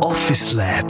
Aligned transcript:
Office 0.00 0.52
Lab. 0.52 0.86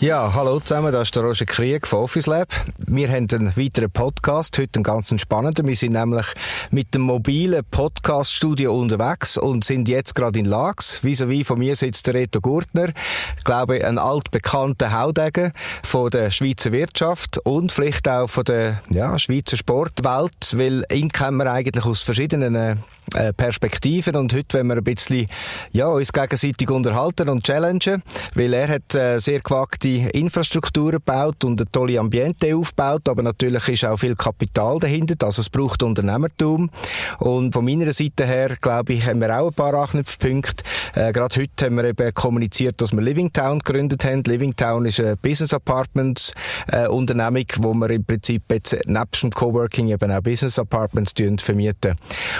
Ja, 0.00 0.32
hallo 0.32 0.60
zusammen, 0.60 0.92
das 0.92 1.08
ist 1.08 1.16
der 1.16 1.24
Roger 1.24 1.44
Krieg 1.44 1.86
von 1.86 2.00
Office 2.00 2.26
Lab. 2.26 2.48
Wir 2.90 3.10
haben 3.10 3.26
einen 3.30 3.54
weiteren 3.54 3.90
Podcast, 3.90 4.56
heute 4.56 4.78
einen 4.78 4.82
ganz 4.82 5.12
spannenden. 5.20 5.66
Wir 5.66 5.76
sind 5.76 5.92
nämlich 5.92 6.24
mit 6.70 6.94
dem 6.94 7.02
mobilen 7.02 7.62
Podcast-Studio 7.70 8.74
unterwegs 8.74 9.36
und 9.36 9.62
sind 9.62 9.90
jetzt 9.90 10.14
gerade 10.14 10.38
in 10.38 10.46
Lax. 10.46 11.04
Vis-à-vis 11.04 11.46
von 11.46 11.58
mir 11.58 11.76
sitzt 11.76 12.06
der 12.06 12.14
Reto 12.14 12.40
Gurtner, 12.40 12.88
ich 13.36 13.44
glaube 13.44 13.86
ein 13.86 13.98
altbekannter 13.98 14.98
Haudegen 14.98 15.52
von 15.82 16.08
der 16.08 16.30
Schweizer 16.30 16.72
Wirtschaft 16.72 17.36
und 17.44 17.72
vielleicht 17.72 18.08
auch 18.08 18.28
von 18.28 18.44
der 18.44 18.80
ja, 18.88 19.18
Schweizer 19.18 19.58
Sportwelt, 19.58 20.56
weil 20.56 20.82
ihn 20.90 21.10
kennen 21.10 21.36
wir 21.36 21.52
eigentlich 21.52 21.84
aus 21.84 22.00
verschiedenen 22.00 22.54
äh, 22.54 23.32
Perspektiven 23.34 24.16
und 24.16 24.32
heute 24.34 24.58
wollen 24.58 24.68
wir 24.68 24.76
ein 24.76 24.84
bisschen 24.84 25.26
ja, 25.72 25.88
uns 25.88 26.12
gegenseitig 26.12 26.70
unterhalten 26.70 27.28
und 27.28 27.44
challengen, 27.44 28.02
weil 28.34 28.54
er 28.54 28.68
hat 28.68 28.94
äh, 28.94 29.18
sehr 29.18 29.40
gewagte 29.40 29.88
Infrastrukturen 29.88 30.92
gebaut 31.04 31.44
und 31.44 31.60
eine 31.60 31.70
tolle 31.70 32.00
Ambiente 32.00 32.56
aufgebaut, 32.56 32.77
aber 32.78 33.22
natürlich 33.22 33.68
ist 33.68 33.84
auch 33.84 33.96
viel 33.96 34.14
Kapital 34.14 34.78
dahinter, 34.78 35.26
also 35.26 35.40
es 35.40 35.50
braucht 35.50 35.82
Unternehmertum 35.82 36.70
und 37.18 37.52
von 37.52 37.64
meiner 37.64 37.92
Seite 37.92 38.24
her, 38.24 38.56
glaube 38.60 38.92
ich, 38.92 39.06
haben 39.06 39.20
wir 39.20 39.36
auch 39.36 39.48
ein 39.48 39.54
paar 39.54 39.74
Anknüpfpunkte. 39.74 40.64
Äh, 40.94 41.12
Gerade 41.12 41.40
heute 41.40 41.66
haben 41.66 41.76
wir 41.76 41.84
eben 41.84 42.14
kommuniziert, 42.14 42.80
dass 42.80 42.92
wir 42.92 43.00
Living 43.00 43.32
Town 43.32 43.58
gegründet 43.58 44.04
haben. 44.04 44.22
Living 44.24 44.54
Town 44.54 44.86
ist 44.86 45.00
eine 45.00 45.16
Business 45.16 45.52
Apartments 45.52 46.32
äh, 46.70 46.86
Unternehmung, 46.86 47.46
wo 47.58 47.74
wir 47.74 47.90
im 47.90 48.04
Prinzip 48.04 48.42
jetzt 48.50 48.76
nebst 48.86 49.22
dem 49.22 49.30
Coworking 49.30 49.88
eben 49.88 50.10
auch 50.12 50.20
Business 50.20 50.58
Apartments 50.58 51.14
vermieten. 51.38 51.96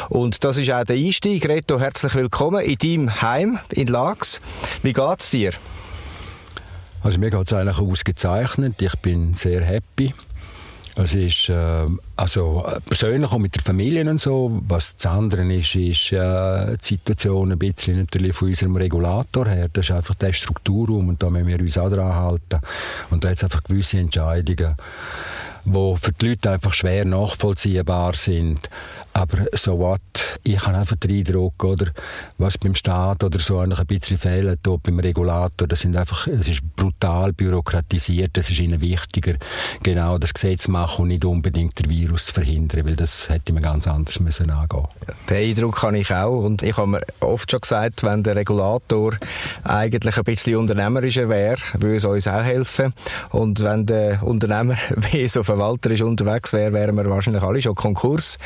Und 0.08 0.44
das 0.44 0.58
ist 0.58 0.70
auch 0.70 0.84
der 0.84 0.96
Einstieg. 0.96 1.48
Reto, 1.48 1.80
herzlich 1.80 2.14
willkommen 2.14 2.60
in 2.60 2.76
deinem 2.76 3.22
Heim 3.22 3.58
in 3.72 3.88
Lax. 3.88 4.40
Wie 4.82 4.92
geht's 4.92 5.30
dir? 5.30 5.52
Also 7.02 7.18
mir 7.18 7.30
geht 7.30 7.46
es 7.46 7.52
eigentlich 7.52 7.78
ausgezeichnet. 7.78 8.82
Ich 8.82 8.94
bin 8.96 9.32
sehr 9.34 9.64
happy. 9.64 10.14
Es 11.00 11.14
ist, 11.14 11.48
äh, 11.48 11.86
also 12.16 12.66
persönlich 12.86 13.30
auch 13.30 13.38
mit 13.38 13.54
der 13.54 13.62
Familie 13.62 14.08
und 14.10 14.20
so. 14.20 14.60
Was 14.66 14.96
das 14.96 15.06
andere 15.06 15.44
ist, 15.54 15.76
ist 15.76 16.10
äh, 16.12 16.76
die 16.76 16.84
Situation 16.84 17.52
ein 17.52 17.58
bisschen 17.58 17.98
natürlich 17.98 18.34
von 18.34 18.48
unserem 18.48 18.74
Regulator 18.74 19.46
her. 19.46 19.68
Das 19.72 19.86
ist 19.86 19.94
einfach 19.94 20.16
der 20.16 20.32
Strukturraum 20.32 21.08
und 21.08 21.22
da 21.22 21.30
müssen 21.30 21.46
wir 21.46 21.60
uns 21.60 21.78
auch 21.78 21.88
dran 21.88 22.12
halten. 22.12 22.58
Und 23.10 23.22
da 23.22 23.28
hat 23.28 23.36
es 23.36 23.44
einfach 23.44 23.62
gewisse 23.62 23.98
Entscheidungen, 23.98 24.74
die 25.72 25.96
für 25.98 26.12
die 26.12 26.28
Leute 26.28 26.50
einfach 26.50 26.74
schwer 26.74 27.04
nachvollziehbar 27.04 28.14
sind. 28.14 28.68
Aber 29.18 29.38
so 29.52 29.78
what? 29.78 30.00
Ich 30.44 30.64
habe 30.64 30.78
einfach 30.78 30.96
den 30.96 31.18
Eindruck, 31.18 31.64
oder, 31.64 31.90
was 32.36 32.56
beim 32.56 32.74
Staat 32.76 33.24
oder 33.24 33.40
so 33.40 33.58
ein 33.58 33.70
bisschen 33.70 34.16
fehlt, 34.16 34.60
beim 34.62 35.00
Regulator, 35.00 35.66
das 35.66 35.80
sind 35.80 35.96
einfach, 35.96 36.28
es 36.28 36.48
ist 36.48 36.62
brutal 36.76 37.32
bürokratisiert, 37.32 38.38
es 38.38 38.50
ist 38.50 38.60
ihnen 38.60 38.80
wichtiger, 38.80 39.34
genau 39.82 40.18
das 40.18 40.34
Gesetz 40.34 40.68
machen 40.68 41.02
und 41.02 41.08
nicht 41.08 41.24
unbedingt 41.24 41.78
den 41.80 41.90
Virus 41.90 42.26
zu 42.26 42.34
verhindern, 42.34 42.86
weil 42.86 42.94
das 42.94 43.28
hätte 43.28 43.52
man 43.52 43.62
ganz 43.62 43.88
anders 43.88 44.20
müssen 44.20 44.50
angehen. 44.50 44.86
Den 45.28 45.50
Eindruck 45.50 45.82
habe 45.82 45.98
ich 45.98 46.14
auch 46.14 46.44
und 46.44 46.62
ich 46.62 46.76
habe 46.76 46.86
mir 46.86 47.00
oft 47.20 47.50
schon 47.50 47.60
gesagt, 47.60 48.04
wenn 48.04 48.22
der 48.22 48.36
Regulator 48.36 49.16
eigentlich 49.64 50.16
ein 50.16 50.24
bisschen 50.24 50.56
unternehmerischer 50.56 51.28
wäre, 51.28 51.58
würde 51.74 51.96
es 51.96 52.04
uns 52.04 52.28
auch 52.28 52.42
helfen 52.42 52.94
und 53.30 53.60
wenn 53.62 53.84
der 53.84 54.22
Unternehmer 54.22 54.76
wie 55.10 55.26
so 55.26 55.42
verwalterisch 55.58 56.02
unterwegs 56.02 56.52
wäre, 56.52 56.72
wären 56.72 56.96
wir 56.96 57.10
wahrscheinlich 57.10 57.42
alle 57.42 57.60
schon 57.60 57.74
Konkurs. 57.74 58.38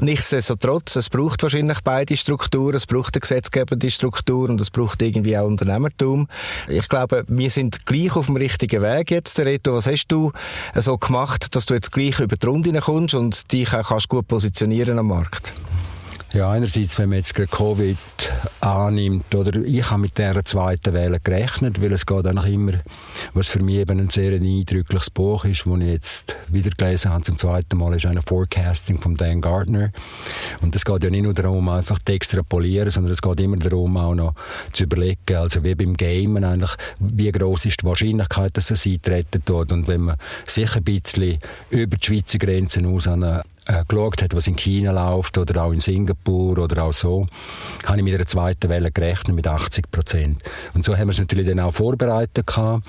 Nichtsdestotrotz, 0.00 0.96
es 0.96 1.10
braucht 1.10 1.42
wahrscheinlich 1.42 1.80
beide 1.84 2.16
Strukturen. 2.16 2.74
Es 2.76 2.86
braucht 2.86 3.14
eine 3.14 3.20
gesetzgebende 3.20 3.90
Struktur 3.90 4.48
und 4.48 4.60
es 4.60 4.70
braucht 4.70 5.02
irgendwie 5.02 5.36
auch 5.36 5.46
Unternehmertum. 5.46 6.26
Ich 6.68 6.88
glaube, 6.88 7.24
wir 7.28 7.50
sind 7.50 7.84
gleich 7.86 8.16
auf 8.16 8.26
dem 8.26 8.36
richtigen 8.36 8.82
Weg 8.82 9.10
jetzt, 9.10 9.38
Reto. 9.38 9.74
Was 9.74 9.86
hast 9.86 10.08
du 10.08 10.32
so 10.74 10.96
gemacht, 10.96 11.54
dass 11.54 11.66
du 11.66 11.74
jetzt 11.74 11.92
gleich 11.92 12.18
über 12.18 12.36
die 12.36 12.46
Runde 12.46 12.80
kommst 12.80 13.14
und 13.14 13.52
dich 13.52 13.72
auch 13.74 13.88
kannst 13.88 14.08
gut 14.08 14.26
positionieren 14.26 14.98
am 14.98 15.08
Markt? 15.08 15.52
Ja, 16.34 16.50
einerseits, 16.50 16.98
wenn 16.98 17.10
man 17.10 17.18
jetzt 17.18 17.32
gerade 17.32 17.46
Covid 17.46 17.96
annimmt, 18.60 19.32
oder 19.36 19.54
ich 19.60 19.88
habe 19.88 20.00
mit 20.00 20.18
der 20.18 20.44
zweiten 20.44 20.92
Welle 20.92 21.20
gerechnet, 21.20 21.80
weil 21.80 21.92
es 21.92 22.06
geht 22.06 22.26
eigentlich 22.26 22.52
immer, 22.52 22.72
was 23.34 23.46
für 23.46 23.62
mich 23.62 23.76
eben 23.76 24.00
ein 24.00 24.10
sehr 24.10 24.32
eindrückliches 24.32 25.10
Buch 25.10 25.44
ist, 25.44 25.64
das 25.64 25.78
ich 25.78 25.86
jetzt 25.86 26.36
wieder 26.48 26.70
gelesen 26.70 27.12
habe 27.12 27.22
zum 27.22 27.38
zweiten 27.38 27.78
Mal, 27.78 27.94
ist 27.94 28.06
ein 28.06 28.20
Forecasting 28.20 28.98
von 28.98 29.16
Dan 29.16 29.42
Gardner. 29.42 29.92
Und 30.60 30.74
es 30.74 30.84
geht 30.84 31.04
ja 31.04 31.10
nicht 31.10 31.22
nur 31.22 31.34
darum, 31.34 31.68
einfach 31.68 32.00
zu 32.04 32.12
extrapolieren, 32.12 32.90
sondern 32.90 33.12
es 33.12 33.22
geht 33.22 33.38
immer 33.38 33.58
darum, 33.58 33.96
auch 33.96 34.16
noch 34.16 34.34
zu 34.72 34.84
überlegen, 34.84 35.36
also 35.36 35.62
wie 35.62 35.76
beim 35.76 35.96
Gamen 35.96 36.42
eigentlich, 36.42 36.74
wie 36.98 37.30
groß 37.30 37.66
ist 37.66 37.82
die 37.82 37.86
Wahrscheinlichkeit, 37.86 38.56
dass 38.56 38.72
es 38.72 38.84
eintreten 38.86 39.44
tut. 39.44 39.70
Und 39.70 39.86
wenn 39.86 40.00
man 40.00 40.16
sich 40.46 40.74
ein 40.74 40.82
bisschen 40.82 41.38
über 41.70 41.96
die 41.96 42.04
Schweizer 42.04 42.38
Grenzen 42.38 42.92
aus 42.92 43.06
an 43.06 43.22
eine 43.22 43.44
äh, 43.66 43.84
geschaut 43.88 44.22
hat, 44.22 44.34
was 44.34 44.46
in 44.46 44.56
China 44.56 44.90
läuft 44.90 45.38
oder 45.38 45.64
auch 45.64 45.72
in 45.72 45.80
Singapur 45.80 46.58
oder 46.58 46.84
auch 46.84 46.92
so, 46.92 47.26
habe 47.86 47.98
ich 47.98 48.04
mit 48.04 48.14
einer 48.14 48.26
zweiten 48.26 48.68
Welle 48.68 48.90
gerechnet 48.90 49.34
mit 49.34 49.46
80 49.46 49.90
Prozent. 49.90 50.42
Und 50.74 50.84
so 50.84 50.96
haben 50.96 51.08
wir 51.08 51.12
es 51.12 51.18
natürlich 51.18 51.46
dann 51.46 51.60
auch 51.60 51.72
vorbereitet 51.72 52.46
gehabt, 52.46 52.84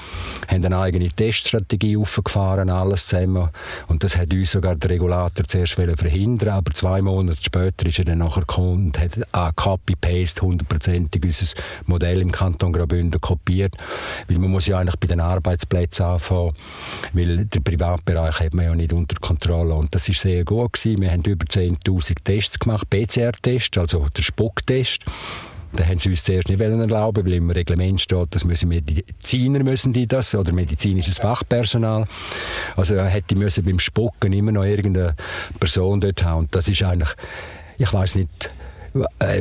haben 0.47 0.65
eine 0.65 0.77
eigene 0.77 1.09
Teststrategie 1.09 1.97
aufgefahren, 1.97 2.69
alles 2.69 3.07
zusammen. 3.07 3.49
Und 3.87 4.03
das 4.03 4.17
hat 4.17 4.33
uns 4.33 4.51
sogar 4.51 4.75
der 4.75 4.91
Regulator 4.91 5.45
zuerst 5.45 5.73
verhindern 5.73 6.49
aber 6.49 6.71
zwei 6.71 7.01
Monate 7.01 7.41
später 7.41 7.85
ist 7.85 7.99
er 7.99 8.05
dann 8.05 8.19
nachher 8.19 8.41
gekommen 8.41 8.87
und 8.87 8.99
hat 8.99 9.11
auch 9.31 9.55
Copy-Paste 9.55 10.41
hundertprozentig 10.41 11.23
unser 11.23 11.55
Modell 11.85 12.21
im 12.21 12.31
Kanton 12.31 12.73
Graubünden 12.73 13.21
kopiert. 13.21 13.75
Weil 14.27 14.39
man 14.39 14.51
muss 14.51 14.67
ja 14.67 14.79
eigentlich 14.79 14.99
bei 14.99 15.07
den 15.07 15.19
Arbeitsplätzen 15.19 16.05
anfangen, 16.05 16.53
weil 17.13 17.45
der 17.45 17.59
Privatbereich 17.59 18.39
hat 18.39 18.53
man 18.53 18.65
ja 18.65 18.75
nicht 18.75 18.93
unter 18.93 19.15
Kontrolle. 19.19 19.73
Und 19.73 19.93
das 19.93 20.09
ist 20.09 20.21
sehr 20.21 20.43
gut 20.43 20.64
gewesen. 20.69 21.01
Wir 21.01 21.11
haben 21.11 21.23
über 21.23 21.45
10.000 21.45 22.15
Tests 22.23 22.59
gemacht, 22.59 22.89
PCR-Test, 22.89 23.77
also 23.77 24.07
der 24.15 24.21
Spucktest. 24.21 25.03
Da 25.73 25.85
haben 25.85 25.97
sie 25.97 26.09
uns 26.09 26.23
zuerst 26.23 26.47
nicht 26.47 26.61
erlauben, 26.61 27.25
weil 27.25 27.33
im 27.33 27.49
Reglement 27.49 27.99
steht, 27.99 28.33
dass 28.33 28.45
müssen 28.45 28.69
Mediziner 28.69 29.61
müssen 29.63 29.91
die 29.91 30.07
das, 30.07 30.33
oder 30.33 30.53
medizinisches 30.53 31.17
Fachpersonal. 31.17 32.07
Also 32.75 33.01
hätte 33.01 33.35
müssen 33.35 33.65
beim 33.65 33.79
Spucken 33.79 34.31
immer 34.31 34.53
noch 34.53 34.63
irgendeine 34.63 35.15
Person 35.59 35.99
dort 35.99 36.23
haben. 36.23 36.39
Und 36.39 36.55
das 36.55 36.67
ist 36.69 36.81
eigentlich, 36.83 37.09
ich 37.77 37.91
weiß 37.91 38.15
nicht, 38.15 38.53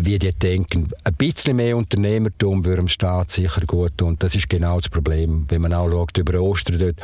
wie 0.01 0.19
die 0.19 0.33
denken. 0.33 0.89
Ein 1.05 1.15
bisschen 1.15 1.57
mehr 1.57 1.77
Unternehmertum 1.77 2.65
würde 2.65 2.83
dem 2.83 2.89
Staat 2.89 3.31
sicher 3.31 3.61
gut 3.67 3.97
tun. 3.97 4.17
Das 4.19 4.35
ist 4.35 4.49
genau 4.49 4.79
das 4.79 4.89
Problem, 4.89 5.45
wenn 5.49 5.63
man 5.63 5.73
auch 5.73 5.89
schaut 5.89 6.19
über 6.19 6.41
Ostern 6.41 6.79
dort, 6.79 6.97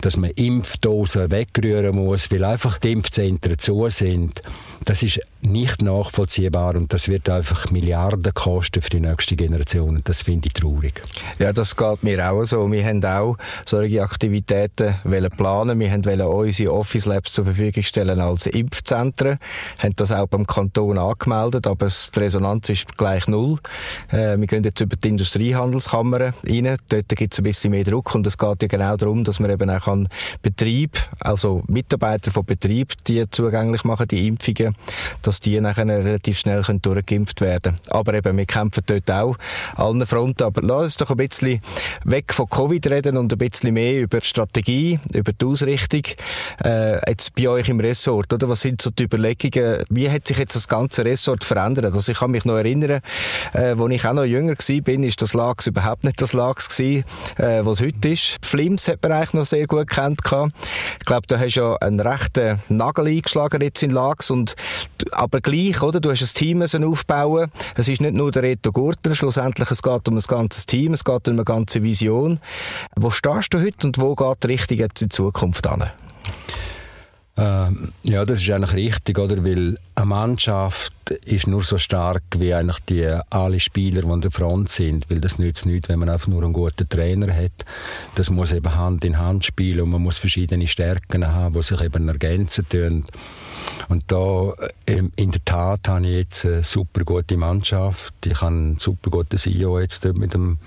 dass 0.00 0.16
man 0.16 0.30
Impfdosen 0.30 1.30
wegrühren 1.30 1.94
muss, 1.94 2.30
weil 2.30 2.44
einfach 2.44 2.78
die 2.78 2.92
Impfzentren 2.92 3.58
zu 3.58 3.88
sind. 3.90 4.42
Das 4.84 5.02
ist 5.02 5.20
nicht 5.42 5.82
nachvollziehbar 5.82 6.74
und 6.74 6.92
das 6.92 7.08
wird 7.08 7.28
einfach 7.28 7.70
Milliarden 7.70 8.32
kosten 8.32 8.80
für 8.80 8.90
die 8.90 9.00
nächste 9.00 9.36
Generation. 9.36 10.00
Das 10.04 10.22
finde 10.22 10.48
ich 10.48 10.54
traurig. 10.54 11.02
Ja, 11.38 11.52
das 11.52 11.76
geht 11.76 12.02
mir 12.02 12.30
auch 12.30 12.44
so. 12.44 12.70
Wir 12.70 12.84
haben 12.86 13.04
auch 13.04 13.36
solche 13.66 14.02
Aktivitäten 14.02 14.94
planen. 15.36 15.78
Wir 15.78 15.90
wollen 15.92 16.20
unsere 16.22 16.72
Office 16.72 17.04
Labs 17.04 17.32
zur 17.32 17.44
Verfügung 17.44 17.82
stellen 17.82 18.20
als 18.20 18.46
Impfzentren. 18.46 19.38
Haben 19.78 19.96
das 19.96 20.12
auch 20.12 20.26
beim 20.26 20.46
Kanton 20.46 20.96
angemeldet, 20.96 21.66
aber 21.66 21.89
die 22.14 22.20
Resonanz 22.20 22.68
ist 22.68 22.96
gleich 22.96 23.26
null. 23.28 23.58
Äh, 24.10 24.38
wir 24.38 24.46
gehen 24.46 24.64
jetzt 24.64 24.80
über 24.80 24.96
die 24.96 25.08
Industriehandelskammer 25.08 26.32
rein. 26.46 26.76
Dort 26.88 27.08
gibt 27.08 27.32
es 27.32 27.38
ein 27.38 27.44
bisschen 27.44 27.70
mehr 27.70 27.84
Druck 27.84 28.14
und 28.14 28.26
es 28.26 28.38
geht 28.38 28.62
ja 28.62 28.68
genau 28.68 28.96
darum, 28.96 29.24
dass 29.24 29.40
man 29.40 29.50
eben 29.50 29.68
auch 29.70 29.86
an 29.86 30.08
Betrieb, 30.42 30.98
also 31.20 31.62
Mitarbeiter 31.66 32.30
von 32.30 32.44
Betrieb, 32.44 32.92
die 33.06 33.28
zugänglich 33.30 33.84
machen, 33.84 34.08
die 34.08 34.26
Impfungen, 34.26 34.76
dass 35.22 35.40
die 35.40 35.60
nachher 35.60 35.86
relativ 35.86 36.38
schnell 36.38 36.62
können 36.62 36.82
durchgeimpft 36.82 37.40
werden 37.40 37.76
Aber 37.88 38.14
eben, 38.14 38.36
wir 38.36 38.46
kämpfen 38.46 38.82
dort 38.86 39.10
auch 39.10 39.36
allen 39.76 40.06
Fronten. 40.06 40.44
Aber 40.44 40.62
lass 40.62 40.82
uns 40.82 40.96
doch 40.98 41.10
ein 41.10 41.16
bisschen 41.16 41.60
weg 42.04 42.32
von 42.32 42.48
Covid 42.48 42.86
reden 42.88 43.16
und 43.16 43.32
ein 43.32 43.38
bisschen 43.38 43.74
mehr 43.74 44.00
über 44.00 44.20
die 44.20 44.26
Strategie, 44.26 44.98
über 45.14 45.32
die 45.32 45.44
Ausrichtung. 45.44 46.02
Äh, 46.64 47.10
jetzt 47.10 47.34
bei 47.34 47.48
euch 47.48 47.68
im 47.68 47.80
Ressort, 47.80 48.32
oder? 48.32 48.48
Was 48.48 48.60
sind 48.60 48.82
so 48.82 48.90
die 48.90 49.04
Überlegungen? 49.04 49.84
Wie 49.88 50.10
hat 50.10 50.26
sich 50.26 50.38
jetzt 50.38 50.56
das 50.56 50.68
ganze 50.68 51.04
Ressort 51.04 51.44
verändert? 51.44 51.79
Verändert. 51.80 51.94
Also 51.94 52.12
ich 52.12 52.18
kann 52.18 52.30
mich 52.30 52.44
noch 52.44 52.56
erinnern, 52.56 53.00
äh, 53.54 53.74
als 53.78 53.92
ich 53.92 54.06
auch 54.06 54.12
noch 54.12 54.24
jünger 54.24 54.54
war, 54.54 54.80
bin, 54.82 55.02
ist 55.02 55.22
das 55.22 55.34
Lachs 55.34 55.66
überhaupt 55.66 56.04
nicht 56.04 56.20
das 56.20 56.32
Lachs 56.32 56.68
gewesen, 56.68 57.04
äh, 57.38 57.64
was 57.64 57.80
heute 57.80 58.08
ist. 58.08 58.38
Flims 58.42 58.88
hat 58.88 59.02
man 59.02 59.12
eigentlich 59.12 59.34
noch 59.34 59.44
sehr 59.44 59.66
gut 59.66 59.88
kennt. 59.88 60.20
Ich 60.20 61.06
glaube, 61.06 61.26
da 61.26 61.38
hast 61.38 61.54
du 61.54 61.60
ja 61.60 61.76
einen 61.76 62.00
rechten 62.00 62.58
Nagel 62.68 63.06
eingeschlagen 63.08 63.60
jetzt 63.62 63.82
in 63.82 63.90
Lachs 63.90 64.30
und 64.30 64.54
aber 65.12 65.40
gleich, 65.40 65.82
oder? 65.82 66.00
Du 66.00 66.10
hast 66.10 66.22
ein 66.22 66.28
Team 66.34 66.62
aufbauen. 66.62 67.50
Es 67.76 67.88
ist 67.88 68.00
nicht 68.00 68.14
nur 68.14 68.30
der 68.30 68.42
Reto 68.42 68.72
Gurtner, 68.72 69.14
schlussendlich 69.14 69.70
es 69.70 69.82
geht 69.82 70.08
um 70.08 70.16
ein 70.16 70.24
ganzes 70.26 70.66
Team, 70.66 70.92
es 70.92 71.04
geht 71.04 71.28
um 71.28 71.34
eine 71.34 71.44
ganze 71.44 71.82
Vision. 71.82 72.40
Wo 72.96 73.10
stehst 73.10 73.52
du 73.54 73.60
heute 73.60 73.86
und 73.86 73.98
wo 73.98 74.14
geht 74.14 74.44
die 74.44 74.46
Richtung 74.48 74.78
jetzt 74.78 75.02
in 75.02 75.10
Zukunft 75.10 75.66
an? 75.66 75.90
Ähm, 77.40 77.92
ja, 78.02 78.26
das 78.26 78.42
ist 78.42 78.50
eigentlich 78.50 78.74
richtig, 78.74 79.18
oder? 79.18 79.42
Weil 79.42 79.78
eine 79.94 80.06
Mannschaft 80.06 80.92
ist 81.24 81.46
nur 81.46 81.62
so 81.62 81.78
stark 81.78 82.22
wie 82.36 82.52
eigentlich 82.52 82.80
die 82.80 83.06
alle 83.30 83.58
Spieler, 83.58 84.02
die 84.02 84.08
an 84.08 84.20
der 84.20 84.30
Front 84.30 84.68
sind. 84.68 85.08
Weil 85.08 85.20
das 85.20 85.38
nützt 85.38 85.64
nichts, 85.64 85.88
wenn 85.88 86.00
man 86.00 86.10
einfach 86.10 86.28
nur 86.28 86.42
einen 86.42 86.52
guten 86.52 86.86
Trainer 86.86 87.34
hat. 87.34 87.64
Das 88.14 88.28
muss 88.28 88.52
eben 88.52 88.74
Hand 88.74 89.06
in 89.06 89.16
Hand 89.16 89.46
spielen 89.46 89.80
und 89.80 89.90
man 89.90 90.02
muss 90.02 90.18
verschiedene 90.18 90.66
Stärken 90.66 91.26
haben, 91.26 91.54
die 91.54 91.62
sich 91.62 91.80
eben 91.80 92.08
ergänzen 92.08 92.68
tun. 92.68 93.04
Und 93.88 94.04
da, 94.08 94.52
ähm, 94.86 95.10
in 95.16 95.30
der 95.30 95.42
Tat, 95.42 95.88
habe 95.88 96.06
ich 96.06 96.16
jetzt 96.16 96.44
eine 96.44 96.62
super 96.62 97.04
gute 97.04 97.38
Mannschaft. 97.38 98.14
Ich 98.26 98.38
habe 98.42 98.54
einen 98.54 98.78
super 98.78 99.08
guten 99.08 99.38
CEO 99.38 99.80
jetzt 99.80 100.04
mit 100.04 100.34
dem 100.34 100.58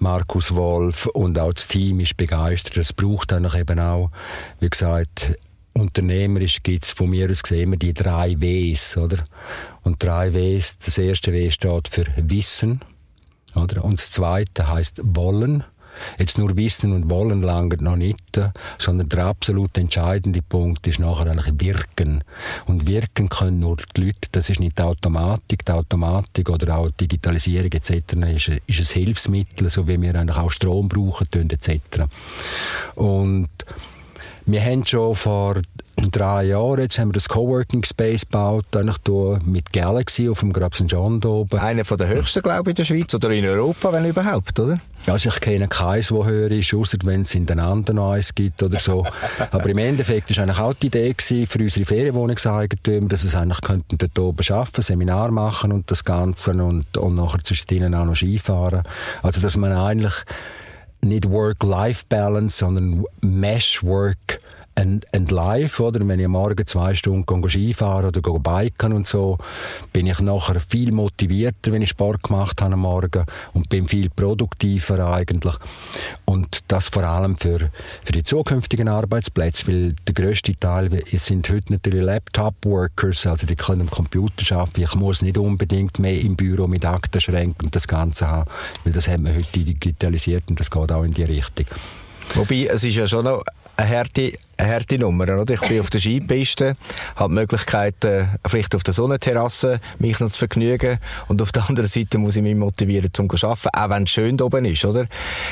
Markus 0.00 0.54
Wolf 0.54 1.06
und 1.06 1.38
auch 1.38 1.54
das 1.54 1.66
Team 1.66 2.00
ist 2.00 2.16
begeistert. 2.18 2.76
Es 2.76 2.92
braucht 2.92 3.32
eigentlich 3.32 3.54
eben 3.54 3.80
auch, 3.80 4.10
wie 4.60 4.68
gesagt, 4.68 5.38
unternehmerisch 5.80 6.62
gibt 6.62 6.84
es 6.84 6.90
von 6.90 7.10
mir 7.10 7.30
aus 7.30 7.42
gesehen 7.42 7.64
immer 7.64 7.76
die 7.76 7.94
drei 7.94 8.40
Ws, 8.40 8.96
oder? 8.96 9.24
Und 9.82 10.02
drei 10.02 10.32
Ws, 10.34 10.78
das 10.78 10.98
erste 10.98 11.32
W 11.32 11.50
steht 11.50 11.88
für 11.88 12.06
Wissen, 12.16 12.80
oder? 13.54 13.84
Und 13.84 13.98
das 13.98 14.10
zweite 14.10 14.68
heißt 14.68 15.00
Wollen. 15.04 15.64
Jetzt 16.16 16.38
nur 16.38 16.56
Wissen 16.56 16.92
und 16.92 17.10
Wollen 17.10 17.42
langt 17.42 17.80
noch 17.80 17.96
nicht, 17.96 18.40
sondern 18.78 19.08
der 19.08 19.26
absolut 19.26 19.76
entscheidende 19.76 20.42
Punkt 20.42 20.86
ist 20.86 21.00
nachher 21.00 21.30
eigentlich 21.30 21.52
Wirken. 21.58 22.22
Und 22.66 22.86
wirken 22.86 23.28
können 23.28 23.58
nur 23.58 23.76
die 23.96 24.02
Leute, 24.02 24.28
das 24.32 24.48
ist 24.48 24.60
nicht 24.60 24.78
die 24.78 24.82
Automatik. 24.82 25.64
Die 25.64 25.72
Automatik 25.72 26.50
oder 26.50 26.78
auch 26.78 26.90
Digitalisierung 26.90 27.72
etc. 27.72 27.90
ist, 28.32 28.48
ist 28.66 28.96
ein 28.96 29.02
Hilfsmittel, 29.02 29.68
so 29.70 29.88
wie 29.88 30.00
wir 30.00 30.14
eigentlich 30.14 30.38
auch 30.38 30.50
Strom 30.50 30.88
brauchen 30.88 31.50
etc. 31.50 32.04
Und 32.94 33.48
wir 34.50 34.64
haben 34.64 34.82
schon 34.86 35.14
vor 35.14 35.60
drei 36.10 36.44
Jahren, 36.44 36.80
jetzt 36.80 36.98
haben 36.98 37.10
wir 37.10 37.14
das 37.14 37.28
Coworking 37.28 37.84
Space 37.84 38.22
gebaut, 38.22 38.64
eigentlich 38.74 38.96
mit 39.44 39.72
Galaxy 39.74 40.26
auf 40.28 40.40
dem 40.40 40.54
Grab 40.54 40.74
St. 40.74 40.86
John 40.88 41.20
da 41.20 41.28
oben. 41.28 41.58
Einer 41.58 41.84
von 41.84 41.98
der 41.98 42.08
höchsten, 42.08 42.40
glaube 42.40 42.62
ich, 42.62 42.68
in 42.68 42.74
der 42.76 42.84
Schweiz 42.84 43.14
oder 43.14 43.30
in 43.30 43.44
Europa, 43.44 43.92
wenn 43.92 44.06
überhaupt, 44.06 44.58
oder? 44.58 44.80
Also 45.06 45.28
ich 45.28 45.40
kenne 45.40 45.68
keins, 45.68 46.10
wo 46.10 46.24
höher 46.24 46.50
ist, 46.50 46.72
außer 46.72 46.96
wenn 47.04 47.22
es 47.22 47.34
in 47.34 47.44
den 47.44 47.60
anderen 47.60 47.98
eins 47.98 48.34
gibt 48.34 48.62
oder 48.62 48.78
so. 48.78 49.06
Aber 49.50 49.68
im 49.68 49.78
Endeffekt 49.78 50.34
war 50.34 50.42
eigentlich 50.42 50.60
auch 50.60 50.74
die 50.74 50.86
Idee 50.86 51.12
gewesen, 51.12 51.46
für 51.46 51.58
unsere 51.58 51.84
Ferienwohnungseigentümer, 51.84 53.08
dass 53.08 53.22
sie 53.22 53.38
eigentlich 53.38 53.60
könnten 53.60 53.98
dort 53.98 54.18
oben 54.18 54.46
arbeiten, 54.50 54.82
Seminar 54.82 55.30
machen 55.30 55.72
und 55.72 55.90
das 55.90 56.04
Ganze 56.04 56.52
und, 56.52 56.96
und 56.96 57.14
nachher 57.14 57.40
zwischen 57.44 57.68
ihnen 57.74 57.94
auch 57.94 58.06
noch 58.06 58.16
Skifahren. 58.16 58.82
Also 59.22 59.42
dass 59.42 59.58
man 59.58 59.72
eigentlich 59.72 60.24
nicht 61.00 61.28
Work-Life-Balance, 61.28 62.58
sondern 62.58 63.04
Mesh-Work 63.20 64.40
and, 64.78 65.04
and 65.12 65.30
live, 65.30 65.80
oder? 65.80 66.06
Wenn 66.06 66.20
ich 66.20 66.28
morgen 66.28 66.64
zwei 66.66 66.94
Stunden 66.94 67.48
Skifahren 67.48 68.06
oder 68.06 68.20
biken 68.20 68.92
und 68.92 69.06
so, 69.06 69.38
bin 69.92 70.06
ich 70.06 70.20
nachher 70.20 70.60
viel 70.60 70.92
motivierter, 70.92 71.72
wenn 71.72 71.82
ich 71.82 71.90
Sport 71.90 72.22
gemacht 72.22 72.62
habe 72.62 72.74
am 72.74 72.80
Morgen 72.80 73.24
und 73.54 73.68
bin 73.68 73.88
viel 73.88 74.08
produktiver 74.08 75.12
eigentlich. 75.12 75.54
Und 76.24 76.60
das 76.68 76.88
vor 76.88 77.02
allem 77.02 77.36
für, 77.36 77.70
für 78.02 78.12
die 78.12 78.22
zukünftigen 78.22 78.88
Arbeitsplätze, 78.88 79.66
weil 79.66 79.94
der 80.06 80.14
grösste 80.14 80.54
Teil 80.54 80.90
sind 81.12 81.48
heute 81.48 81.72
natürlich 81.72 82.02
Laptop-Workers, 82.02 83.26
also 83.26 83.46
die 83.46 83.56
können 83.56 83.82
am 83.82 83.90
Computer 83.90 84.56
arbeiten. 84.56 84.82
Ich 84.82 84.94
muss 84.94 85.22
nicht 85.22 85.38
unbedingt 85.38 85.98
mehr 85.98 86.20
im 86.20 86.36
Büro 86.36 86.68
mit 86.68 86.84
Aktenschränken 86.84 87.66
und 87.66 87.74
das 87.74 87.88
Ganze 87.88 88.28
haben, 88.28 88.50
weil 88.84 88.92
das 88.92 89.08
haben 89.08 89.26
wir 89.26 89.34
heute 89.34 89.64
digitalisiert 89.64 90.44
und 90.48 90.60
das 90.60 90.70
geht 90.70 90.92
auch 90.92 91.02
in 91.02 91.12
die 91.12 91.24
Richtung. 91.24 91.66
Wobei, 92.34 92.68
es 92.70 92.84
ist 92.84 92.96
ja 92.96 93.06
schon 93.06 93.24
noch 93.24 93.42
eine 93.78 93.96
harte, 93.96 94.32
eine 94.56 94.72
harte 94.72 94.98
Nummer. 94.98 95.24
Oder? 95.38 95.54
Ich 95.54 95.60
bin 95.60 95.80
auf 95.80 95.88
der 95.88 96.00
Skipiste, 96.00 96.76
habe 97.16 97.32
die 97.32 97.40
Möglichkeit, 97.40 97.94
vielleicht 98.46 98.74
auf 98.74 98.82
der 98.82 98.92
Sonnenterrasse 98.92 99.80
mich 99.98 100.18
noch 100.20 100.32
zu 100.32 100.40
vergnügen 100.40 100.98
und 101.28 101.40
auf 101.40 101.52
der 101.52 101.68
anderen 101.68 101.88
Seite 101.88 102.18
muss 102.18 102.36
ich 102.36 102.42
mich 102.42 102.56
motivieren 102.56 103.10
zum 103.12 103.28
zu 103.30 103.46
arbeiten, 103.46 103.68
auch 103.72 103.90
wenn 103.90 104.02
es 104.02 104.10
schön 104.10 104.40
oben 104.40 104.64
ist. 104.64 104.84
Oder? 104.84 105.06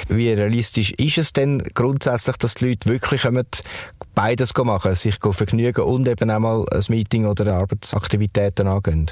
Wie 0.08 0.31
realistisch 0.31 0.90
ist 0.93 1.19
es 1.19 1.32
denn 1.32 1.62
grundsätzlich, 1.75 2.37
dass 2.37 2.55
die 2.55 2.70
Leute 2.70 2.88
wirklich 2.88 3.23
kommen, 3.23 3.46
beides 4.14 4.55
machen, 4.56 4.94
sich 4.96 5.17
vergnügen 5.20 5.84
und 5.84 6.08
eben 6.08 6.31
auch 6.31 6.40
mal 6.40 6.64
ein 6.72 6.82
Meeting 6.88 7.26
oder 7.26 7.55
Arbeitsaktivitäten 7.55 8.67
angehen? 8.67 9.11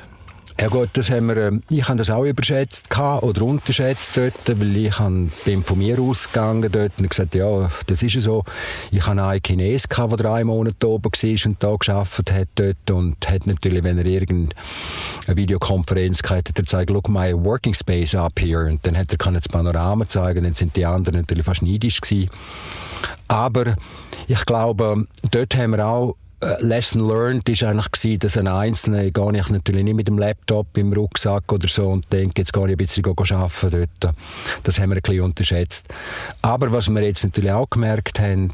Ja 0.60 0.68
gut, 0.68 0.90
das 0.92 1.10
haben 1.10 1.26
wir, 1.26 1.36
ähm, 1.36 1.62
ich 1.68 1.88
habe 1.88 1.98
das 1.98 2.10
auch 2.10 2.24
überschätzt 2.24 2.88
oder 2.96 3.42
unterschätzt 3.42 4.16
dort, 4.16 4.60
weil 4.60 4.76
ich 4.76 4.96
bin 5.44 5.64
von 5.64 5.78
mir 5.78 5.98
ausgegangen 5.98 6.70
dort 6.70 6.92
und 6.96 7.10
gesagt, 7.10 7.34
ja, 7.34 7.68
das 7.86 8.02
ist 8.04 8.14
ja 8.14 8.20
so. 8.20 8.44
Ich 8.92 9.04
habe 9.04 9.20
einen 9.20 9.42
Chines 9.42 9.88
der 9.88 10.06
drei 10.06 10.44
Monate 10.44 10.88
oben 10.88 11.10
war 11.10 11.46
und 11.46 11.62
da 11.62 11.74
geschafft 11.74 12.32
hat 12.32 12.48
dort 12.54 12.90
und 12.92 13.28
hat 13.28 13.48
natürlich, 13.48 13.82
wenn 13.82 13.98
er 13.98 14.06
irgendeine 14.06 14.54
Videokonferenz 15.26 16.22
gehabt 16.22 16.48
hat, 16.50 16.58
er 16.58 16.64
gesagt, 16.64 16.88
look 16.88 17.08
my 17.08 17.34
working 17.34 17.74
space 17.74 18.14
up 18.14 18.38
here 18.38 18.66
und 18.66 18.86
dann 18.86 18.96
hat 18.96 19.12
er 19.12 19.32
das 19.32 19.48
Panorama 19.48 20.06
zeigen, 20.06 20.44
dann 20.44 20.54
sind 20.54 20.76
die 20.76 20.86
anderen 20.86 21.18
natürlich 21.18 21.44
fast 21.44 21.62
neidisch 21.62 22.00
gewesen. 22.00 22.30
Aber 23.26 23.74
ich 24.28 24.46
glaube, 24.46 25.06
dort 25.32 25.56
haben 25.56 25.72
wir 25.72 25.84
auch 25.84 26.14
Lesson 26.61 27.06
learned 27.06 27.49
ist 27.49 27.62
eigentlich 27.62 27.91
gewesen, 27.91 28.19
dass 28.19 28.37
ein 28.37 28.49
Einzelner, 28.49 29.11
gehe 29.11 29.41
ich 29.41 29.50
natürlich 29.50 29.85
nicht 29.85 29.94
mit 29.94 30.08
dem 30.08 30.19
Laptop 30.19 30.76
im 30.76 30.93
Rucksack 30.93 31.52
oder 31.52 31.69
so 31.69 31.88
und 31.88 32.12
denke, 32.12 32.43
jetzt 32.43 32.52
gehe 32.52 32.64
ich 32.64 32.70
ein 32.70 32.76
bisschen 32.76 33.05
arbeiten 33.05 33.88
dort. 34.00 34.14
Das 34.62 34.79
haben 34.79 34.91
wir 34.91 34.96
ein 34.96 35.02
bisschen 35.02 35.23
unterschätzt. 35.23 35.88
Aber 36.43 36.73
was 36.73 36.88
wir 36.88 37.02
jetzt 37.02 37.25
natürlich 37.25 37.52
auch 37.52 37.69
gemerkt 37.70 38.20
haben, 38.20 38.52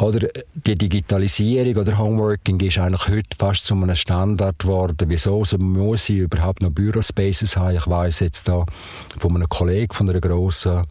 oder 0.00 0.28
die 0.54 0.76
Digitalisierung 0.76 1.76
oder 1.76 1.98
Homeworking 1.98 2.58
ist 2.60 2.78
eigentlich 2.78 3.08
heute 3.08 3.36
fast 3.38 3.66
zu 3.66 3.74
einem 3.74 3.94
Standard 3.94 4.58
geworden. 4.58 4.96
Wieso 5.08 5.38
also 5.38 5.58
muss 5.58 6.08
ich 6.08 6.18
überhaupt 6.18 6.62
noch 6.62 6.70
Bürospaces 6.70 7.56
haben? 7.56 7.76
Ich 7.76 7.86
weiß 7.86 8.20
jetzt 8.20 8.48
da 8.48 8.64
von 9.18 9.36
einem 9.36 9.48
Kollegen 9.48 9.92
von 9.92 10.08
einer 10.08 10.20
grossen 10.20 10.84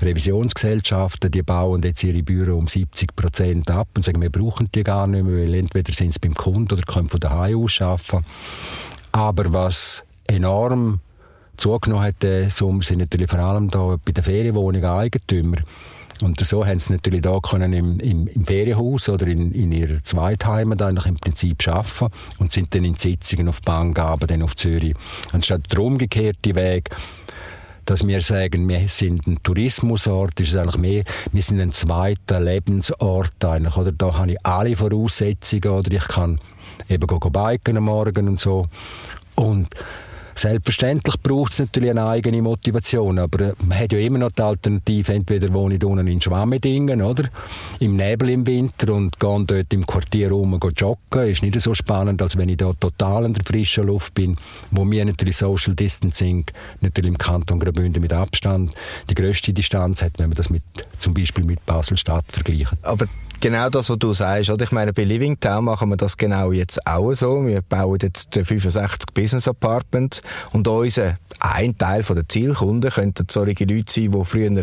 Revisionsgesellschaft, 0.00 1.32
die 1.34 1.42
bauen 1.42 1.82
jetzt 1.82 2.02
ihre 2.04 2.22
Büro 2.22 2.56
um 2.56 2.66
70 2.66 3.14
Prozent 3.14 3.70
ab 3.70 3.88
und 3.96 4.04
sagen, 4.04 4.22
wir 4.22 4.30
brauchen 4.30 4.68
die 4.74 4.82
gar 4.82 5.06
nicht 5.06 5.24
mehr, 5.24 5.46
weil 5.46 5.54
entweder 5.54 5.92
sind 5.92 6.14
sie 6.14 6.18
beim 6.18 6.34
Kunden 6.34 6.72
oder 6.72 6.82
können 6.82 7.08
von 7.08 7.20
daheim 7.20 7.62
aus 7.62 7.80
arbeiten. 7.80 8.24
Aber 9.12 9.52
was 9.52 10.04
enorm 10.26 11.00
zugenommen 11.56 12.04
hat, 12.04 12.50
Sommer, 12.50 12.82
sind 12.82 12.98
natürlich 12.98 13.30
vor 13.30 13.40
allem 13.40 13.70
da 13.70 13.96
bei 14.02 14.12
den 14.12 14.24
Ferienwohnungen 14.24 14.84
Eigentümer. 14.84 15.58
Und 16.22 16.38
so 16.40 16.64
haben 16.64 16.78
sie 16.78 16.92
natürlich 16.92 17.22
da 17.22 17.38
können 17.40 17.72
im, 17.72 17.98
im, 18.00 18.26
im 18.28 18.46
Ferienhaus 18.46 19.08
oder 19.08 19.26
in, 19.26 19.52
in 19.52 19.72
ihrer 19.72 20.02
Zweitheimat 20.02 20.80
eigentlich 20.82 21.06
im 21.06 21.16
Prinzip 21.16 21.66
arbeiten 21.66 22.14
und 22.38 22.52
sind 22.52 22.74
dann 22.74 22.84
in 22.84 22.94
Sitzungen 22.94 23.48
auf 23.48 23.60
Bangaben, 23.62 24.26
dann 24.26 24.42
auf 24.42 24.54
Zürich. 24.56 24.94
Anstatt 25.32 25.72
der 25.72 25.80
umgekehrte 25.80 26.54
Weg, 26.54 26.90
dass 27.84 28.06
wir 28.06 28.20
sagen, 28.22 28.66
wir 28.68 28.88
sind 28.88 29.26
ein 29.26 29.42
Tourismusort, 29.42 30.38
ist 30.40 30.50
es 30.50 30.56
eigentlich 30.56 30.78
mehr, 30.78 31.04
wir 31.32 31.42
sind 31.42 31.60
ein 31.60 31.72
zweiter 31.72 32.40
Lebensort 32.40 33.44
eigentlich, 33.44 33.76
oder? 33.76 33.92
Da 33.92 34.16
habe 34.16 34.32
ich 34.32 34.46
alle 34.46 34.76
Voraussetzungen, 34.76 35.68
oder? 35.68 35.92
Ich 35.92 36.08
kann 36.08 36.40
eben 36.88 37.06
go, 37.06 37.18
go 37.18 37.30
biken 37.30 37.76
am 37.76 37.84
Morgen 37.84 38.28
und 38.28 38.40
so. 38.40 38.66
Und 39.34 39.68
Selbstverständlich 40.34 41.20
braucht 41.20 41.52
es 41.52 41.60
natürlich 41.60 41.90
eine 41.90 42.06
eigene 42.06 42.42
Motivation, 42.42 43.18
aber 43.18 43.54
man 43.64 43.78
hat 43.78 43.92
ja 43.92 43.98
immer 44.00 44.18
noch 44.18 44.32
die 44.32 44.42
Alternative, 44.42 45.12
entweder 45.12 45.52
wohne 45.52 45.76
ich 45.76 45.84
unten 45.84 46.06
in 46.06 46.20
Schwammedingen, 46.20 47.02
oder? 47.02 47.24
Im 47.78 47.96
Nebel 47.96 48.30
im 48.30 48.46
Winter 48.46 48.92
und 48.94 49.18
gehe 49.18 49.44
dort 49.46 49.72
im 49.72 49.86
Quartier 49.86 50.30
rum 50.30 50.58
joggen. 50.76 51.28
Ist 51.28 51.42
nicht 51.42 51.60
so 51.60 51.72
spannend, 51.74 52.20
als 52.20 52.36
wenn 52.36 52.48
ich 52.48 52.56
da 52.56 52.72
total 52.72 53.24
in 53.24 53.34
der 53.34 53.44
frischen 53.44 53.86
Luft 53.86 54.14
bin, 54.14 54.36
wo 54.70 54.84
mir 54.84 55.04
natürlich 55.04 55.36
Social 55.36 55.74
Distancing 55.74 56.44
natürlich 56.80 57.10
im 57.10 57.18
Kanton 57.18 57.60
Graubünden 57.60 58.02
mit 58.02 58.12
Abstand 58.12 58.74
die 59.08 59.14
grösste 59.14 59.52
Distanz 59.52 60.02
hat, 60.02 60.18
wenn 60.18 60.30
man 60.30 60.36
das 60.36 60.50
mit, 60.50 60.62
zum 60.98 61.14
Beispiel 61.14 61.44
mit 61.44 61.64
Basel-Stadt 61.64 62.24
vergleicht. 62.28 62.72
Aber 62.82 63.06
genau 63.40 63.68
das, 63.68 63.90
was 63.90 63.98
du 63.98 64.12
sagst. 64.12 64.50
Oder? 64.50 64.64
Ich 64.64 64.72
meine, 64.72 64.92
bei 64.92 65.04
Living 65.04 65.38
Town 65.38 65.64
machen 65.64 65.88
wir 65.90 65.96
das 65.96 66.16
genau 66.16 66.52
jetzt 66.52 66.86
auch 66.86 67.12
so. 67.14 67.46
Wir 67.46 67.62
bauen 67.62 67.98
jetzt 68.02 68.34
65 68.34 69.12
Business 69.14 69.48
Apartments 69.48 70.22
und 70.52 70.66
unser 70.68 71.16
ein 71.40 71.76
Teil 71.76 72.02
der 72.02 72.28
Zielkunden 72.28 72.90
könnten 72.90 73.26
solche 73.30 73.64
Leute 73.64 73.92
sein, 73.92 74.12
die 74.12 74.24
früher 74.24 74.62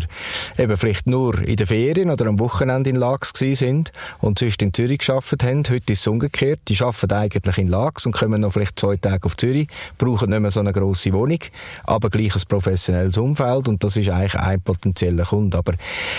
eben 0.58 0.76
vielleicht 0.76 1.06
nur 1.06 1.38
in 1.40 1.56
den 1.56 1.66
Ferien 1.66 2.10
oder 2.10 2.26
am 2.26 2.38
Wochenende 2.40 2.90
in 2.90 2.96
Lags 2.96 3.32
sind 3.36 3.92
und 4.20 4.38
sonst 4.38 4.62
in 4.62 4.72
Zürich 4.72 4.98
geschafft 4.98 5.42
haben. 5.42 5.62
Heute 5.68 5.92
ist 5.92 6.00
es 6.00 6.06
umgekehrt. 6.06 6.60
Die 6.68 6.80
arbeiten 6.80 7.12
eigentlich 7.12 7.58
in 7.58 7.68
Lags 7.68 8.06
und 8.06 8.12
kommen 8.12 8.40
noch 8.40 8.52
vielleicht 8.52 8.78
zwei 8.78 8.96
Tage 8.96 9.26
auf 9.26 9.36
Zürich, 9.36 9.68
brauchen 9.98 10.30
nicht 10.30 10.40
mehr 10.40 10.50
so 10.50 10.60
eine 10.60 10.72
grosse 10.72 11.12
Wohnung, 11.12 11.38
aber 11.84 12.10
gleich 12.10 12.34
ein 12.34 12.42
professionelles 12.48 13.16
Umfeld 13.16 13.68
und 13.68 13.84
das 13.84 13.96
ist 13.96 14.08
eigentlich 14.08 14.34
ein 14.34 14.60
potenzieller 14.60 15.24
Kunde. 15.24 15.58
Aber 15.58 15.74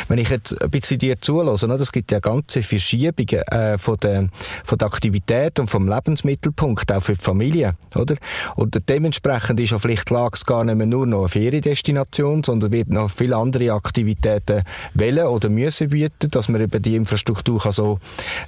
wenn 0.08 0.18
ich 0.20 0.30
jetzt 0.30 0.62
ein 0.62 0.70
bisschen 0.70 1.00
dir 1.00 1.20
zulasse, 1.20 1.68
es 1.74 1.92
gibt 1.92 2.12
ja 2.12 2.20
ganze 2.44 2.64
Verschiebungen 2.64 3.42
äh, 3.48 3.78
von, 3.78 3.98
der, 3.98 4.30
von 4.64 4.78
der 4.78 4.88
Aktivität 4.88 5.60
und 5.60 5.70
vom 5.70 5.88
Lebensmittelpunkt, 5.88 6.92
auch 6.92 7.02
für 7.02 7.14
die 7.14 7.22
Familie, 7.22 7.76
oder? 7.96 8.16
Und 8.56 8.78
dementsprechend 8.90 9.60
ist 9.60 9.72
ja 9.72 9.80
vielleicht 9.80 10.10
Lags 10.10 10.46
gar 10.46 10.64
nicht 10.64 10.76
mehr 10.76 10.88
nur 10.88 11.06
noch 11.06 11.20
eine 11.20 11.30
Feriendestination, 11.30 12.44
sondern 12.44 12.72
wird 12.72 12.90
noch 12.90 13.10
viele 13.10 13.38
andere 13.38 13.72
Aktivitäten 13.72 14.64
wählen 14.94 15.26
oder 15.26 15.50
müssen 15.50 15.90
bieten, 15.90 16.30
dass 16.32 16.50
man 16.50 16.62
eben 16.62 16.82
die 16.82 16.96
Infrastruktur 16.96 17.60
kann 17.62 17.72
so 17.72 18.00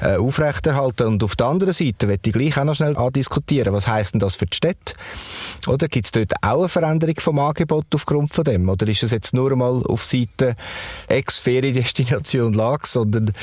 äh, 0.01 0.15
aufrechterhalten 0.15 1.07
Und 1.07 1.23
auf 1.23 1.35
der 1.35 1.47
anderen 1.47 1.73
Seite 1.73 2.07
möchte 2.07 2.29
ich 2.29 2.35
gleich 2.35 2.57
auch 2.57 2.65
noch 2.65 2.75
schnell 2.75 2.97
andiskutieren, 2.97 3.73
was 3.73 3.87
heißt 3.87 4.13
denn 4.13 4.19
das 4.19 4.35
für 4.35 4.45
die 4.45 4.55
Städte? 4.55 4.93
Oder 5.67 5.87
gibt 5.87 6.05
es 6.05 6.11
dort 6.11 6.33
auch 6.41 6.59
eine 6.59 6.69
Veränderung 6.69 7.15
vom 7.19 7.39
Angebot 7.39 7.85
aufgrund 7.93 8.33
von 8.33 8.43
dem? 8.43 8.67
Oder 8.69 8.87
ist 8.87 9.03
es 9.03 9.11
jetzt 9.11 9.33
nur 9.33 9.51
einmal 9.51 9.83
auf 9.85 10.03
Seite 10.03 10.55
Ex-Feriendestination 11.07 12.53
Lags, 12.53 12.93
sondern 12.93 13.33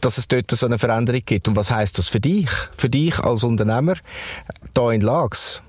dass 0.00 0.18
es 0.18 0.28
dort 0.28 0.50
so 0.50 0.66
eine 0.66 0.78
Veränderung 0.78 1.22
gibt? 1.24 1.48
Und 1.48 1.56
was 1.56 1.70
heißt 1.70 1.98
das 1.98 2.08
für 2.08 2.20
dich? 2.20 2.50
Für 2.76 2.88
dich 2.88 3.18
als 3.18 3.44
Unternehmer 3.44 3.94
da 4.74 4.90
in 4.92 5.00
Lags? 5.00 5.62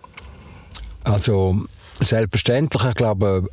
Also 1.04 1.66
selbstverständlich, 2.00 2.84
ich 2.84 2.96
glaube, 2.96 3.50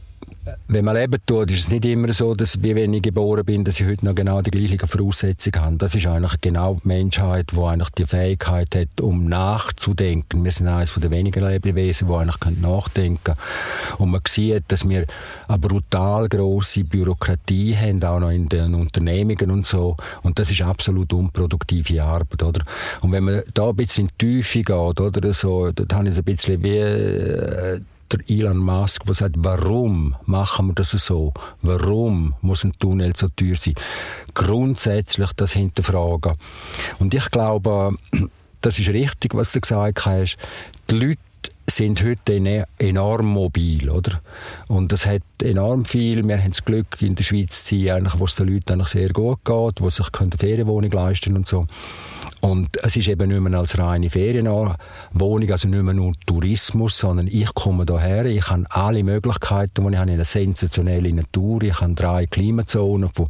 wenn 0.69 0.85
man 0.85 0.97
leben 0.97 1.21
tut, 1.25 1.51
ist 1.51 1.61
es 1.61 1.71
nicht 1.71 1.85
immer 1.85 2.13
so, 2.13 2.35
dass 2.35 2.63
wie 2.63 2.75
wenn 2.75 2.93
ich 2.93 3.03
geboren 3.03 3.45
bin, 3.45 3.65
dass 3.65 3.81
ich 3.81 3.87
heute 3.87 4.05
noch 4.05 4.15
genau 4.15 4.43
die 4.43 4.51
gleichen 4.51 4.87
Voraussetzungen 4.87 5.61
habe. 5.61 5.77
Das 5.77 5.95
ist 5.95 6.07
eigentlich 6.07 6.41
genau 6.41 6.79
die 6.83 6.89
Menschheit, 6.89 7.53
die 7.53 7.61
eigentlich 7.61 7.91
die 7.91 8.07
Fähigkeit 8.07 8.75
hat, 8.75 9.01
um 9.01 9.27
nachzudenken. 9.27 10.45
Wir 10.45 10.53
sind 10.53 10.69
eines 10.69 10.95
der 10.95 11.11
wenigen 11.11 11.45
Lebewesen, 11.45 12.09
die 12.09 12.15
eigentlich 12.15 12.61
nachdenken 12.61 13.25
können. 13.25 13.39
Und 13.99 14.11
man 14.11 14.21
sieht, 14.27 14.65
dass 14.69 14.89
wir 14.89 15.07
eine 15.49 15.59
brutal 15.59 16.29
grosse 16.29 16.85
Bürokratie 16.85 17.77
haben, 17.77 18.03
auch 18.05 18.21
noch 18.21 18.31
in 18.31 18.49
den 18.49 18.75
Unternehmungen 18.75 19.51
und 19.51 19.67
so. 19.67 19.97
Und 20.23 20.39
das 20.39 20.51
ist 20.51 20.63
absolut 20.63 21.13
unproduktive 21.13 22.03
Arbeit, 22.03 22.43
oder? 22.43 22.65
Und 23.01 23.13
wenn 23.13 23.25
man 23.25 23.43
da 23.55 23.69
ein 23.69 23.77
bisschen 23.77 24.07
in 24.07 24.11
die 24.21 24.27
Tiefe 24.27 24.63
geht, 24.63 25.01
oder 25.01 25.33
so, 25.33 25.71
dann 25.71 25.87
habe 25.99 26.09
ich 26.09 26.11
es 26.11 26.19
ein 26.19 26.25
bisschen 26.25 26.63
wie, 26.63 26.77
äh, 26.77 27.81
der 28.17 28.31
Elon 28.37 28.59
Musk, 28.59 29.05
der 29.05 29.15
sagt, 29.15 29.37
warum 29.39 30.17
machen 30.27 30.69
wir 30.69 30.75
das 30.75 30.91
so? 30.91 31.33
Warum 31.63 32.35
muss 32.41 32.65
ein 32.65 32.73
Tunnel 32.73 33.15
so 33.17 33.29
teuer 33.29 33.57
sein? 33.57 33.75
Grundsätzlich 34.35 35.33
das 35.33 35.53
hinterfragen. 35.53 36.35
Und 36.99 37.15
ich 37.15 37.31
glaube, 37.31 37.97
das 38.61 38.79
ist 38.79 38.89
richtig, 38.89 39.35
was 39.35 39.53
du 39.53 39.61
gesagt 39.61 40.07
hast. 40.07 40.37
Die 40.91 40.95
Leute 40.95 41.21
sind 41.69 42.03
heute 42.05 42.67
enorm 42.79 43.27
mobil, 43.27 43.89
oder? 43.89 44.21
Und 44.69 44.93
das 44.93 45.07
hat 45.07 45.23
enorm 45.43 45.85
viel. 45.85 46.27
Wir 46.27 46.39
haben 46.39 46.51
das 46.51 46.65
Glück, 46.65 47.01
in 47.01 47.15
der 47.15 47.25
Schweiz 47.25 47.65
zu 47.65 47.83
sein, 47.83 48.07
wo 48.19 48.27
es 48.27 48.35
den 48.35 48.49
Leuten 48.49 48.85
sehr 48.85 49.11
gut 49.11 49.45
geht, 49.45 49.81
wo 49.81 49.89
sich 49.89 50.07
eine 50.19 50.31
Ferienwohnung 50.39 50.91
leisten 50.91 51.37
und 51.37 51.47
so. 51.47 51.67
Und 52.45 52.77
es 52.83 52.95
ist 52.95 53.09
eben 53.09 53.31
nicht 53.31 53.41
mehr 53.41 53.59
als 53.59 53.79
reine 53.79 54.11
Ferienwohnung, 54.11 55.51
also 55.51 55.67
nicht 55.67 55.83
mehr 55.83 55.95
nur 55.95 56.13
Tourismus, 56.27 56.99
sondern 56.99 57.27
ich 57.27 57.55
komme 57.55 57.87
hierher, 57.89 58.27
ich 58.27 58.51
habe 58.51 58.67
alle 58.69 59.03
Möglichkeiten, 59.03 59.83
die 59.83 59.93
ich 59.93 59.99
habe, 59.99 60.11
eine 60.11 60.27
sensationelle 60.27 61.11
Natur, 61.15 61.63
ich 61.63 61.81
habe 61.81 61.95
drei 61.95 62.27
Klimazonen 62.27 63.09
von, 63.09 63.29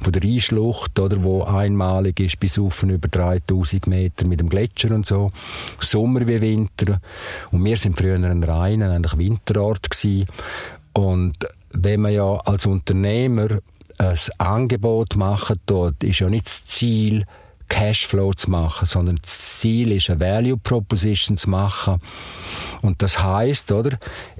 von 0.00 0.10
der 0.10 0.22
Rheinschlucht, 0.22 0.98
oder, 0.98 1.22
wo 1.22 1.42
einmalig 1.42 2.18
ist, 2.18 2.40
bis 2.40 2.58
auf 2.58 2.82
über 2.82 3.08
3000 3.08 3.88
Meter 3.88 4.26
mit 4.26 4.40
dem 4.40 4.48
Gletscher 4.48 4.94
und 4.94 5.04
so, 5.04 5.32
Sommer 5.78 6.26
wie 6.26 6.40
Winter. 6.40 7.02
Und 7.50 7.62
wir 7.62 7.76
sind 7.76 7.98
früher 7.98 8.14
ein 8.14 8.42
reiner, 8.42 8.90
eigentlich 8.90 9.18
Winterort 9.18 9.90
gewesen. 9.90 10.24
Und 10.94 11.36
wenn 11.72 12.00
man 12.00 12.14
ja 12.14 12.36
als 12.46 12.64
Unternehmer 12.64 13.58
ein 13.98 14.18
Angebot 14.38 15.14
machen 15.16 15.60
dort, 15.66 16.02
ist 16.02 16.20
ja 16.20 16.30
nicht 16.30 16.46
das 16.46 16.64
Ziel, 16.64 17.26
Cashflow 17.68 18.32
zu 18.32 18.50
machen, 18.50 18.86
sondern 18.86 19.18
das 19.20 19.58
Ziel 19.60 19.92
ist, 19.92 20.10
eine 20.10 20.20
Value 20.20 20.56
Proposition 20.56 21.36
zu 21.36 21.50
machen. 21.50 22.00
Und 22.82 23.02
das 23.02 23.22
heißt, 23.22 23.72
oder? 23.72 23.98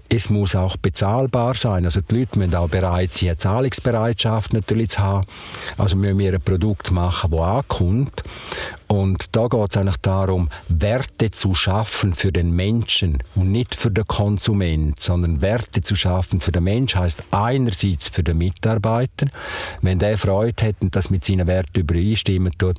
Es 0.09 0.31
muss 0.31 0.55
auch 0.55 0.77
bezahlbar 0.77 1.55
sein. 1.55 1.85
Also 1.85 2.01
die 2.01 2.21
Leute 2.21 2.39
müssen 2.39 2.55
auch 2.55 2.69
bereit 2.69 3.11
sein, 3.11 3.31
eine 3.31 3.39
Zahlungsbereitschaft 3.39 4.53
natürlich 4.53 4.91
zu 4.91 5.01
haben. 5.01 5.27
Also 5.79 5.97
müssen 5.97 6.19
wir 6.19 6.33
ein 6.33 6.41
Produkt 6.41 6.93
machen, 6.93 7.33
das 7.33 7.41
ankommt. 7.41 8.23
Und 8.89 9.35
da 9.35 9.49
geht 9.49 9.71
es 9.71 9.77
eigentlich 9.77 9.97
darum, 9.97 10.49
Werte 10.69 11.31
zu 11.31 11.55
schaffen 11.55 12.15
für 12.15 12.33
den 12.33 12.53
Menschen 12.53 13.19
und 13.35 13.51
nicht 13.51 13.75
für 13.75 13.91
den 13.91 14.07
Konsument, 14.07 15.01
sondern 15.01 15.41
Werte 15.41 15.83
zu 15.83 15.97
schaffen 15.97 16.41
für 16.41 16.53
den 16.53 16.65
Mensch 16.65 16.95
heißt 16.95 17.25
einerseits 17.31 18.09
für 18.09 18.23
den 18.23 18.39
Mitarbeiter. 18.39 19.27
Wenn 19.83 19.99
der 19.99 20.19
Freude 20.19 20.67
hat 20.67 20.77
und 20.81 20.95
das 20.95 21.11
mit 21.11 21.25
seinen 21.25 21.47
Werten 21.47 21.81
übereinstimmen 21.81 22.53
tut, 22.57 22.79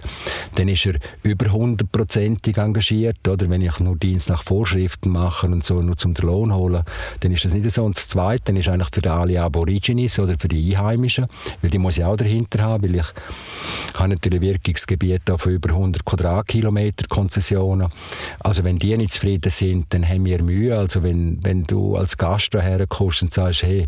dann 0.56 0.68
ist 0.70 0.86
er 0.86 0.96
über 1.24 1.52
hundertprozentig 1.52 2.58
engagiert. 2.58 3.28
Oder 3.28 3.50
wenn 3.50 3.62
ich 3.62 3.80
nur 3.80 3.98
Dienst 3.98 4.30
nach 4.30 4.44
Vorschriften 4.44 5.10
mache 5.10 5.48
und 5.48 5.64
so 5.64 5.82
nur 5.82 5.98
zum 5.98 6.14
Lohn 6.22 6.54
holen, 6.54 6.84
dann 7.20 7.32
ist 7.32 7.46
das 7.46 7.54
nicht 7.54 7.70
so. 7.70 7.84
Und 7.84 7.98
das 7.98 8.08
Zweite 8.08 8.52
ist 8.54 8.70
eigentlich 8.70 8.90
für 8.92 9.12
alle 9.12 9.42
Aborigines 9.42 10.20
oder 10.20 10.38
für 10.40 10.48
die 10.48 10.76
Einheimischen, 10.76 11.28
weil 11.62 11.70
die 11.70 11.78
muss 11.78 11.98
ich 11.98 12.04
auch 12.04 12.18
dahinter 12.18 12.64
haben, 12.64 12.84
weil 12.84 12.96
ich 12.96 13.08
habe 13.96 14.10
natürlich 14.10 14.42
Wirkungsgebiet 14.42 15.24
von 15.36 15.52
über 15.52 15.70
100 15.70 15.97
100 15.98 16.06
Quadratkilometer 16.06 17.08
Konzessionen. 17.08 17.90
Also 18.40 18.64
wenn 18.64 18.78
die 18.78 18.96
nicht 18.98 19.14
zufrieden 19.14 19.52
sind, 19.52 19.94
dann 19.94 20.08
haben 20.08 20.26
wir 20.26 20.42
Mühe. 20.42 20.78
Also 20.78 21.04
wenn, 21.04 21.44
wenn 21.44 21.64
du 21.64 21.96
als 21.96 22.18
Gast 22.18 22.54
herkommst 22.54 23.24
und 23.24 23.34
sagst, 23.34 23.64
hey, 23.64 23.88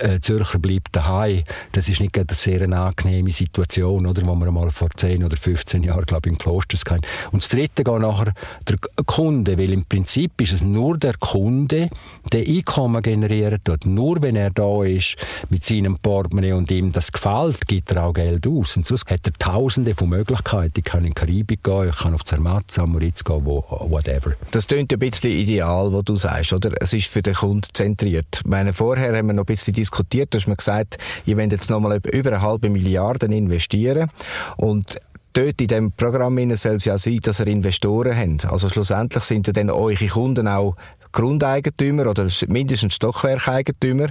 äh, 0.00 0.20
Zürcher 0.20 0.58
bleibt 0.58 0.94
daheim, 0.94 1.42
das 1.72 1.88
ist 1.88 2.00
nicht 2.00 2.16
eine 2.16 2.26
sehr 2.30 2.62
angenehme 2.70 3.30
Situation, 3.32 4.06
oder, 4.06 4.26
wo 4.26 4.34
wir 4.34 4.50
mal 4.50 4.70
vor 4.70 4.88
10 4.94 5.24
oder 5.24 5.36
15 5.36 5.82
Jahren, 5.82 6.04
glaube 6.04 6.28
ich, 6.28 6.32
in 6.32 6.38
Klosters 6.38 6.82
hatten. 6.88 7.02
Und 7.32 7.42
das 7.42 7.50
Dritte 7.50 7.84
geht 7.84 8.00
nachher 8.00 8.32
der 8.66 8.76
Kunde, 9.06 9.58
weil 9.58 9.72
im 9.72 9.84
Prinzip 9.84 10.40
ist 10.40 10.52
es 10.52 10.62
nur 10.62 10.98
der 10.98 11.14
Kunde, 11.14 11.90
der 12.32 12.46
Einkommen 12.46 13.02
generiert 13.02 13.62
dort. 13.64 13.86
Nur 13.86 14.22
wenn 14.22 14.36
er 14.36 14.50
da 14.50 14.84
ist 14.84 15.16
mit 15.48 15.64
seinem 15.64 15.98
Portemonnaie 15.98 16.52
und 16.52 16.70
ihm 16.70 16.92
das 16.92 17.12
gefällt, 17.12 17.66
gibt 17.66 17.90
er 17.92 18.04
auch 18.04 18.12
Geld 18.12 18.46
aus. 18.46 18.76
Und 18.76 18.86
sonst 18.86 19.10
hat 19.10 19.26
er 19.26 19.32
Tausende 19.32 19.94
von 19.94 20.08
Möglichkeiten. 20.08 20.74
Ich 20.78 20.84
kann 20.84 21.04
in 21.04 21.14
Karibik 21.14 21.47
Karibik 21.48 21.64
gehen, 21.64 21.88
ich 21.88 21.96
kann 21.96 22.14
auf 22.14 22.24
Zermatt, 22.24 22.70
Samoritz 22.70 23.24
gehen, 23.24 23.44
wo, 23.44 23.64
whatever. 23.88 24.34
Das 24.50 24.66
klingt 24.66 24.92
ein 24.92 24.98
bisschen 24.98 25.30
ideal, 25.30 25.92
was 25.92 26.04
du 26.04 26.16
sagst, 26.16 26.52
oder? 26.52 26.70
Es 26.80 26.92
ist 26.92 27.08
für 27.08 27.22
den 27.22 27.34
Kunden 27.34 27.68
zentriert. 27.72 28.42
Meine, 28.44 28.72
vorher 28.72 29.16
haben 29.16 29.28
wir 29.28 29.34
noch 29.34 29.44
ein 29.44 29.46
bisschen 29.46 29.72
diskutiert, 29.72 30.34
du 30.34 30.38
hast 30.38 30.46
mir 30.46 30.56
gesagt, 30.56 30.98
ihr 31.24 31.36
wollt 31.38 31.52
jetzt 31.52 31.70
nochmal 31.70 32.00
über 32.12 32.30
eine 32.30 32.42
halbe 32.42 32.68
Milliarde 32.68 33.26
investieren 33.26 34.10
und 34.56 34.98
dort 35.32 35.60
in 35.60 35.68
dem 35.68 35.92
Programm 35.92 36.36
soll 36.56 36.76
es 36.76 36.84
ja 36.84 36.98
sein, 36.98 37.20
dass 37.22 37.40
ihr 37.40 37.46
Investoren 37.46 38.16
habt. 38.16 38.52
Also 38.52 38.68
schlussendlich 38.68 39.24
sind 39.24 39.46
ja 39.46 39.52
dann 39.52 39.70
eure 39.70 40.06
Kunden 40.06 40.48
auch 40.48 40.76
Grundeigentümer 41.12 42.06
oder 42.06 42.26
mindestens 42.48 42.94
Stockwerkeigentümer. 42.94 44.08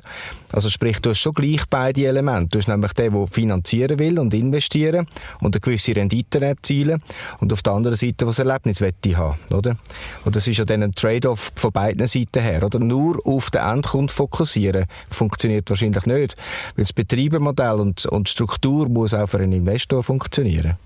Also 0.51 0.69
sprich, 0.69 0.99
du 0.99 1.11
hast 1.11 1.19
schon 1.19 1.33
gleich 1.33 1.63
beide 1.69 2.05
Elemente. 2.05 2.49
Du 2.51 2.59
hast 2.59 2.67
nämlich 2.67 2.93
den, 2.93 3.13
der 3.13 3.27
finanzieren 3.27 3.99
will 3.99 4.19
und 4.19 4.33
investieren 4.33 5.07
und 5.41 5.55
eine 5.55 5.61
gewisse 5.61 5.95
Rendite 5.95 6.41
erzielen 6.41 7.01
und 7.39 7.53
auf 7.53 7.61
der 7.61 7.73
anderen 7.73 7.97
Seite, 7.97 8.27
was 8.27 8.39
Erlebnis 8.39 8.81
haben, 8.81 9.37
oder? 9.53 9.77
Und 10.25 10.35
das 10.35 10.47
ist 10.47 10.57
ja 10.57 10.65
dann 10.65 10.83
ein 10.83 10.91
Trade-off 10.93 11.51
von 11.55 11.71
beiden 11.71 12.07
Seiten 12.07 12.41
her, 12.41 12.63
oder? 12.63 12.79
Nur 12.79 13.19
auf 13.25 13.51
den 13.51 13.61
Endkunden 13.61 14.09
fokussieren 14.09 14.85
funktioniert 15.09 15.69
wahrscheinlich 15.69 16.05
nicht, 16.05 16.35
weil 16.75 16.85
das 16.85 16.93
Betreibermodell 16.93 17.79
und, 17.79 18.05
und 18.05 18.29
Struktur 18.29 18.89
muss 18.89 19.13
auch 19.13 19.27
für 19.27 19.39
einen 19.39 19.53
Investor 19.53 20.03
funktionieren. 20.03 20.77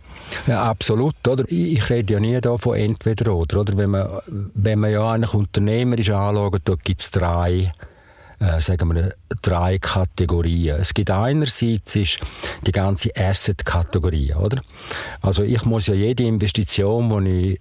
Ja, 0.47 0.63
absolut, 0.63 1.15
oder? 1.27 1.45
Ich 1.47 1.89
rede 1.89 2.13
ja 2.13 2.19
nie 2.19 2.39
da 2.41 2.57
von 2.57 2.75
entweder 2.77 3.33
oder, 3.33 3.61
oder? 3.61 3.77
Wenn 3.77 3.91
man, 3.91 4.07
wenn 4.27 4.79
man 4.79 4.91
ja 4.91 5.11
eigentlich 5.11 5.33
unternehmerisch 5.33 6.09
anschaut, 6.09 6.61
da 6.63 6.75
gibt 6.83 7.01
es 7.01 7.11
drei, 7.11 7.71
äh, 8.39 8.59
sagen 8.59 8.93
wir, 8.93 9.13
drei 9.41 9.77
Kategorien. 9.77 10.77
Es 10.79 10.93
gibt 10.93 11.11
einerseits 11.11 11.95
ist 11.95 12.19
die 12.65 12.71
ganze 12.71 13.11
Asset-Kategorie, 13.15 14.33
oder? 14.33 14.61
Also 15.21 15.43
ich 15.43 15.63
muss 15.65 15.87
ja 15.87 15.93
jede 15.93 16.23
Investition, 16.23 17.23
die 17.23 17.53
ich 17.53 17.59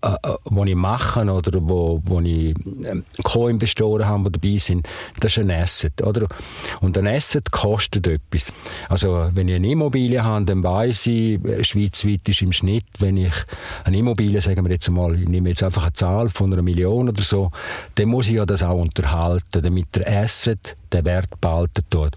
äh, 0.00 0.16
wo 0.44 0.64
ich 0.64 0.76
mache 0.76 1.28
oder 1.28 1.58
wo, 1.60 2.00
wo 2.04 2.20
ich 2.20 2.50
äh, 2.50 3.02
Co-Investoren 3.24 4.06
habe, 4.06 4.30
die 4.30 4.38
dabei 4.38 4.58
sind, 4.58 4.88
das 5.18 5.32
ist 5.32 5.38
ein 5.38 5.50
Asset, 5.50 6.00
oder? 6.02 6.28
Und 6.80 6.96
ein 6.96 7.08
Asset 7.08 7.50
kostet 7.50 8.06
etwas. 8.06 8.52
Also, 8.88 9.28
wenn 9.34 9.48
ich 9.48 9.56
eine 9.56 9.68
Immobilie 9.68 10.22
habe, 10.22 10.44
dann 10.44 10.62
weiss 10.62 11.04
ich, 11.08 11.44
äh, 11.44 11.64
schweizweit 11.64 12.28
ist 12.28 12.42
im 12.42 12.52
Schnitt, 12.52 12.86
wenn 13.00 13.16
ich 13.16 13.32
eine 13.82 13.98
Immobilie, 13.98 14.40
sagen 14.40 14.64
wir 14.64 14.70
jetzt 14.70 14.88
mal, 14.88 15.20
ich 15.20 15.26
nehme 15.26 15.48
jetzt 15.48 15.64
einfach 15.64 15.82
eine 15.82 15.92
Zahl 15.94 16.28
von 16.28 16.52
einer 16.52 16.62
Million 16.62 17.08
oder 17.08 17.22
so, 17.22 17.50
dann 17.96 18.08
muss 18.08 18.28
ich 18.28 18.34
ja 18.34 18.46
das 18.46 18.62
auch 18.62 18.78
unterhalten, 18.78 19.62
damit 19.62 19.96
der 19.96 20.22
Asset 20.22 20.76
den 20.92 21.04
Wert 21.04 21.40
behalten 21.40 21.84
tut. 21.90 22.12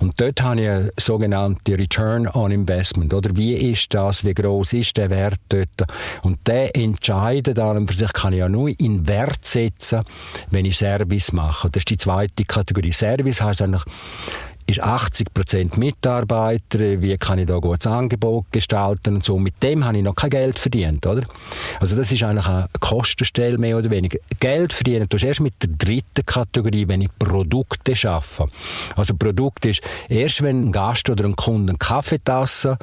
Und 0.00 0.20
dort 0.20 0.42
habe 0.42 0.60
ich 0.60 0.68
eine 0.68 0.92
sogenannte 0.98 1.78
Return 1.78 2.26
on 2.26 2.50
Investment, 2.50 3.14
oder? 3.14 3.36
Wie 3.36 3.52
ist 3.54 3.94
das, 3.94 4.24
wie 4.24 4.34
groß 4.34 4.72
ist 4.72 4.96
der 4.96 5.10
Wert 5.10 5.38
dort? 5.48 5.84
Und 6.22 6.38
der 6.48 6.74
entscheidet 6.74 7.25
an 7.26 7.88
für 7.88 7.94
sich 7.94 8.12
kann 8.12 8.32
ich 8.32 8.40
ja 8.40 8.48
nur 8.48 8.70
in 8.78 9.06
Wert 9.06 9.44
setzen, 9.44 10.02
wenn 10.50 10.64
ich 10.64 10.78
Service 10.78 11.32
mache. 11.32 11.70
Das 11.70 11.82
ist 11.82 11.90
die 11.90 11.98
zweite 11.98 12.44
Kategorie. 12.44 12.92
Service 12.92 13.40
heißt 13.40 13.62
eigentlich, 13.62 13.84
ist 14.66 14.82
80% 14.82 15.78
Mitarbeiter, 15.78 17.00
wie 17.00 17.16
kann 17.16 17.38
ich 17.38 17.46
da 17.46 17.58
gutes 17.58 17.86
Angebot 17.86 18.46
gestalten 18.50 19.16
und 19.16 19.24
so. 19.24 19.38
Mit 19.38 19.62
dem 19.62 19.84
habe 19.84 19.98
ich 19.98 20.02
noch 20.02 20.16
kein 20.16 20.30
Geld 20.30 20.58
verdient, 20.58 21.06
oder? 21.06 21.22
Also 21.78 21.96
das 21.96 22.10
ist 22.10 22.22
eigentlich 22.24 22.48
eine 22.48 22.66
Kostenstelle 22.80 23.58
mehr 23.58 23.78
oder 23.78 23.90
weniger. 23.90 24.18
Geld 24.40 24.72
verdienen 24.72 25.08
du 25.08 25.16
erst 25.18 25.40
mit 25.40 25.54
der 25.62 25.70
dritten 25.70 26.26
Kategorie, 26.26 26.88
wenn 26.88 27.02
ich 27.02 27.10
Produkte 27.16 27.94
schaffe. 27.94 28.48
Also 28.96 29.14
Produkt 29.14 29.66
ist 29.66 29.82
erst, 30.08 30.42
wenn 30.42 30.68
ein 30.68 30.72
Gast 30.72 31.08
oder 31.08 31.24
ein 31.24 31.36
Kunde 31.36 31.70
eine 31.70 31.78
Kaffeetasse 31.78 32.76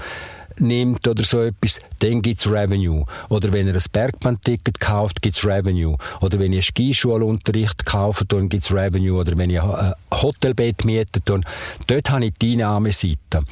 nimmt 0.60 1.07
oder 1.07 1.24
so 1.24 1.41
etwas, 1.41 1.79
dann 2.00 2.22
gibt's 2.22 2.50
Revenue. 2.50 3.05
Oder 3.29 3.51
wenn 3.51 3.67
er 3.67 3.75
ein 3.75 3.83
Bergbahnticket 3.91 4.79
kauft, 4.79 5.22
gibt's 5.22 5.45
Revenue. 5.45 5.98
Oder 6.22 6.39
wenn 6.39 6.51
einen 6.51 6.62
Skischulunterricht 6.62 7.86
kaufe, 7.86 8.25
dann 8.25 8.50
gibt's 8.50 8.74
Revenue. 8.74 9.19
Oder 9.19 9.38
wenn 9.38 9.50
ich 9.50 9.62
ein 9.62 9.93
Hotelbett 10.12 10.86
miete, 10.86 11.22
dann 11.25 11.43
dort 11.88 12.10
habe 12.10 12.25
ich 12.25 12.33
die 12.41 12.53
Einnahmeseite. 12.53 13.43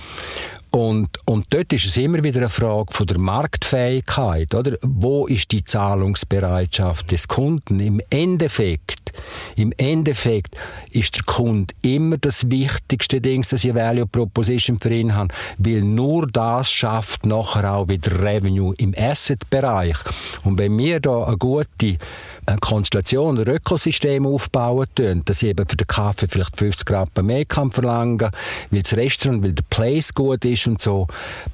Und, 0.72 1.10
und 1.25 1.48
dort 1.50 1.74
ist 1.74 1.86
es 1.86 1.98
immer 1.98 2.24
wieder 2.24 2.40
eine 2.40 2.50
Frage 2.50 2.94
von 2.94 3.06
der 3.06 3.20
Marktfähigkeit, 3.20 4.56
oder? 4.56 4.78
Wo 4.82 5.28
ist 5.28 5.51
die 5.51 5.66
Zahlungsbereitschaft 5.66 7.12
des 7.12 7.28
Kunden? 7.28 7.82
Im 7.82 8.01
Endeffekt, 8.10 9.12
im 9.58 9.74
Endeffekt 9.75 10.56
ist 10.90 11.18
der 11.18 11.24
Kunde 11.24 11.74
immer 11.82 12.18
das 12.18 12.50
wichtigste 12.50 13.20
Ding, 13.20 13.42
das 13.50 13.66
ich 13.66 13.75
Value 13.75 14.08
Proposition 14.08 14.80
für 14.80 14.94
ihn 14.94 15.13
habe, 15.13 15.34
weil 15.58 15.82
nur 15.82 16.28
das 16.28 16.72
schafft 16.72 17.25
nachher 17.25 17.74
auch 17.74 17.90
wieder 17.90 18.22
Revenue 18.22 18.74
im 18.78 18.96
Asset-Bereich. 18.98 19.98
Und 20.46 20.58
wenn 20.58 20.78
wir 20.78 21.01
da 21.01 21.25
eine 21.25 21.38
gute 21.38 21.98
eine 22.46 22.58
Konstellation, 22.60 23.40
ein 23.40 23.48
Ökosystem 23.48 24.26
aufbauen 24.26 24.88
tun, 24.96 25.22
dass 25.26 25.44
ich 25.44 25.50
eben 25.50 25.68
für 25.68 25.78
den 25.78 25.88
Kaffee 25.88 26.28
vielleicht 26.28 26.58
50 26.58 26.90
Rappen 26.92 27.26
mehr 27.26 27.46
kann 27.46 27.72
verlangen, 27.72 28.32
weil 28.70 28.82
das 28.82 28.96
Restaurant, 28.96 29.44
weil 29.44 29.54
der 29.54 29.64
Place 29.70 30.14
gut 30.14 30.44
ist 30.46 30.68
und 30.68 30.82
so, 30.82 31.08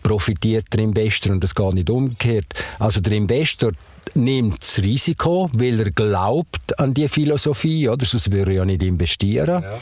profitiert 0.04 0.66
der 0.74 0.82
Investor 0.82 1.34
und 1.34 1.44
das 1.44 1.54
geht 1.54 1.74
nicht 1.74 1.90
umgekehrt. 1.90 2.48
Also 2.80 3.02
der 3.02 3.14
Investor 3.14 3.72
nimmt 4.16 4.62
das 4.62 4.80
Risiko, 4.80 5.50
weil 5.54 5.80
er 5.80 5.92
glaubt 5.92 6.80
an 6.80 6.94
die 6.94 7.08
Philosophie, 7.08 7.90
oder? 7.90 8.06
Sonst 8.06 8.32
würde 8.32 8.52
er 8.52 8.58
ja 8.58 8.66
nicht 8.66 8.84
investieren. 8.84 9.64
Ja. 9.64 9.80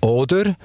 Oder, 0.00 0.56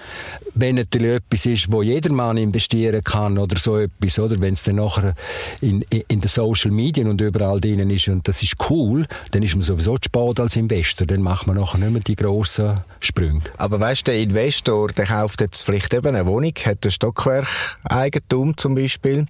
wenn 0.53 0.75
natürlich 0.75 1.17
etwas 1.17 1.45
ist, 1.45 1.71
wo 1.71 1.81
jedermann 1.81 2.37
investieren 2.37 3.03
kann 3.03 3.37
oder 3.37 3.57
so 3.57 3.77
etwas, 3.77 4.17
oder 4.17 4.39
wenn 4.39 4.53
es 4.53 4.63
dann 4.63 4.77
nachher 4.77 5.13
in, 5.59 5.83
in 5.89 6.21
den 6.21 6.27
Social 6.29 6.71
Media 6.71 7.05
und 7.05 7.19
überall 7.19 7.59
drinnen 7.59 7.89
ist 7.89 8.07
und 8.07 8.25
das 8.27 8.41
ist 8.43 8.55
cool, 8.69 9.05
dann 9.31 9.43
ist 9.43 9.53
man 9.55 9.61
sowieso 9.61 9.97
zu 9.97 10.05
spät 10.05 10.39
als 10.39 10.55
Investor, 10.55 11.05
dann 11.05 11.21
macht 11.21 11.47
man 11.47 11.57
nachher 11.57 11.79
nicht 11.79 11.91
mehr 11.91 12.01
die 12.01 12.15
grossen 12.15 12.79
Sprünge. 13.01 13.41
Aber 13.57 13.77
weißt 13.77 14.07
du, 14.07 14.11
der 14.11 14.21
Investor, 14.21 14.87
der 14.89 15.05
kauft 15.05 15.41
jetzt 15.41 15.63
vielleicht 15.63 15.93
eben 15.93 16.07
eine 16.07 16.25
Wohnung, 16.25 16.53
hat 16.63 16.85
ein 16.85 16.91
Stockwerk-Eigentum 16.91 18.55
zum 18.55 18.75
Beispiel, 18.75 19.25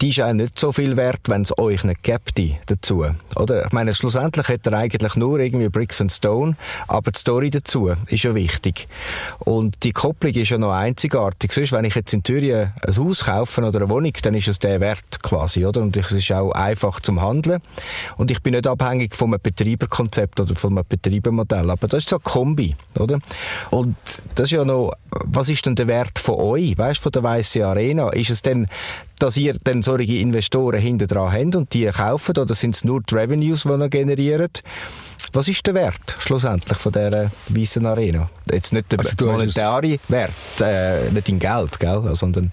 die 0.00 0.10
ist 0.10 0.20
auch 0.20 0.32
nicht 0.32 0.58
so 0.58 0.72
viel 0.72 0.96
wert, 0.96 1.28
wenn 1.28 1.42
es 1.42 1.56
euch 1.58 1.84
nicht 1.84 2.02
gibt 2.02 2.40
dazu. 2.66 3.04
Oder? 3.36 3.66
Ich 3.66 3.72
meine, 3.72 3.94
schlussendlich 3.94 4.48
hat 4.48 4.66
er 4.66 4.74
eigentlich 4.74 5.14
nur 5.16 5.38
irgendwie 5.38 5.68
Bricks 5.68 6.00
and 6.00 6.10
Stone, 6.10 6.56
aber 6.88 7.10
die 7.10 7.18
Story 7.18 7.50
dazu 7.50 7.92
ist 8.06 8.22
ja 8.22 8.34
wichtig. 8.34 8.88
Und 9.40 9.82
die 9.82 9.92
Kopplung 9.92 10.32
ist 10.32 10.50
ja 10.50 10.58
noch 10.58 10.72
einzigartig. 10.72 11.52
Sonst, 11.52 11.72
wenn 11.72 11.84
ich 11.84 11.94
jetzt 11.94 12.14
in 12.14 12.24
Zürich 12.24 12.54
ein 12.54 12.72
Haus 12.96 13.24
kaufe 13.24 13.62
oder 13.62 13.80
eine 13.80 13.90
Wohnung, 13.90 14.12
dann 14.22 14.34
ist 14.34 14.48
es 14.48 14.58
der 14.58 14.80
Wert 14.80 15.22
quasi, 15.22 15.66
oder? 15.66 15.82
Und 15.82 15.96
es 15.96 16.12
ist 16.12 16.32
auch 16.32 16.52
einfach 16.52 17.00
zum 17.00 17.20
Handeln. 17.20 17.60
Und 18.16 18.30
ich 18.30 18.42
bin 18.42 18.54
nicht 18.54 18.66
abhängig 18.66 19.14
vom 19.14 19.36
Betreiberkonzept 19.42 20.40
oder 20.40 20.54
vom 20.54 20.80
Betreibermodell. 20.88 21.70
Aber 21.70 21.88
das 21.88 22.00
ist 22.00 22.08
so 22.08 22.16
eine 22.16 22.22
Kombi, 22.22 22.74
oder? 22.98 23.18
Und 23.70 23.96
das 24.34 24.46
ist 24.46 24.52
ja 24.52 24.64
noch, 24.64 24.92
was 25.10 25.48
ist 25.48 25.66
denn 25.66 25.74
der 25.74 25.88
Wert 25.88 26.18
von 26.18 26.36
euch? 26.36 26.78
Weißt 26.78 27.00
du, 27.00 27.02
von 27.02 27.12
der 27.12 27.22
Weiße 27.22 27.66
Arena? 27.66 28.10
Ist 28.10 28.30
es 28.30 28.42
denn 28.42 28.66
dass 29.20 29.36
ihr 29.36 29.54
dann 29.62 29.82
solche 29.82 30.14
Investoren 30.14 30.80
hinter 30.80 31.06
dran 31.06 31.32
habt 31.32 31.56
und 31.56 31.72
die 31.72 31.86
kaufen, 31.86 32.36
oder 32.36 32.54
sind 32.54 32.74
es 32.74 32.84
nur 32.84 33.02
die 33.02 33.14
Revenues, 33.14 33.62
die 33.62 33.68
ihr 33.68 33.88
generiert? 33.88 34.62
Was 35.32 35.46
ist 35.46 35.64
der 35.66 35.74
Wert 35.74 36.16
schlussendlich 36.18 36.78
von 36.78 36.92
dieser 36.92 37.30
weißen 37.48 37.86
Arena? 37.86 38.28
Jetzt 38.50 38.72
nicht 38.72 38.90
der 38.90 38.98
also 38.98 39.26
monetäre 39.26 39.98
Wert, 40.08 40.32
äh, 40.60 41.10
nicht 41.10 41.28
in 41.28 41.38
Geld, 41.38 41.78
gell, 41.78 42.02
sondern... 42.14 42.50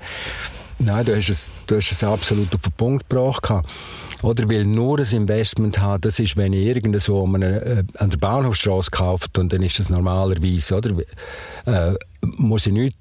Nein, 0.79 1.05
du 1.05 1.17
hast 1.17 1.29
es, 1.29 1.51
du 1.65 1.77
hast 1.77 1.91
es 1.91 2.03
absolut 2.03 2.53
auf 2.53 2.61
den 2.61 2.71
Punkt 2.73 3.09
gebracht. 3.09 3.51
Oder 4.21 4.47
weil 4.49 4.65
nur 4.65 4.99
ein 4.99 5.05
Investment 5.05 5.79
haben, 5.79 6.01
das 6.01 6.19
ist, 6.19 6.37
wenn 6.37 6.53
ich 6.53 6.65
irgendwo 6.67 7.25
an, 7.25 7.41
äh, 7.41 7.83
an 7.97 8.09
der 8.11 8.17
Bahnhofstrasse 8.17 8.91
kaufe, 8.91 9.27
und 9.37 9.53
dann 9.53 9.63
ist 9.63 9.79
das 9.79 9.89
normalerweise, 9.89 10.75
oder? 10.75 10.91
Äh, 11.65 11.95
muss 12.21 12.67
ich 12.67 12.73
nichts 12.73 12.97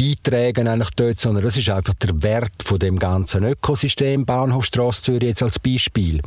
Beiträgen 0.00 0.66
eigentlich 0.66 0.90
dort, 0.96 1.20
sondern 1.20 1.44
das 1.44 1.58
ist 1.58 1.68
einfach 1.68 1.92
der 1.94 2.22
Wert 2.22 2.62
von 2.62 2.78
dem 2.78 2.98
ganzen 2.98 3.44
Ökosystem 3.44 4.24
Bahnhofstrasse 4.24 5.02
Zürich 5.02 5.28
jetzt 5.28 5.42
als 5.42 5.58
Beispiel. 5.58 6.22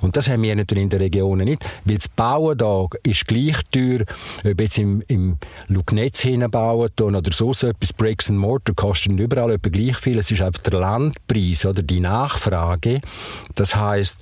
Und 0.00 0.16
das 0.16 0.28
haben 0.28 0.42
wir 0.42 0.54
natürlich 0.54 0.84
in 0.84 0.90
den 0.90 1.00
Regionen 1.00 1.46
nicht, 1.46 1.64
weil 1.84 1.96
das 1.96 2.08
Bauen 2.08 2.56
da 2.56 2.86
ist 3.02 3.26
gleich 3.26 3.56
teuer, 3.72 4.04
ob 4.44 4.60
jetzt 4.60 4.78
im, 4.78 5.02
im 5.08 5.38
Lugnetz 5.66 6.20
hinbauen 6.20 6.90
oder 7.00 7.32
so 7.32 7.50
etwas, 7.50 7.92
Bricks 7.92 8.30
and 8.30 8.38
Mortar 8.38 8.76
kosten 8.76 9.18
überall 9.18 9.50
etwa 9.50 9.70
gleich 9.70 9.96
viel. 9.96 10.18
Es 10.18 10.30
ist 10.30 10.42
einfach 10.42 10.62
der 10.62 10.78
Landpreis 10.78 11.66
oder 11.66 11.82
die 11.82 12.00
Nachfrage. 12.00 13.00
Das 13.56 13.74
heißt 13.74 14.20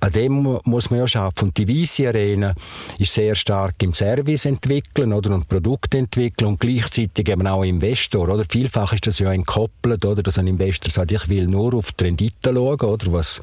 an 0.00 0.12
dem 0.12 0.58
muss 0.64 0.90
man 0.90 1.00
ja 1.00 1.08
schaffen. 1.08 1.48
Und 1.48 1.58
die 1.58 1.68
Weisse 1.68 2.08
Arena 2.08 2.54
ist 2.98 3.14
sehr 3.14 3.34
stark 3.34 3.82
im 3.82 3.94
Service 3.94 4.44
entwickeln 4.44 5.12
oder 5.12 5.34
und 5.34 5.48
Produkte 5.48 5.98
entwickeln 5.98 6.48
und 6.48 6.60
gleichzeitig 6.60 7.28
eben 7.28 7.46
auch 7.46 7.62
Investor. 7.62 8.28
Oder 8.28 8.44
vielfach 8.44 8.92
ist 8.92 9.06
das 9.06 9.18
ja 9.18 9.32
entkoppelt, 9.32 10.04
oder 10.04 10.22
dass 10.22 10.38
ein 10.38 10.46
Investor 10.46 10.90
sagt, 10.90 11.12
ich 11.12 11.28
will 11.28 11.46
nur 11.46 11.74
auf 11.74 11.92
die 11.92 12.04
Rendite 12.04 12.54
schauen, 12.54 12.80
oder 12.80 13.12
was 13.12 13.40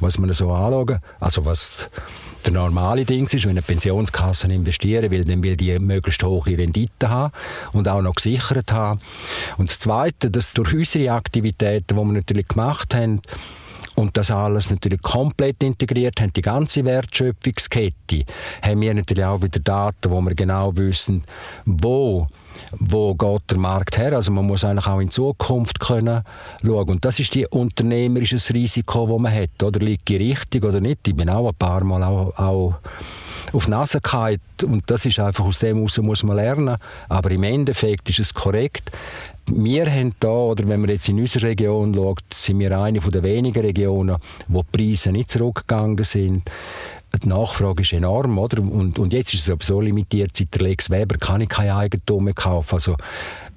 was 0.00 0.18
man 0.18 0.32
so 0.32 0.50
anschauen, 0.52 1.00
also 1.18 1.44
was 1.44 1.88
der 2.44 2.52
normale 2.52 3.04
Ding 3.04 3.26
ist, 3.26 3.44
wenn 3.44 3.50
eine 3.50 3.62
Pensionskasse 3.62 4.50
investieren 4.50 5.10
will, 5.10 5.24
dann 5.24 5.42
will 5.42 5.56
die 5.56 5.78
möglichst 5.78 6.22
hohe 6.22 6.46
Rendite 6.46 7.10
haben 7.10 7.32
und 7.72 7.86
auch 7.86 8.00
noch 8.00 8.14
gesichert 8.14 8.72
haben. 8.72 9.00
Und 9.58 9.70
das 9.70 9.78
Zweite, 9.78 10.30
dass 10.30 10.54
durch 10.54 10.72
unsere 10.72 11.12
Aktivitäten, 11.12 11.86
die 11.88 11.94
wir 11.94 12.04
natürlich 12.04 12.48
gemacht 12.48 12.94
haben, 12.94 13.20
und 14.00 14.16
das 14.16 14.30
alles 14.30 14.70
natürlich 14.70 15.02
komplett 15.02 15.62
integriert 15.62 16.20
haben, 16.20 16.32
die 16.32 16.40
ganze 16.40 16.84
Wertschöpfungskette, 16.84 18.24
haben 18.62 18.80
wir 18.80 18.94
natürlich 18.94 19.24
auch 19.24 19.42
wieder 19.42 19.60
Daten, 19.60 20.10
wo 20.10 20.20
wir 20.22 20.34
genau 20.34 20.76
wissen, 20.76 21.22
wo 21.66 22.26
wo 22.78 23.14
geht 23.14 23.50
der 23.50 23.58
Markt 23.58 23.98
her? 23.98 24.12
Also 24.12 24.32
man 24.32 24.46
muss 24.46 24.64
eigentlich 24.64 24.86
auch 24.86 25.00
in 25.00 25.10
Zukunft 25.10 25.80
können 25.80 26.22
schauen. 26.62 26.90
Und 26.90 27.04
das 27.04 27.20
ist 27.20 27.34
die 27.34 27.46
unternehmerisches 27.46 28.52
Risiko, 28.52 29.06
das 29.06 29.18
man 29.18 29.32
hat. 29.32 29.62
Oder 29.62 29.80
liegt 29.80 30.10
ich 30.10 30.20
richtig 30.20 30.64
oder 30.64 30.80
nicht? 30.80 31.06
Ich 31.06 31.14
bin 31.14 31.30
auch 31.30 31.48
ein 31.48 31.54
paar 31.54 31.84
Mal 31.84 32.02
auch, 32.02 32.36
auch 32.38 32.74
auf 33.52 33.64
die 33.64 33.70
Nase 33.70 34.00
gehalten. 34.00 34.66
und 34.66 34.90
das 34.90 35.06
ist 35.06 35.18
einfach 35.18 35.44
aus 35.44 35.58
dem 35.60 35.76
heraus 35.78 35.98
muss 35.98 36.22
man 36.22 36.36
lernen. 36.36 36.76
Aber 37.08 37.30
im 37.30 37.42
Endeffekt 37.42 38.08
ist 38.10 38.20
es 38.20 38.34
korrekt 38.34 38.90
wir 39.52 39.90
haben 39.90 40.14
da, 40.20 40.28
oder 40.28 40.68
wenn 40.68 40.80
man 40.80 40.90
jetzt 40.90 41.08
in 41.08 41.18
unserer 41.18 41.48
Region 41.48 41.94
schaut, 41.94 42.22
sind 42.32 42.58
wir 42.58 42.78
eine 42.78 43.00
den 43.00 43.22
wenigen 43.22 43.60
Regionen, 43.60 44.16
wo 44.48 44.62
die 44.62 44.68
Preise 44.78 45.12
nicht 45.12 45.30
zurückgegangen 45.30 46.02
sind. 46.04 46.42
Die 47.22 47.28
Nachfrage 47.28 47.82
ist 47.82 47.92
enorm, 47.92 48.38
oder? 48.38 48.62
Und, 48.62 48.98
und 48.98 49.12
jetzt 49.12 49.34
ist 49.34 49.40
es 49.40 49.46
sowieso 49.46 49.80
limitiert. 49.80 50.36
Seit 50.36 50.54
der 50.54 50.62
Lex 50.62 50.90
Weber 50.90 51.18
kann 51.18 51.40
ich 51.40 51.48
kein 51.48 51.70
Eigentum 51.70 52.24
mehr 52.24 52.34
kaufen. 52.34 52.76
Also, 52.76 52.96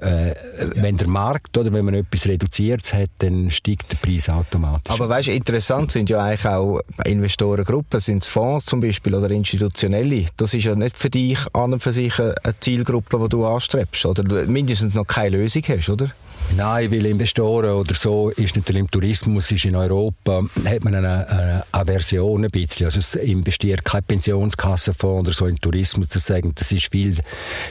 äh, 0.03 0.27
ja. 0.29 0.35
wenn 0.75 0.97
der 0.97 1.07
Markt 1.07 1.57
oder 1.57 1.71
wenn 1.71 1.85
man 1.85 1.93
etwas 1.93 2.27
reduziert 2.27 2.93
hat, 2.93 3.09
dann 3.19 3.51
steigt 3.51 3.91
der 3.91 3.97
Preis 3.97 4.29
automatisch. 4.29 4.93
Aber 4.93 5.09
weißt, 5.09 5.29
interessant 5.29 5.91
sind 5.91 6.09
ja 6.09 6.23
eigentlich 6.23 6.45
auch 6.45 6.81
Investorengruppen, 7.05 7.99
sind 7.99 8.23
es 8.23 8.27
Fonds 8.27 8.65
zum 8.65 8.79
Beispiel 8.79 9.15
oder 9.15 9.31
institutionelle. 9.31 10.25
Das 10.37 10.53
ist 10.53 10.65
ja 10.65 10.75
nicht 10.75 10.99
für 10.99 11.09
dich 11.09 11.39
an 11.53 11.73
und 11.73 11.81
für 11.81 11.93
sich 11.93 12.19
eine 12.19 12.35
Zielgruppe, 12.59 13.19
die 13.19 13.29
du 13.29 13.45
anstrebst, 13.45 14.05
oder 14.05 14.45
mindestens 14.45 14.93
noch 14.93 15.07
keine 15.07 15.37
Lösung 15.37 15.63
hast, 15.67 15.89
oder? 15.89 16.11
Nein, 16.55 16.91
weil 16.91 17.05
Investoren 17.07 17.71
oder 17.71 17.95
so 17.95 18.29
ist 18.29 18.55
natürlich 18.55 18.81
im 18.81 18.91
Tourismus, 18.91 19.51
ist 19.51 19.65
in 19.65 19.75
Europa, 19.75 20.43
hat 20.65 20.83
man 20.83 20.93
eine, 20.93 21.27
eine 21.27 21.63
Aversion 21.71 22.45
ein 22.45 22.51
bisschen. 22.51 22.85
Also 22.85 22.99
es 22.99 23.15
investiert 23.15 23.83
keine 23.83 24.03
Pensionskassenfonds 24.03 25.29
oder 25.29 25.33
so 25.33 25.47
in 25.47 25.57
Tourismus. 25.57 26.09
Das 26.09 26.25
sagen, 26.25 26.53
das 26.55 26.71
ist 26.71 26.91
viel, 26.91 27.17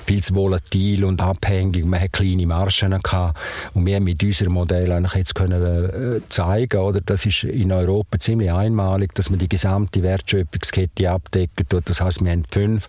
viel 0.05 0.23
zu 0.23 0.35
volatil 0.35 1.05
und 1.05 1.21
abhängig. 1.21 1.85
Man 1.85 2.01
hat 2.01 2.13
kleine 2.13 2.47
Margen 2.47 3.01
gehabt. 3.03 3.39
Und 3.75 3.87
wir 3.87 3.97
haben 3.97 4.05
mit 4.05 4.23
unserem 4.23 4.55
Modell 4.55 4.91
eigentlich 4.91 5.15
jetzt 5.15 5.35
können 5.35 5.63
äh, 5.63 6.21
zeigen, 6.29 6.81
oder? 6.81 7.01
Das 7.01 7.25
ist 7.25 7.45
in 7.45 7.71
Europa 7.71 8.19
ziemlich 8.19 8.51
einmalig, 8.51 9.15
dass 9.15 9.31
man 9.31 9.39
die 9.39 9.49
gesamte 9.49 10.03
Wertschöpfungskette 10.03 11.09
abdecken 11.09 11.69
tut. 11.69 11.89
Das 11.89 12.01
heißt, 12.01 12.25
wir 12.25 12.33
haben 12.33 12.45
fünf 12.51 12.89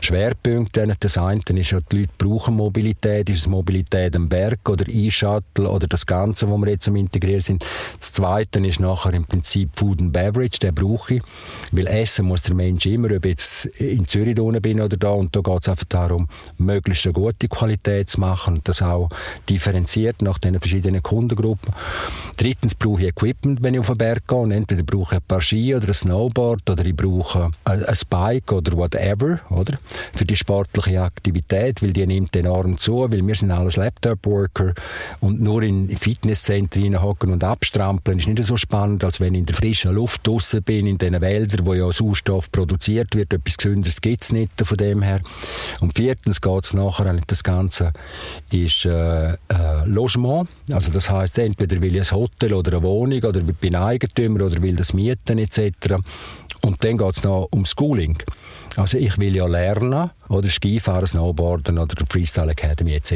Schwerpunkte. 0.00 0.92
Das 0.98 1.18
eine 1.18 1.40
ist 1.40 1.70
die 1.92 2.00
Leute 2.00 2.12
brauchen 2.18 2.56
Mobilität. 2.56 3.28
Ist 3.30 3.38
es 3.38 3.46
Mobilität 3.46 4.16
am 4.16 4.28
Berg 4.28 4.68
oder 4.68 4.88
E-Shuttle 5.20 5.68
oder 5.68 5.86
das 5.86 6.06
Ganze, 6.06 6.48
wo 6.48 6.56
wir 6.58 6.70
jetzt 6.70 6.88
am 6.88 6.96
Integrieren 6.96 7.40
sind. 7.40 7.64
Das 7.98 8.12
Zweite 8.12 8.64
ist 8.66 8.80
nachher 8.80 9.12
im 9.14 9.24
Prinzip 9.24 9.70
Food 9.76 10.00
and 10.00 10.12
Beverage, 10.12 10.58
den 10.60 10.74
brauche 10.74 11.16
ich, 11.16 11.22
weil 11.72 11.86
essen 11.86 12.26
muss 12.26 12.42
der 12.42 12.54
Mensch 12.54 12.86
immer, 12.86 13.14
ob 13.14 13.24
ich 13.24 13.30
jetzt 13.30 13.66
in 13.66 14.06
Zürich 14.06 14.38
unten 14.38 14.62
bin 14.62 14.80
oder 14.80 14.96
da 14.96 15.10
und 15.10 15.34
da 15.34 15.40
geht 15.40 15.62
es 15.62 15.68
einfach 15.68 15.84
darum, 15.88 16.28
möglichst 16.58 17.06
eine 17.06 17.12
gute 17.12 17.48
Qualität 17.48 18.10
zu 18.10 18.20
machen 18.20 18.54
und 18.54 18.68
das 18.68 18.82
auch 18.82 19.08
differenziert 19.48 20.22
nach 20.22 20.38
den 20.38 20.58
verschiedenen 20.58 21.02
Kundengruppen. 21.02 21.74
Drittens 22.36 22.74
brauche 22.74 23.02
ich 23.02 23.08
Equipment, 23.08 23.62
wenn 23.62 23.74
ich 23.74 23.80
auf 23.80 23.88
den 23.88 23.98
Berg 23.98 24.26
gehe 24.26 24.38
und 24.38 24.50
entweder 24.50 24.82
brauche 24.82 25.14
ich 25.14 25.20
ein 25.20 25.26
paar 25.26 25.40
Ski 25.40 25.74
oder 25.74 25.88
ein 25.88 25.94
Snowboard 25.94 26.68
oder 26.70 26.84
ich 26.84 26.96
brauche 26.96 27.50
ein, 27.64 27.84
ein 27.84 27.98
Bike 28.08 28.52
oder 28.52 28.72
whatever, 28.76 29.40
oder? 29.50 29.78
Für 30.14 30.24
die 30.24 30.36
sportliche 30.36 31.02
Aktivität, 31.02 31.82
weil 31.82 31.92
die 31.92 32.06
nimmt 32.06 32.34
enorm 32.36 32.78
zu, 32.78 33.10
weil 33.10 33.26
wir 33.26 33.34
sind 33.34 33.50
alles 33.50 33.76
Laptop-Worker 33.76 34.74
und 35.20 35.40
nur 35.40 35.62
in 35.62 35.88
Fitnesszentren 35.88 37.02
hocken 37.02 37.32
und 37.32 37.44
abstrampeln 37.44 38.18
ist 38.18 38.28
nicht 38.28 38.44
so 38.44 38.56
spannend, 38.56 39.04
als 39.04 39.20
wenn 39.20 39.34
ich 39.34 39.40
in 39.40 39.46
der 39.46 39.56
frischen 39.56 39.94
Luft 39.94 40.26
draußen 40.26 40.62
bin, 40.62 40.86
in 40.86 40.98
den 40.98 41.20
Wäldern, 41.20 41.66
wo 41.66 41.74
ja 41.74 41.90
Sauerstoff 41.92 42.50
produziert 42.50 43.14
wird. 43.14 43.32
Etwas 43.32 43.56
Gesünderes 43.56 44.00
gibt 44.00 44.22
es 44.22 44.32
nicht 44.32 44.50
von 44.62 44.76
dem 44.76 45.02
her. 45.02 45.20
Und 45.80 45.94
viertens 45.94 46.40
geht 46.40 46.64
es 46.64 46.74
nachher, 46.74 47.18
das 47.26 47.42
Ganze 47.42 47.92
ist 48.50 48.84
äh, 48.84 49.30
äh, 49.30 49.36
Logement. 49.86 50.48
Also 50.72 50.92
das 50.92 51.10
heißt 51.10 51.38
entweder 51.38 51.80
will 51.80 51.96
ich 51.96 52.12
ein 52.12 52.16
Hotel 52.16 52.54
oder 52.54 52.72
eine 52.72 52.82
Wohnung 52.82 53.22
oder 53.22 53.40
bin 53.40 53.74
Eigentümer 53.74 54.44
oder 54.46 54.62
will 54.62 54.76
das 54.76 54.92
mieten 54.92 55.38
etc. 55.38 55.96
Und 56.62 56.84
dann 56.84 56.98
geht 56.98 57.16
es 57.16 57.24
noch 57.24 57.48
um 57.50 57.64
Schooling. 57.64 58.18
Also 58.76 58.98
ich 58.98 59.18
will 59.18 59.34
ja 59.34 59.46
lernen, 59.46 60.10
oder 60.28 60.48
Skifahren, 60.48 61.06
Snowboarden 61.06 61.78
oder 61.78 61.94
Freestyle 62.08 62.52
Academy 62.52 62.94
etc. 62.94 63.14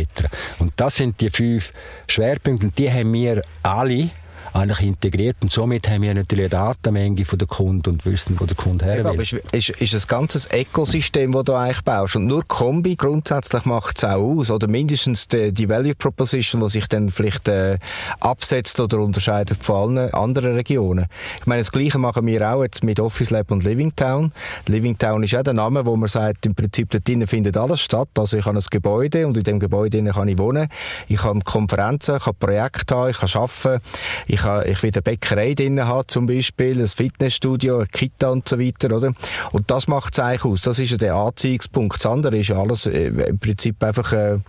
Und 0.59 0.73
das 0.77 0.97
sind 0.97 1.21
die 1.21 1.31
fünf 1.31 1.73
Schwerpunkte, 2.09 2.71
die 2.77 2.91
haben 2.91 3.13
wir 3.13 3.43
alle 3.63 4.11
eigentlich 4.55 4.83
integriert. 4.83 5.37
Und 5.43 5.51
somit 5.51 5.89
haben 5.91 6.03
wir 6.03 6.15
natürlich 6.15 6.45
eine 6.45 6.51
Datenmenge 6.51 7.25
von 7.25 7.39
der 7.39 7.49
Kunden 7.49 7.91
und 7.91 8.07
wissen, 8.07 8.39
wo 8.39 8.47
der 8.47 8.57
Kunde 8.57 8.85
her 8.85 8.99
will. 8.99 9.07
Aber 9.09 9.23
ist, 9.23 9.33
ist, 9.33 9.71
ist 9.71 9.95
ein 9.95 10.09
ganzes 10.09 10.49
Ökosystem, 10.53 11.33
das 11.33 11.45
du 11.45 11.55
eigentlich 11.55 11.83
baust. 11.83 12.17
Und 12.17 12.27
nur 12.27 12.45
Kombi 12.47 12.95
grundsätzlich 12.95 13.65
macht 13.65 13.99
es 13.99 14.05
auch 14.05 14.21
aus. 14.21 14.51
Oder 14.53 14.69
mindestens 14.69 15.27
die, 15.27 15.53
die 15.53 15.69
Value 15.69 15.97
Proposition, 15.97 16.61
die 16.63 16.69
sich 16.69 16.87
dann 16.87 17.09
vielleicht 17.09 17.49
äh, 17.49 17.79
absetzt 18.21 18.79
oder 18.79 19.01
unterscheidet 19.01 19.59
von 19.61 19.99
allen 19.99 20.15
anderen 20.15 20.55
Regionen. 20.55 21.07
Ich 21.41 21.47
meine, 21.47 21.61
das 21.61 21.73
Gleiche 21.73 21.99
machen 21.99 22.25
wir 22.27 22.49
auch 22.49 22.63
jetzt 22.63 22.85
mit 22.85 23.01
Office 23.01 23.31
Lab 23.31 23.51
und 23.51 23.65
Living 23.65 23.95
Town. 23.97 24.31
Living 24.67 24.97
Town 24.97 25.25
ist 25.25 25.35
auch 25.35 25.43
der 25.43 25.55
Name, 25.55 25.85
wo 25.85 25.97
man 25.97 26.09
sagt, 26.09 26.47
im 26.47 26.55
Prinzip 26.55 26.91
dort 26.91 27.09
drinnen 27.09 27.27
findet 27.27 27.57
alles 27.57 27.81
statt. 27.81 28.09
Also 28.17 28.37
ich 28.37 28.47
habe 28.47 28.57
ein 28.57 28.65
Gebäude 28.71 29.27
und 29.27 29.37
in 29.37 29.43
dem 29.43 29.59
Gebäude 29.59 30.03
kann 30.05 30.29
ich 30.29 30.39
wohnen. 30.39 30.69
Ich 31.09 31.19
kann 31.19 31.41
Konferenzen, 31.43 32.17
ich 32.19 32.25
kann 32.25 32.35
Projekte 32.37 32.95
haben, 32.95 33.11
ich 33.11 33.19
kann 33.19 33.31
arbeiten, 33.35 33.83
ich 34.29 34.44
kann, 34.45 34.69
ich 34.69 34.83
will 34.83 34.91
eine 34.93 35.03
Bäckerei 35.03 35.55
drin 35.55 35.85
haben, 35.85 36.07
zum 36.07 36.27
Beispiel, 36.27 36.81
ein 36.81 36.87
Fitnessstudio, 36.87 37.79
eine 37.79 37.87
Kita 37.87 38.31
und 38.31 38.49
so 38.49 38.59
weiter, 38.59 38.95
oder? 38.95 39.13
Und 39.53 39.71
das 39.71 39.89
macht 39.89 40.15
es 40.15 40.21
eigentlich 40.21 40.45
aus. 40.45 40.63
Das 40.63 40.79
ist 40.79 40.91
ja 40.91 40.97
der 40.97 41.15
Anziehungspunkt. 41.15 41.97
Das 41.97 42.07
andere 42.07 42.39
ist 42.39 42.49
ja 42.49 42.57
alles 42.57 42.87
äh, 42.87 43.07
im 43.07 43.39
Prinzip 43.39 43.83
einfach 43.83 44.13
äh, 44.13 44.35
äh, 44.35 44.41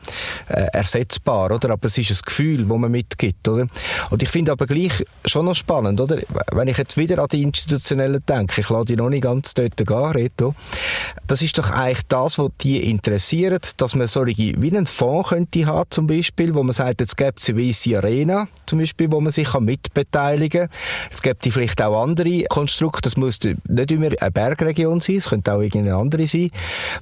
ersetzbar, 0.73 1.51
oder? 1.51 1.71
Aber 1.71 1.85
es 1.85 1.97
ist 1.97 2.11
ein 2.11 2.17
Gefühl, 2.25 2.65
das 2.65 2.67
man 2.67 2.91
mitgibt, 2.91 3.47
oder? 3.47 3.67
Und 4.09 4.23
ich 4.23 4.29
finde 4.29 4.51
aber 4.51 4.65
gleich 4.65 5.03
schon 5.25 5.45
noch 5.45 5.55
spannend, 5.55 5.99
oder? 6.01 6.19
Wenn 6.51 6.67
ich 6.67 6.77
jetzt 6.77 6.97
wieder 6.97 7.19
an 7.19 7.27
die 7.31 7.43
Institutionellen 7.43 8.23
denke, 8.27 8.61
ich 8.61 8.69
lade 8.69 8.85
die 8.85 8.95
noch 8.95 9.09
nicht 9.09 9.23
ganz 9.23 9.53
dort 9.53 9.77
gehen, 9.77 10.11
Reto. 10.11 10.55
Das 11.27 11.41
ist 11.41 11.57
doch 11.57 11.71
eigentlich 11.71 12.05
das, 12.07 12.37
was 12.37 12.51
die 12.61 12.89
interessiert, 12.89 13.81
dass 13.81 13.95
man 13.95 14.07
solche, 14.07 14.61
wie 14.61 14.71
einen 14.71 14.85
Fonds 14.85 15.29
könnte 15.29 15.65
haben, 15.65 15.89
zum 15.89 16.07
Beispiel, 16.07 16.53
wo 16.53 16.63
man 16.63 16.73
sagt, 16.73 17.01
jetzt 17.01 17.17
gibt 17.17 17.41
es 17.41 17.49
eine 17.49 17.59
weisse 17.59 17.97
Arena, 17.97 18.47
zum 18.65 18.79
Beispiel, 18.79 19.11
wo 19.11 19.21
man 19.21 19.31
sich 19.31 19.47
kann 19.49 19.65
mitbeteiligen 19.65 19.84
kann. 19.93 20.69
Es 21.11 21.21
gibt 21.21 21.43
vielleicht 21.43 21.81
auch 21.81 22.01
andere 22.01 22.43
Konstrukte, 22.49 23.01
das 23.03 23.17
muss 23.17 23.39
nicht 23.41 23.91
immer 23.91 24.09
eine 24.19 24.31
Bergregion 24.31 25.01
sein, 25.01 25.17
es 25.17 25.29
könnte 25.29 25.53
auch 25.53 25.61
irgendeine 25.61 25.95
andere 25.95 26.27
sein, 26.27 26.51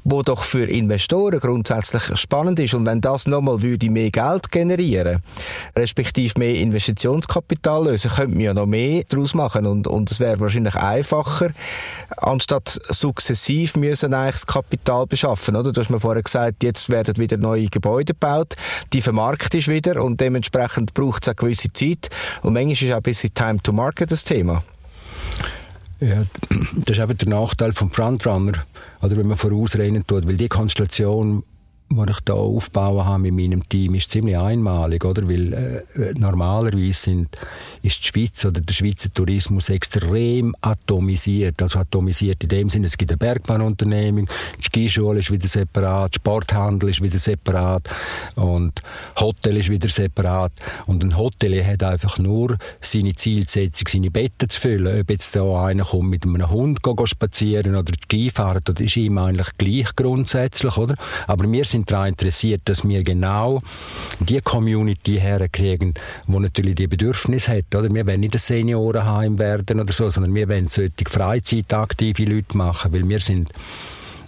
wo 0.04 0.22
doch 0.22 0.44
für 0.44 0.66
Investoren 0.66 1.40
grundsätzlich 1.40 2.04
spannend 2.18 2.60
ist. 2.60 2.74
Und 2.74 2.86
wenn 2.86 3.02
das 3.02 3.28
nochmal 3.28 3.62
würde 3.62 3.90
mehr 3.90 4.12
Geld 4.12 4.52
generieren, 4.52 5.22
respektive 5.76 6.40
mehr 6.40 6.56
Investitionskapital 6.56 7.86
lösen, 7.86 8.12
könnte 8.12 8.36
man 8.36 8.42
ja 8.42 8.54
noch 8.54 8.66
mehr 8.66 9.04
daraus 9.10 9.34
machen 9.34 9.66
und, 9.66 9.88
und 9.88 10.12
es 10.12 10.20
wäre 10.20 10.40
wahrscheinlich 10.40 10.76
einfacher, 10.76 11.52
anstatt 12.18 12.80
sukzessiv 12.90 13.76
müssen 13.76 14.14
eigentlich 14.14 14.34
das 14.36 14.48
Kapital 14.48 15.08
beschaffen, 15.08 15.56
oder? 15.56 15.72
Du 15.72 15.82
hast 15.82 15.90
mir 15.90 16.00
vorher 16.00 16.24
gesagt, 16.24 16.64
jetzt 16.64 16.90
werden 16.90 17.18
wieder 17.18 17.38
neue 17.38 17.68
Gebäude 17.68 18.14
gebaut, 18.14 18.56
die 18.92 19.02
vermarktet 19.02 19.56
ist 19.56 19.68
wieder 19.68 20.04
und 20.04 20.20
dementsprechend 20.22 20.94
braucht 20.94 21.24
es 21.24 21.30
eine 21.30 21.36
gewisse 21.36 21.72
Zeit 21.74 22.10
und 22.42 22.54
manchmal 22.54 22.73
ist 22.82 22.92
auch 22.92 22.98
ein 22.98 23.04
bisschen 23.04 23.34
Time 23.34 23.62
to 23.62 23.72
Market 23.72 24.12
das 24.12 24.24
Thema. 24.24 24.64
Ja, 26.00 26.24
das 26.76 26.98
ist 26.98 27.00
einfach 27.00 27.16
der 27.16 27.30
Nachteil 27.30 27.72
vom 27.72 27.90
Frontrunner, 27.90 28.66
oder 29.02 29.18
wenn 29.18 29.28
man 29.28 29.38
vorausrennen 29.38 30.06
tut, 30.06 30.28
weil 30.28 30.36
die 30.36 30.50
Konstellation 30.50 31.44
was 31.90 32.10
ich 32.10 32.20
da 32.22 32.34
aufbauen 32.34 33.06
habe 33.06 33.32
mit 33.32 33.34
meinem 33.34 33.68
Team, 33.68 33.96
ist 33.96 34.10
ziemlich 34.10 34.38
einmalig, 34.38 35.06
oder? 35.06 35.28
Weil 35.28 35.54
äh, 35.54 35.84
normalerweise 36.18 36.94
sind, 36.94 37.38
ist 37.82 38.04
die 38.04 38.08
Schweiz 38.08 38.46
oder 38.46 38.62
der 38.62 38.74
Schweizer 38.74 39.14
Tourismus 39.14 39.70
extrem 39.70 40.56
atomisiert. 40.62 41.62
Also 41.62 41.80
atomisiert 41.80 42.42
in 42.44 42.50
dem 42.50 42.70
Sinne, 42.70 42.88
es 42.88 42.98
gibt 42.98 43.12
eine 43.12 43.18
Bergbahnunternehmung, 43.18 44.28
die 44.60 44.64
Skischule 44.64 45.20
ist 45.20 45.32
wieder 45.32 45.48
separat, 45.48 46.16
Sporthandel 46.16 46.90
ist 46.90 47.02
wieder 47.02 47.20
separat 47.20 47.90
und 48.36 48.74
Hotel 49.20 49.58
ist 49.58 49.70
wieder 49.70 49.90
separat. 49.90 50.54
Und 50.86 51.04
ein 51.04 51.18
Hotel 51.18 51.64
hat 51.64 51.84
einfach 51.84 52.18
nur 52.18 52.58
seine 52.82 53.16
Zielsetzung, 53.16 53.88
seine 53.88 54.12
Betten 54.12 54.50
zu 54.50 54.60
füllen. 54.60 55.02
Ob 55.02 55.10
jetzt 55.10 55.36
da 55.36 55.66
einer 55.66 55.84
kommt 55.84 56.10
mit 56.10 56.24
einem 56.24 56.50
Hund 56.50 56.80
spazieren 57.06 57.76
oder 57.76 57.94
Ski 58.04 58.30
fahren, 58.30 58.62
das 58.64 58.80
ist 58.80 58.98
ihm 58.98 59.18
eigentlich 59.18 59.50
gleich 59.58 59.96
grundsätzlich, 59.96 60.78
oder? 60.78 60.96
Aber 61.28 61.52
wir 61.52 61.66
sind 61.74 61.92
daran 61.92 62.10
interessiert, 62.10 62.62
dass 62.66 62.88
wir 62.88 63.04
genau 63.04 63.62
die 64.20 64.40
Community 64.40 65.20
herkriegen, 65.20 65.94
die 66.28 66.40
natürlich 66.40 66.76
die 66.76 66.88
Bedürfnisse 66.88 67.58
hat. 67.58 67.76
Oder? 67.76 67.94
Wir 67.94 68.08
wollen 68.08 68.22
nicht 68.22 68.36
ein 68.36 68.40
Seniorenheim 68.40 69.38
werden 69.38 69.80
oder 69.80 69.92
so, 69.92 70.10
sondern 70.10 70.34
wir 70.34 70.48
wollen 70.48 70.68
solche 70.68 70.92
freizeitaktive 71.08 72.24
Leute 72.26 72.56
machen, 72.58 72.94
weil 72.94 73.08
wir 73.08 73.20
sind, 73.20 73.50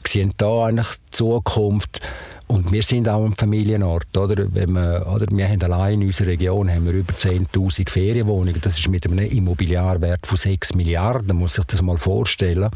sehen 0.06 0.34
da 0.38 0.66
eigentlich 0.66 0.88
die 0.88 1.12
Zukunft 1.12 2.02
und 2.48 2.72
wir 2.72 2.84
sind 2.84 3.10
auch 3.10 3.26
ein 3.26 3.34
Familienort, 3.34 4.16
oder? 4.16 4.54
Wenn 4.54 4.74
man, 4.74 5.02
oder? 5.04 5.26
Wir 5.30 5.48
haben 5.48 5.62
allein 5.64 6.02
in 6.02 6.08
unserer 6.08 6.28
Region 6.28 6.70
haben 6.70 6.86
wir 6.86 6.94
über 6.94 7.14
10.000 7.14 7.90
Ferienwohnungen. 7.90 8.62
Das 8.62 8.78
ist 8.78 8.88
mit 8.88 9.06
einem 9.06 9.20
Immobiliarwert 9.20 10.28
von 10.28 10.38
6 10.38 10.76
Milliarden, 10.76 11.28
man 11.28 11.38
muss 11.38 11.56
sich 11.56 11.66
das 11.66 11.82
mal 11.82 11.98
vorstellen. 11.98 12.70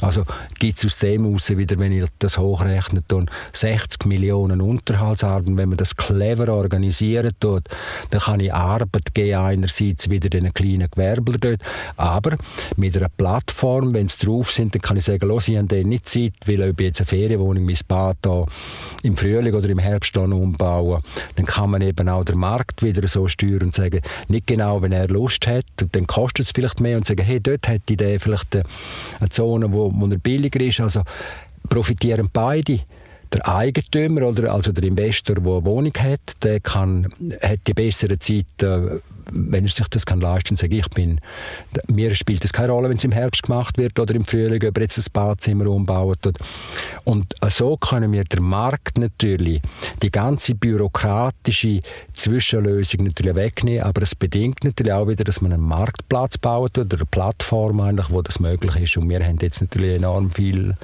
Also 0.00 0.24
gibt 0.58 0.78
es 0.78 0.84
aus 0.84 0.98
dem 0.98 1.24
heraus 1.24 1.50
wieder, 1.56 1.78
wenn 1.78 1.92
ich 1.92 2.04
das 2.18 2.36
hochrechne, 2.38 3.02
dann 3.06 3.30
60 3.52 4.06
Millionen 4.06 4.60
Unterhaltsarten. 4.60 5.56
Wenn 5.56 5.68
man 5.68 5.78
das 5.78 5.94
clever 5.96 6.52
organisieren 6.52 7.32
tut, 7.38 7.64
dann 8.10 8.20
kann 8.20 8.40
ich 8.40 8.52
Arbeit 8.52 9.14
geben, 9.14 9.38
einerseits 9.38 10.10
wieder 10.10 10.30
den 10.30 10.52
kleinen 10.52 10.90
Gewerbler 10.90 11.38
dort, 11.38 11.60
aber 11.96 12.36
mit 12.76 12.96
einer 12.96 13.08
Plattform, 13.08 13.94
wenn 13.94 14.08
sie 14.08 14.26
drauf 14.26 14.50
sind, 14.50 14.74
dann 14.74 14.82
kann 14.82 14.96
ich 14.96 15.04
sagen, 15.04 15.28
los, 15.28 15.48
ich 15.48 15.56
habe 15.56 15.84
nicht 15.84 16.08
Zeit, 16.08 16.32
weil 16.46 16.62
ich 16.62 16.80
jetzt 16.80 17.00
eine 17.00 17.06
Ferienwohnung, 17.06 17.64
mein 17.64 17.78
Bad 17.86 18.16
da 18.22 18.46
im 19.12 19.16
Frühling 19.18 19.54
oder 19.54 19.68
im 19.68 19.78
Herbst 19.78 20.16
dann 20.16 20.32
umbauen, 20.32 21.02
dann 21.36 21.46
kann 21.46 21.70
man 21.70 21.82
eben 21.82 22.08
auch 22.08 22.24
den 22.24 22.38
Markt 22.38 22.82
wieder 22.82 23.06
so 23.06 23.28
steuern 23.28 23.64
und 23.64 23.74
sagen, 23.74 24.00
nicht 24.28 24.46
genau, 24.46 24.80
wenn 24.80 24.92
er 24.92 25.08
Lust 25.08 25.46
hat, 25.46 25.66
dann 25.92 26.06
kostet 26.06 26.46
es 26.46 26.52
vielleicht 26.52 26.80
mehr 26.80 26.96
und 26.96 27.04
sagen, 27.04 27.22
hey, 27.22 27.40
dort 27.40 27.68
hätte 27.68 27.94
der 27.96 28.18
vielleicht 28.18 28.56
eine 28.56 29.28
Zone, 29.28 29.72
wo, 29.72 29.92
wo 29.94 30.06
er 30.06 30.16
billiger 30.16 30.60
ist, 30.60 30.80
also 30.80 31.02
profitieren 31.68 32.30
beide. 32.32 32.80
Der 33.32 33.48
Eigentümer 33.48 34.28
oder 34.28 34.52
also 34.52 34.72
der 34.72 34.84
Investor, 34.84 35.36
der 35.36 35.52
eine 35.52 35.64
Wohnung 35.64 35.92
hat, 35.98 36.42
der 36.42 36.60
kann, 36.60 37.12
hat 37.42 37.60
die 37.66 37.74
besseren 37.74 38.20
Zeiten 38.20 39.02
wenn 39.32 39.64
er 39.64 39.70
sich 39.70 39.88
das 39.88 40.06
kann 40.06 40.20
leisten, 40.20 40.56
sage 40.56 40.76
ich, 40.76 40.88
bin, 40.90 41.20
mir 41.88 42.14
spielt 42.14 42.44
es 42.44 42.52
keine 42.52 42.72
Rolle, 42.72 42.88
wenn 42.88 42.96
es 42.96 43.04
im 43.04 43.12
Herbst 43.12 43.42
gemacht 43.42 43.78
wird 43.78 43.98
oder 43.98 44.14
im 44.14 44.24
Frühling, 44.24 44.62
ob 44.66 44.76
er 44.76 44.82
jetzt 44.82 44.98
ein 44.98 45.04
Badzimmer 45.12 45.66
umbaut. 45.66 46.18
Und 47.04 47.34
so 47.48 47.76
können 47.76 48.12
wir 48.12 48.24
den 48.24 48.42
Markt 48.42 48.98
natürlich, 48.98 49.60
die 50.02 50.10
ganze 50.10 50.54
bürokratische 50.54 51.80
Zwischenlösung 52.12 53.04
natürlich 53.04 53.34
wegnehmen, 53.34 53.82
aber 53.82 54.02
es 54.02 54.14
bedingt 54.14 54.64
natürlich 54.64 54.92
auch 54.92 55.08
wieder, 55.08 55.24
dass 55.24 55.40
man 55.40 55.52
einen 55.52 55.62
Marktplatz 55.62 56.38
baut 56.38 56.76
oder 56.78 56.96
eine 56.96 57.06
Plattform 57.06 57.80
eigentlich, 57.80 58.10
wo 58.10 58.22
das 58.22 58.40
möglich 58.40 58.76
ist. 58.76 58.96
Und 58.96 59.08
wir 59.08 59.24
haben 59.24 59.38
jetzt 59.40 59.60
natürlich 59.60 59.96
enorm 59.96 60.30
viel 60.30 60.74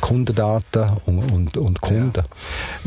Kundendaten 0.00 0.96
und, 1.06 1.30
und, 1.32 1.56
und 1.56 1.80
Kunden. 1.80 2.24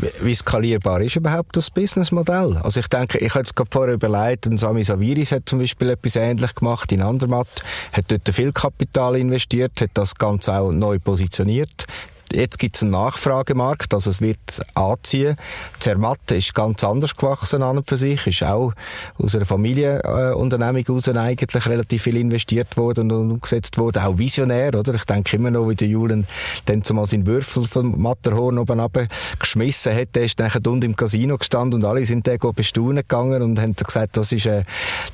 Ja. 0.02 0.08
Wie 0.22 0.34
skalierbar 0.34 1.00
ist 1.00 1.16
überhaupt 1.16 1.56
das 1.56 1.70
Businessmodell? 1.70 2.56
Also 2.62 2.80
ich 2.80 2.88
denke, 2.88 3.18
ich 3.18 3.30
habe 3.30 3.40
jetzt 3.40 3.56
gerade 3.56 3.70
vorher 3.72 3.94
überlegt, 3.94 4.46
ein 4.46 4.58
Sami 4.58 4.82
Saviris 5.04 5.32
hat 5.32 5.42
zum 5.46 5.58
Beispiel 5.58 5.90
etwas 5.90 6.16
Ähnliches 6.16 6.54
gemacht 6.54 6.90
in 6.90 7.02
Andermatt, 7.02 7.62
hat 7.92 8.06
dort 8.08 8.26
viel 8.30 8.52
Kapital 8.52 9.16
investiert, 9.16 9.78
hat 9.82 9.90
das 9.92 10.14
Ganze 10.14 10.54
auch 10.54 10.72
neu 10.72 10.98
positioniert. 10.98 11.86
Jetzt 12.34 12.58
gibt 12.58 12.74
es 12.74 12.82
einen 12.82 12.90
Nachfragemarkt, 12.90 13.94
also 13.94 14.10
es 14.10 14.20
wird 14.20 14.60
anziehen. 14.74 15.36
Zermatt 15.78 16.32
ist 16.32 16.52
ganz 16.52 16.82
anders 16.82 17.14
gewachsen 17.14 17.62
an 17.62 17.78
und 17.78 17.88
für 17.88 17.96
sich, 17.96 18.26
ist 18.26 18.42
auch 18.42 18.72
aus 19.18 19.36
einer 19.36 19.46
Familienunternehmung 19.46 20.84
heraus 20.84 21.08
eigentlich 21.08 21.66
relativ 21.66 22.02
viel 22.02 22.16
investiert 22.16 22.76
worden 22.76 23.12
und 23.12 23.30
umgesetzt 23.30 23.78
worden, 23.78 24.02
auch 24.02 24.18
visionär, 24.18 24.74
oder? 24.74 24.94
Ich 24.94 25.04
denke 25.04 25.36
immer 25.36 25.52
noch, 25.52 25.68
wie 25.68 25.76
der 25.76 25.86
Julen 25.86 26.26
dann 26.64 26.82
zumal 26.82 27.06
seinen 27.06 27.24
Würfel 27.24 27.68
vom 27.68 28.00
Matterhorn 28.02 28.58
oben 28.58 29.08
geschmissen 29.38 29.94
hat, 29.94 30.16
der 30.16 30.24
ist 30.24 30.40
dann 30.40 30.50
unten 30.66 30.82
im 30.82 30.96
Casino 30.96 31.38
gestanden 31.38 31.84
und 31.84 31.88
alle 31.88 32.04
sind 32.04 32.26
dann 32.26 32.38
bestaunen 32.54 32.96
gegangen 32.96 33.42
und 33.42 33.60
haben 33.60 33.76
gesagt, 33.76 34.16
das 34.16 34.32
ist 34.32 34.48
eine, 34.48 34.64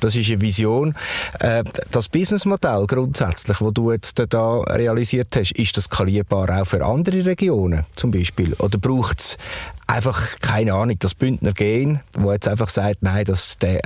das 0.00 0.16
ist 0.16 0.30
eine 0.30 0.40
Vision. 0.40 0.94
Äh, 1.40 1.64
das 1.90 2.08
Businessmodell 2.08 2.86
grundsätzlich, 2.86 3.60
wo 3.60 3.70
du 3.70 3.92
jetzt 3.92 4.22
da 4.30 4.60
realisiert 4.60 5.36
hast, 5.36 5.52
ist 5.52 5.76
das 5.76 5.84
skalierbar 5.84 6.62
auch 6.62 6.66
für 6.66 6.82
andere 6.82 7.09
andere 7.10 7.30
Regionen 7.30 7.84
zum 7.94 8.10
Beispiel? 8.10 8.54
Oder 8.54 8.78
braucht 8.78 9.20
es 9.20 9.38
einfach, 9.86 10.38
keine 10.40 10.74
Ahnung, 10.74 10.96
das 10.98 11.14
Bündner 11.14 11.52
Gen, 11.52 12.00
wo 12.12 12.32
jetzt 12.32 12.48
einfach 12.48 12.68
sagt, 12.68 13.02
nein, 13.02 13.24
das, 13.24 13.56
der, 13.56 13.80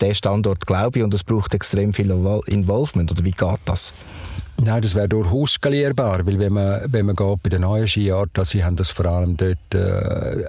der 0.00 0.14
Standort 0.14 0.66
glaube 0.66 0.98
ich 0.98 1.04
und 1.04 1.12
es 1.12 1.24
braucht 1.24 1.54
extrem 1.54 1.92
viel 1.92 2.10
Involvement? 2.10 3.12
Oder 3.12 3.24
wie 3.24 3.30
geht 3.30 3.60
das? 3.66 3.92
Nein, 4.56 4.82
das 4.82 4.94
wäre 4.94 5.08
durchaus 5.08 5.52
skalierbar, 5.52 6.26
weil 6.26 6.38
wenn 6.38 6.52
man, 6.52 6.80
wenn 6.86 7.06
man 7.06 7.16
geht 7.16 7.42
bei 7.42 7.50
den 7.50 7.62
neuen 7.62 7.88
Skiorten, 7.88 8.40
also 8.40 8.52
sie 8.52 8.64
haben 8.64 8.76
das 8.76 8.90
vor 8.90 9.06
allem 9.06 9.36
dort, 9.36 9.74
äh, 9.74 10.44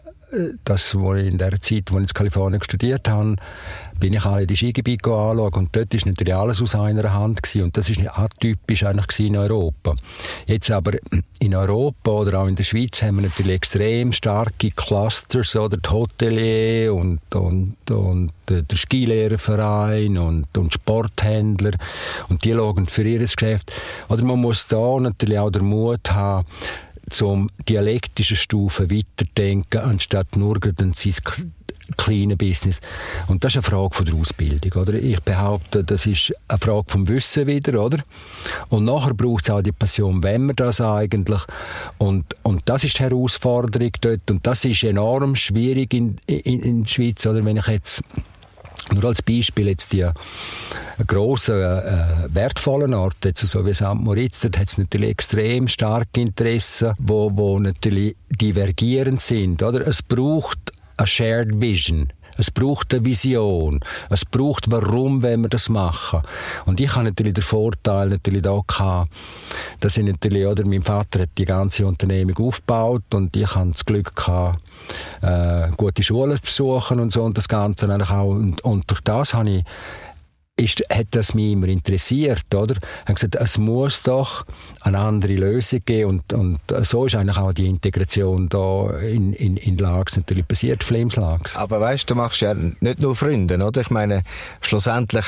das, 0.63 0.95
wo 0.95 1.15
ich 1.15 1.27
in 1.27 1.37
der 1.37 1.59
Zeit, 1.61 1.91
wo 1.91 1.97
ich 1.97 2.03
in 2.03 2.13
Kalifornien 2.13 2.61
studiert 2.63 3.07
habe, 3.07 3.35
bin 3.99 4.13
ich 4.13 4.25
alle 4.25 4.45
die 4.45 4.55
Skigebiete 4.55 5.09
anschauen 5.09 5.53
und 5.53 5.75
dort 5.75 5.93
ist 5.93 6.05
natürlich 6.05 6.35
alles 6.35 6.61
aus 6.61 6.75
einer 6.75 7.13
Hand 7.13 7.41
gewesen. 7.41 7.63
und 7.63 7.77
das 7.77 7.89
ist 7.89 7.99
atypisch 8.07 8.83
eigentlich 8.83 9.27
in 9.27 9.37
Europa. 9.37 9.95
Jetzt 10.45 10.71
aber 10.71 10.93
in 11.39 11.55
Europa 11.55 12.11
oder 12.11 12.41
auch 12.41 12.47
in 12.47 12.55
der 12.55 12.63
Schweiz 12.63 13.01
haben 13.01 13.17
wir 13.17 13.23
natürlich 13.23 13.53
extrem 13.53 14.11
starke 14.11 14.71
Clusters 14.71 15.55
oder 15.55 15.77
die 15.77 15.89
Hotelier 15.89 16.93
und, 16.93 17.19
und, 17.33 17.75
und 17.89 18.31
der 18.49 18.63
Skilehrerverein 18.75 20.17
und, 20.17 20.57
und 20.57 20.73
Sporthändler 20.73 21.71
und 22.29 22.43
die 22.43 22.53
schauen 22.53 22.87
für 22.87 23.03
ihr 23.03 23.19
Geschäft. 23.19 23.71
Oder 24.09 24.23
man 24.23 24.39
muss 24.39 24.67
da 24.67 24.99
natürlich 24.99 25.39
auch 25.39 25.49
den 25.49 25.65
Mut 25.65 26.11
haben, 26.11 26.45
zum 27.09 27.49
dialektischen 27.67 28.37
Stufen 28.37 28.91
weiterdenken, 28.91 29.79
anstatt 29.79 30.35
nur 30.35 30.59
sein 30.93 31.13
kleine 31.97 32.35
Business. 32.35 32.81
Und 33.27 33.43
das 33.43 33.53
ist 33.53 33.57
eine 33.57 33.63
Frage 33.63 33.95
von 33.95 34.05
der 34.05 34.15
Ausbildung, 34.15 34.81
oder? 34.81 34.93
Ich 34.95 35.21
behaupte, 35.21 35.83
das 35.83 36.05
ist 36.05 36.33
eine 36.47 36.59
Frage 36.59 36.85
vom 36.87 37.07
Wissen 37.07 37.47
wieder, 37.47 37.81
oder? 37.81 38.03
Und 38.69 38.85
nachher 38.85 39.13
braucht 39.13 39.43
es 39.43 39.49
auch 39.49 39.61
die 39.61 39.71
Passion, 39.71 40.23
wenn 40.23 40.47
man 40.47 40.55
das 40.55 40.81
eigentlich. 40.81 41.41
Und, 41.97 42.35
und 42.43 42.63
das 42.65 42.83
ist 42.83 42.97
die 42.99 43.03
Herausforderung 43.03 43.91
dort. 44.01 44.29
Und 44.31 44.47
das 44.47 44.65
ist 44.65 44.83
enorm 44.83 45.35
schwierig 45.35 45.93
in, 45.93 46.15
in, 46.27 46.61
in 46.61 46.83
der 46.83 46.89
Schweiz, 46.89 47.25
oder? 47.25 47.45
Wenn 47.45 47.57
ich 47.57 47.67
jetzt 47.67 48.01
nur 48.91 49.05
als 49.05 49.21
Beispiel 49.21 49.67
jetzt 49.67 49.93
die 49.93 50.07
grossen, 51.07 51.55
äh, 51.55 52.27
wertvollen 52.29 52.93
Orte, 52.93 53.29
jetzt 53.29 53.45
so 53.45 53.65
wie 53.65 53.73
St. 53.73 53.95
Moritz, 53.95 54.41
dort 54.41 54.59
hat 54.59 54.67
es 54.67 54.77
natürlich 54.77 55.09
extrem 55.09 55.67
starke 55.67 56.21
Interessen, 56.21 56.93
wo, 56.99 57.31
wo 57.33 57.59
natürlich 57.59 58.15
divergierend 58.29 59.21
sind, 59.21 59.63
oder? 59.63 59.87
Es 59.87 60.01
braucht 60.01 60.59
eine 60.97 61.07
Shared 61.07 61.59
Vision. 61.59 62.11
Es 62.37 62.51
braucht 62.51 62.93
eine 62.93 63.05
Vision. 63.05 63.79
Es 64.09 64.25
braucht, 64.25 64.69
warum 64.69 65.23
wenn 65.23 65.41
wir 65.41 65.49
das 65.49 65.69
machen. 65.69 66.21
Und 66.65 66.79
ich 66.79 66.93
habe 66.95 67.05
natürlich 67.05 67.33
den 67.33 67.43
Vorteil 67.43 68.09
natürlich 68.09 68.41
da 68.41 68.61
gehabt, 68.67 69.11
dass 69.79 69.97
ich 69.97 70.05
natürlich, 70.05 70.45
oder 70.45 70.65
mein 70.65 70.83
Vater 70.83 71.21
hat 71.21 71.29
die 71.37 71.45
ganze 71.45 71.87
Unternehmung 71.87 72.37
aufgebaut 72.37 73.13
und 73.13 73.35
ich 73.37 73.55
habe 73.55 73.71
das 73.71 73.85
Glück 73.85 74.15
gehabt, 74.15 74.59
äh, 75.21 75.69
gute 75.77 76.03
Schulen 76.03 76.37
besuchen 76.41 76.99
und 76.99 77.11
so 77.11 77.23
und 77.23 77.37
das 77.37 77.47
Ganze 77.47 77.91
eigentlich 77.91 78.11
auch. 78.11 78.29
Und, 78.29 78.63
und 78.63 78.89
durch 78.89 79.01
das 79.01 79.33
habe 79.33 79.49
ich 79.49 79.63
ist, 80.57 80.83
hat 80.89 81.07
das 81.11 81.33
mich 81.33 81.51
immer 81.51 81.67
interessiert, 81.67 82.53
oder? 82.53 82.75
Haben 83.05 83.15
gesagt, 83.15 83.35
es 83.35 83.57
muss 83.57 84.03
doch 84.03 84.45
eine 84.81 84.99
andere 84.99 85.33
Lösung 85.35 85.81
geben 85.85 86.09
und, 86.09 86.33
und 86.33 86.59
so 86.85 87.05
ist 87.05 87.15
eigentlich 87.15 87.37
auch 87.37 87.51
die 87.51 87.67
Integration 87.67 88.47
da 88.47 88.91
in, 88.99 89.33
in, 89.33 89.57
in 89.57 89.77
Lags 89.77 90.15
natürlich 90.15 90.47
passiert, 90.47 90.83
Flames 90.83 91.17
Lags. 91.17 91.57
Aber 91.57 91.81
weißt, 91.81 92.09
du 92.09 92.15
machst 92.15 92.41
ja 92.41 92.53
nicht 92.53 92.99
nur 92.99 93.15
Freunde, 93.15 93.61
oder? 93.61 93.81
Ich 93.81 93.89
meine, 93.89 94.23
schlussendlich 94.61 95.25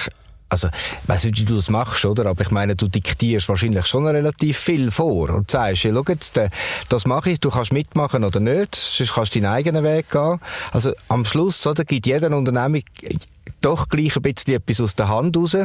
also, 0.50 0.68
ich 0.68 1.10
weiss 1.10 1.26
nicht, 1.26 1.40
wie 1.40 1.46
du 1.46 1.56
das 1.56 1.70
machst, 1.70 2.06
oder? 2.06 2.26
Aber 2.26 2.42
ich 2.42 2.52
meine, 2.52 2.76
du 2.76 2.88
diktierst 2.88 3.50
wahrscheinlich 3.50 3.86
schon 3.86 4.08
relativ 4.08 4.58
viel 4.58 4.92
vor 4.92 5.30
und 5.30 5.52
sagst, 5.52 5.84
ja, 5.84 5.92
schau 5.94 6.04
jetzt, 6.08 6.38
äh, 6.38 6.50
das 6.90 7.06
mache 7.06 7.32
ich, 7.32 7.40
du 7.40 7.50
kannst 7.50 7.74
mitmachen 7.74 8.24
oder 8.24 8.40
nicht, 8.40 8.76
sonst 8.76 9.14
kannst 9.14 9.36
du 9.36 9.42
deinen 9.42 9.52
eigenen 9.52 9.84
Weg 9.84 10.10
gehen. 10.10 10.40
Also, 10.72 10.94
am 11.10 11.26
Schluss, 11.26 11.66
oder, 11.68 11.84
gibt 11.84 12.06
jeder 12.06 12.36
Unternehmung 12.36 12.84
doch 13.62 13.90
gleich 13.90 14.16
ein 14.16 14.22
bisschen 14.22 14.56
etwas 14.56 14.82
aus 14.82 14.96
der 14.96 15.10
Hand 15.10 15.36
raus, 15.36 15.58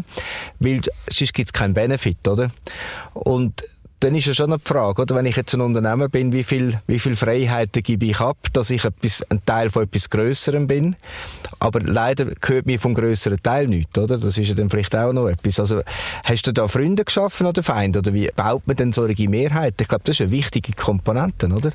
weil 0.58 0.80
sonst 1.08 1.34
gibt 1.34 1.48
es 1.48 1.52
keinen 1.52 1.74
Benefit, 1.74 2.26
oder? 2.26 2.50
Und 3.14 3.62
dann 4.02 4.16
ist 4.16 4.26
ja 4.26 4.34
schon 4.34 4.52
eine 4.52 4.58
Frage, 4.58 5.02
oder? 5.02 5.14
Wenn 5.14 5.26
ich 5.26 5.36
jetzt 5.36 5.54
ein 5.54 5.60
Unternehmer 5.60 6.08
bin, 6.08 6.32
wie 6.32 6.42
viel, 6.42 6.80
wie 6.88 6.98
viel 6.98 7.14
Freiheiten 7.14 7.82
gebe 7.84 8.06
ich 8.06 8.20
ab, 8.20 8.36
dass 8.52 8.70
ich 8.70 8.84
etwas, 8.84 9.22
ein 9.30 9.44
Teil 9.46 9.70
von 9.70 9.84
etwas 9.84 10.10
Größerem 10.10 10.66
bin? 10.66 10.96
Aber 11.60 11.80
leider 11.80 12.26
gehört 12.26 12.66
mir 12.66 12.80
vom 12.80 12.94
größeren 12.94 13.40
Teil 13.42 13.68
nichts, 13.68 13.96
oder? 13.96 14.18
Das 14.18 14.36
ist 14.36 14.48
ja 14.48 14.54
dann 14.54 14.70
vielleicht 14.70 14.96
auch 14.96 15.12
noch 15.12 15.28
etwas. 15.28 15.60
Also, 15.60 15.82
hast 16.24 16.46
du 16.48 16.52
da 16.52 16.66
Freunde 16.66 17.04
geschaffen 17.04 17.46
oder 17.46 17.62
Feinde? 17.62 18.00
Oder 18.00 18.12
wie 18.12 18.28
baut 18.34 18.66
man 18.66 18.74
denn 18.74 18.92
solche 18.92 19.28
Mehrheit? 19.28 19.80
Ich 19.80 19.86
glaube, 19.86 20.02
das 20.04 20.16
ist 20.16 20.22
eine 20.22 20.32
wichtige 20.32 20.72
Komponente, 20.72 21.46
oder? 21.46 21.72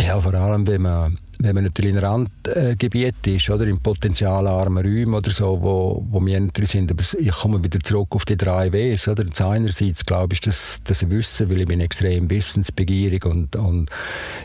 Ja, 0.00 0.20
vor 0.20 0.34
allem, 0.34 0.68
wenn 0.68 0.82
man, 0.82 1.18
wenn 1.40 1.54
man 1.54 1.64
natürlich 1.64 1.92
in 1.92 1.98
Randgebiet 1.98 3.26
ist, 3.26 3.48
oder 3.50 3.66
in 3.66 3.78
potenzialarmen 3.78 4.84
Räumen 4.84 5.14
oder 5.14 5.30
so, 5.30 5.62
wo, 5.62 6.04
wo 6.10 6.24
wir 6.24 6.40
natürlich 6.40 6.70
sind. 6.70 6.90
Aber 6.90 7.02
ich 7.02 7.30
komme 7.30 7.62
wieder 7.62 7.78
zurück 7.80 8.08
auf 8.10 8.24
die 8.24 8.36
drei 8.36 8.72
Ws, 8.72 9.08
oder? 9.08 9.24
Das 9.24 9.40
einerseits, 9.40 10.04
glaube 10.04 10.34
ich, 10.34 10.40
das, 10.40 10.78
das 10.84 11.08
Wissen, 11.08 11.50
weil 11.50 11.60
ich 11.60 11.68
bin 11.68 11.80
extrem 11.80 12.28
wissensbegierig 12.28 13.24
und, 13.24 13.54
und 13.56 13.88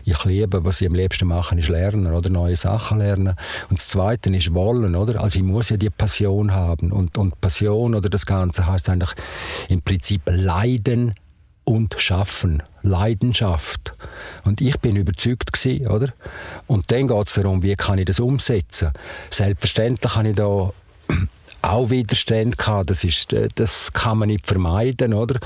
ich 0.03 0.23
liebe, 0.25 0.63
was 0.65 0.81
ich 0.81 0.87
am 0.87 0.95
liebsten 0.95 1.27
mache, 1.27 1.57
ist 1.57 1.69
lernen, 1.69 2.13
oder? 2.13 2.29
Neue 2.29 2.55
Sachen 2.55 2.99
lernen. 2.99 3.35
Und 3.69 3.79
das 3.79 3.87
zweite 3.87 4.29
ist 4.35 4.53
wollen, 4.53 4.95
oder? 4.95 5.19
Also 5.21 5.39
ich 5.39 5.45
muss 5.45 5.69
ja 5.69 5.77
die 5.77 5.89
Passion 5.89 6.51
haben. 6.51 6.91
Und, 6.91 7.17
und 7.17 7.41
Passion, 7.41 7.95
oder 7.95 8.09
das 8.09 8.25
Ganze 8.25 8.67
heißt 8.67 8.89
eigentlich 8.89 9.13
im 9.69 9.81
Prinzip 9.81 10.21
leiden 10.27 11.13
und 11.63 11.95
Schaffen, 11.97 12.63
Leidenschaft. 12.81 13.93
Und 14.43 14.61
ich 14.61 14.79
bin 14.79 14.95
überzeugt 14.95 15.53
gewesen, 15.53 15.87
oder? 15.87 16.13
Und 16.67 16.91
dann 16.91 17.07
geht 17.07 17.27
es 17.27 17.33
darum, 17.33 17.63
wie 17.63 17.75
kann 17.75 17.99
ich 17.99 18.05
das 18.05 18.19
umsetzen? 18.19 18.91
Selbstverständlich 19.29 20.13
kann 20.13 20.25
ich 20.25 20.35
da 20.35 20.71
auch 21.63 21.89
Widerstände 21.89 22.57
gehabt. 22.57 22.89
Das 22.89 23.03
ist, 23.03 23.33
äh, 23.33 23.47
das 23.55 23.91
kann 23.93 24.17
man 24.19 24.27
nicht 24.27 24.45
vermeiden, 24.45 25.13
oder? 25.13 25.39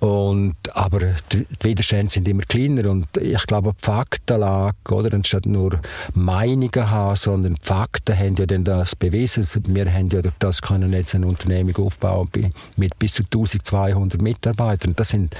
Und, 0.00 0.56
aber 0.74 1.00
die 1.32 1.46
Widerstände 1.62 2.12
sind 2.12 2.26
immer 2.28 2.42
kleiner 2.42 2.90
und 2.90 3.06
ich 3.16 3.46
glaube, 3.46 3.72
die 3.78 3.84
Faktenlage, 3.84 4.76
oder? 4.90 5.14
Anstatt 5.14 5.46
nur 5.46 5.80
Meinungen 6.14 6.90
haben, 6.90 7.16
sondern 7.16 7.54
die 7.54 7.60
Fakten 7.62 8.18
haben 8.18 8.34
ja 8.36 8.46
dann 8.46 8.64
das 8.64 8.96
bewiesen. 8.96 9.46
Wir 9.68 9.92
haben 9.92 10.08
ja 10.08 10.22
durch 10.22 10.34
das 10.38 10.60
können 10.60 10.92
jetzt 10.92 11.14
eine 11.14 11.26
Unternehmung 11.26 11.76
aufbauen 11.76 12.28
mit 12.76 12.98
bis 12.98 13.14
zu 13.14 13.22
1200 13.22 14.20
Mitarbeitern. 14.20 14.94
Das 14.96 15.10
sind 15.10 15.34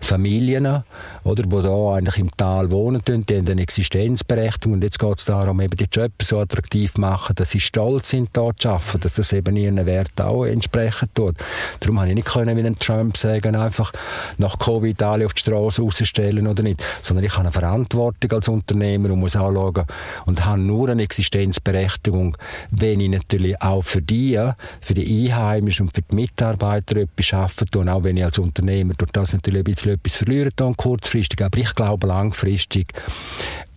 Familien, 0.00 0.84
oder? 1.24 1.42
Die 1.42 1.62
da 1.62 1.94
eigentlich 1.94 2.18
im 2.18 2.30
Tal 2.36 2.70
wohnen, 2.70 3.02
die 3.06 3.12
haben 3.12 3.48
eine 3.48 3.62
Existenzberechtigung 3.62 4.74
und 4.74 4.82
jetzt 4.82 4.98
geht 4.98 5.18
es 5.18 5.24
darum, 5.24 5.60
eben 5.60 5.76
die 5.76 5.88
Jobs 5.90 6.28
so 6.28 6.38
attraktiv 6.38 6.96
machen, 6.98 7.34
dass 7.36 7.50
sie 7.50 7.60
stolz 7.60 8.10
sind, 8.10 8.30
dort 8.32 8.60
zu 8.60 8.70
arbeiten, 8.70 9.00
dass 9.00 9.14
das 9.14 9.32
eben 9.32 9.56
ihren 9.62 9.86
Werten 9.86 10.22
auch 10.22 10.44
entsprechen 10.44 11.08
tut. 11.14 11.36
Darum 11.80 12.00
habe 12.00 12.08
ich 12.10 12.14
nicht 12.14 12.28
können, 12.28 12.56
wie 12.56 12.66
ein 12.66 12.78
Trump 12.78 13.16
sagen, 13.16 13.56
einfach 13.56 13.92
nach 14.38 14.58
Covid 14.58 15.02
alle 15.02 15.26
auf 15.26 15.34
die 15.34 15.40
Straße 15.40 15.82
rausstellen 15.82 16.46
oder 16.46 16.62
nicht, 16.62 16.82
sondern 17.02 17.24
ich 17.24 17.32
habe 17.32 17.42
eine 17.42 17.52
Verantwortung 17.52 18.32
als 18.32 18.48
Unternehmer 18.48 19.10
und 19.10 19.20
muss 19.20 19.36
anschauen 19.36 19.84
und 20.26 20.44
habe 20.44 20.60
nur 20.60 20.88
eine 20.88 21.02
Existenzberechtigung, 21.02 22.36
wenn 22.70 23.00
ich 23.00 23.10
natürlich 23.10 23.60
auch 23.60 23.82
für 23.82 24.02
die, 24.02 24.38
für 24.80 24.94
die 24.94 25.30
Einheimischen 25.30 25.86
und 25.86 25.94
für 25.94 26.02
die 26.02 26.14
Mitarbeiter 26.14 26.96
etwas 26.96 27.32
arbeite 27.32 27.78
und 27.78 27.88
auch 27.88 28.04
wenn 28.04 28.16
ich 28.16 28.24
als 28.24 28.38
Unternehmer 28.38 28.94
durch 28.94 29.12
das 29.12 29.32
natürlich 29.32 29.60
ein 29.60 29.64
bisschen 29.64 29.92
etwas 29.92 30.16
verliere, 30.16 30.50
kurzfristig, 30.76 31.42
aber 31.42 31.58
ich 31.58 31.74
glaube 31.74 32.06
langfristig 32.06 32.92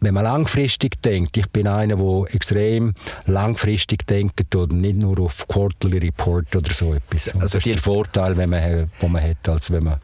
wenn 0.06 0.14
man 0.14 0.24
langfristig 0.24 1.02
denkt, 1.02 1.36
ich 1.36 1.50
bin 1.50 1.68
einer, 1.68 1.96
der 1.96 2.36
extrem 2.36 2.94
langfristig 3.26 4.06
denkt 4.06 4.56
und 4.56 4.74
nicht 4.74 4.98
nur 4.98 5.20
auf 5.20 5.48
Quarterly 5.48 5.98
Report 5.98 6.56
oder 6.56 6.72
so 6.74 6.94
etwas. 6.94 7.30
Und 7.34 7.42
also 7.42 7.58
das 7.58 7.66
ist 7.66 7.76
der 7.76 7.82
Vorteil, 7.82 8.38
wenn 8.38 8.52
man, 8.52 8.62
den 9.02 9.12
man 9.12 9.24
hat, 9.24 9.50
als 9.50 9.72
wenn 9.72 9.84
man 9.84 10.00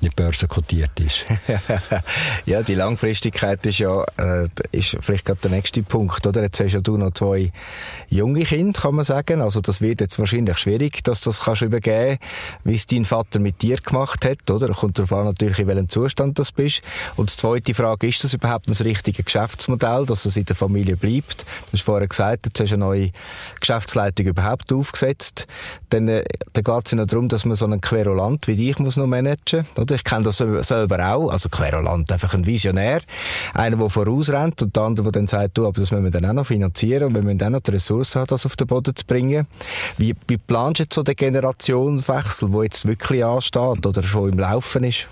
nicht 0.00 0.16
börsenkotiert 0.16 0.98
ist. 0.98 1.24
ja, 2.46 2.62
die 2.64 2.74
Langfristigkeit 2.74 3.64
ist 3.66 3.78
ja 3.78 4.04
äh, 4.18 4.48
ist 4.72 4.96
vielleicht 5.00 5.26
gerade 5.26 5.40
der 5.40 5.52
nächste 5.52 5.82
Punkt, 5.84 6.26
oder? 6.26 6.42
Jetzt 6.42 6.58
hast 6.58 6.72
ja 6.72 6.80
du 6.80 6.96
noch 6.96 7.12
zwei 7.12 7.50
junge 8.08 8.42
Kinder, 8.42 8.80
kann 8.80 8.96
man 8.96 9.04
sagen. 9.04 9.40
Also 9.40 9.60
das 9.60 9.80
wird 9.80 10.00
jetzt 10.00 10.18
wahrscheinlich 10.18 10.58
schwierig, 10.58 11.04
dass 11.04 11.20
das 11.20 11.44
kannst 11.44 11.62
übergeben, 11.62 12.18
wie 12.64 12.74
es 12.74 12.86
dein 12.86 13.04
Vater 13.04 13.38
mit 13.38 13.62
dir 13.62 13.76
gemacht 13.76 14.24
hat, 14.24 14.50
oder? 14.50 14.68
Kommt 14.74 14.98
darauf 14.98 15.12
an 15.12 15.26
natürlich, 15.26 15.60
in 15.60 15.68
welchem 15.68 15.88
Zustand 15.88 16.36
du 16.36 16.42
bist. 16.56 16.82
Und 17.14 17.30
die 17.30 17.36
zweite 17.36 17.74
Frage, 17.74 18.08
ist 18.08 18.24
das 18.24 18.34
überhaupt 18.34 18.68
das 18.68 18.82
richtige 18.84 19.22
Geschäftsmodell, 19.36 20.06
dass 20.06 20.24
es 20.24 20.36
in 20.38 20.46
der 20.46 20.56
Familie 20.56 20.96
bleibt. 20.96 21.42
Du 21.42 21.72
hast 21.74 21.82
vorher 21.82 22.08
gesagt, 22.08 22.46
jetzt 22.46 22.58
hast 22.58 22.70
du 22.70 22.74
eine 22.76 22.84
neue 22.84 23.10
Geschäftsleitung 23.60 24.26
überhaupt 24.26 24.72
aufgesetzt. 24.72 25.46
Dann, 25.90 26.08
äh, 26.08 26.24
dann 26.54 26.64
geht 26.64 26.86
es 26.86 26.92
ja 26.92 27.04
darum, 27.04 27.28
dass 27.28 27.44
man 27.44 27.54
so 27.54 27.66
einen 27.66 27.82
Querulant 27.82 28.48
wie 28.48 28.56
dich 28.56 28.78
muss 28.78 28.96
noch 28.96 29.06
managen 29.06 29.66
oder? 29.76 29.94
Ich 29.94 30.04
kenne 30.04 30.24
das 30.24 30.38
selber 30.38 31.06
auch. 31.06 31.30
Also 31.30 31.50
Querulant, 31.50 32.10
einfach 32.10 32.32
ein 32.32 32.46
Visionär. 32.46 33.00
Einer, 33.52 33.76
der 33.76 33.90
vorausrennt 33.90 34.62
und 34.62 34.74
der 34.74 34.82
andere, 34.82 35.04
der 35.04 35.12
dann 35.20 35.26
sagt, 35.26 35.58
du, 35.58 35.66
aber 35.66 35.80
das 35.80 35.90
müssen 35.90 36.04
wir 36.04 36.10
dann 36.10 36.24
auch 36.24 36.32
noch 36.32 36.46
finanzieren 36.46 37.08
und 37.08 37.14
wir 37.14 37.22
müssen 37.22 37.42
auch 37.42 37.50
noch 37.50 37.60
die 37.60 37.72
Ressourcen 37.72 38.20
haben, 38.20 38.28
das 38.28 38.46
auf 38.46 38.56
den 38.56 38.66
Boden 38.66 38.96
zu 38.96 39.04
bringen. 39.04 39.46
Wie, 39.98 40.14
wie 40.28 40.38
planst 40.38 40.78
du 40.78 40.84
jetzt 40.84 40.94
so 40.94 41.02
den 41.02 41.14
Generationswechsel, 41.14 42.50
der 42.50 42.62
jetzt 42.62 42.86
wirklich 42.86 43.22
ansteht 43.22 43.84
oder 43.84 44.02
schon 44.02 44.32
im 44.32 44.38
Laufen 44.38 44.84
ist? 44.84 45.08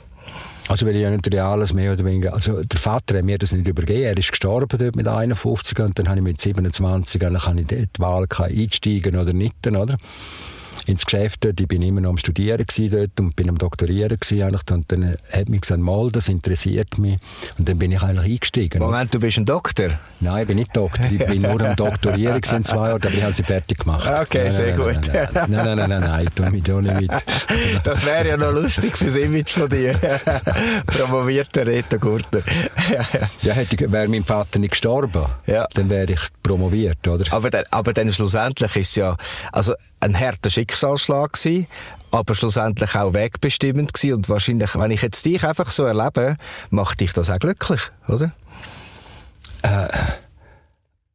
Also, 0.69 0.87
weil 0.87 0.97
ich 0.97 1.03
ja 1.03 1.11
natürlich 1.11 1.43
alles 1.43 1.75
mehr 1.75 1.93
oder 1.93 2.05
weniger, 2.05 2.33
also 2.33 2.63
der 2.63 2.81
Vater 2.81 3.19
hat 3.19 3.25
mir 3.25 3.37
das 3.37 3.53
nicht 3.53 3.69
übergeben, 3.69 4.03
er 4.03 4.17
ist 4.17 4.31
gestorben 4.31 4.79
dort 4.79 4.97
mit 4.97 5.07
51 5.07 5.79
und 5.81 5.99
dann 5.99 6.09
habe 6.09 6.19
ich 6.19 6.25
mit 6.25 6.41
27, 6.41 7.21
dann 7.21 7.37
kann 7.37 7.59
ich 7.59 7.67
die 7.67 7.87
Wahl 7.99 8.27
einsteigen 8.39 9.17
oder 9.17 9.35
nicht, 9.35 9.67
oder? 9.67 9.97
Ins 10.87 11.05
Geschäft 11.05 11.45
dort. 11.45 11.61
Ich 11.61 11.69
bin 11.69 11.83
immer 11.83 12.01
noch 12.01 12.11
am 12.11 12.19
Studieren 12.19 12.65
dort 12.91 13.21
und 13.21 13.37
bin 13.37 13.49
am 13.49 13.59
Doktorieren 13.59 14.19
eigentlich. 14.31 14.63
Und 14.71 14.91
dann 14.93 15.17
hat 15.33 15.49
mich 15.49 15.63
gesagt, 15.63 15.81
mal, 15.81 16.11
das 16.11 16.29
interessiert 16.29 16.99
mich. 16.99 17.19
Und 17.59 17.69
dann 17.69 17.79
bin 17.79 17.93
ich 17.93 18.03
eigentlich 18.03 18.33
eingestiegen. 18.33 18.79
Moment, 18.81 19.15
du 19.15 19.21
bist 19.21 19.39
ein 19.39 19.45
Doktor? 19.45 19.91
Nein, 20.21 20.43
ich 20.43 20.49
bin 20.49 20.57
nicht 20.57 20.77
Doktor. 20.77 21.07
Ich 21.11 21.25
bin 21.25 21.43
nur 21.43 21.61
am 21.61 21.77
Doktorieren 21.77 22.41
in 22.43 22.65
zwei 22.65 22.89
Jahren, 22.89 23.03
aber 23.03 23.13
ich 23.13 23.23
habe 23.23 23.33
sie 23.33 23.43
fertig 23.43 23.79
gemacht. 23.79 24.09
Okay, 24.09 24.45
nein, 24.45 24.53
sehr 24.53 24.77
nein, 24.77 24.95
gut. 24.95 25.11
Nein, 25.13 25.29
nein, 25.33 25.49
nein, 25.49 25.77
nein, 25.77 25.89
nein, 25.89 26.01
nein, 26.01 26.29
tu 26.35 26.43
mich 26.45 26.63
da 26.63 26.81
nicht 26.81 27.01
mit. 27.01 27.13
Das 27.85 28.05
wäre 28.07 28.29
ja 28.29 28.37
noch 28.37 28.53
lustig 28.53 28.97
fürs 28.97 29.17
Image 29.17 29.51
von 29.51 29.69
dir. 29.69 29.95
Promovierter 30.87 31.67
Reto 31.67 31.99
Gurtner. 31.99 32.41
ja, 33.43 33.53
hätte, 33.53 33.91
wäre 33.91 34.09
mein 34.09 34.25
Vater 34.25 34.59
nicht 34.59 34.71
gestorben, 34.71 35.27
ja. 35.47 35.67
dann 35.75 35.91
wäre 35.91 36.13
ich 36.13 36.21
promoviert, 36.43 37.07
oder? 37.07 37.33
Aber, 37.33 37.51
dann, 37.51 37.65
aber 37.71 37.93
dann 37.93 38.13
schlussendlich 38.13 38.77
ist 38.77 38.91
es 38.91 38.97
ja, 38.97 39.17
also 39.53 39.75
ein 40.01 40.19
harter 40.19 40.51
Schicksalsschlag 40.75 41.33
gewesen, 41.35 41.67
aber 42.11 42.35
schlussendlich 42.35 42.95
auch 42.97 43.15
wegbestimmend 43.15 43.95
gewesen 43.95 44.15
und 44.15 44.29
wahrscheinlich, 44.29 44.75
wenn 44.75 44.91
ich 44.91 45.03
jetzt 45.03 45.25
dich 45.25 45.45
einfach 45.45 45.71
so 45.71 45.85
erlebe, 45.85 46.37
macht 46.71 47.01
dich 47.01 47.13
das 47.13 47.31
auch 47.31 47.39
glücklich, 47.39 47.81
oder? 48.09 48.33
Äh, 49.63 49.89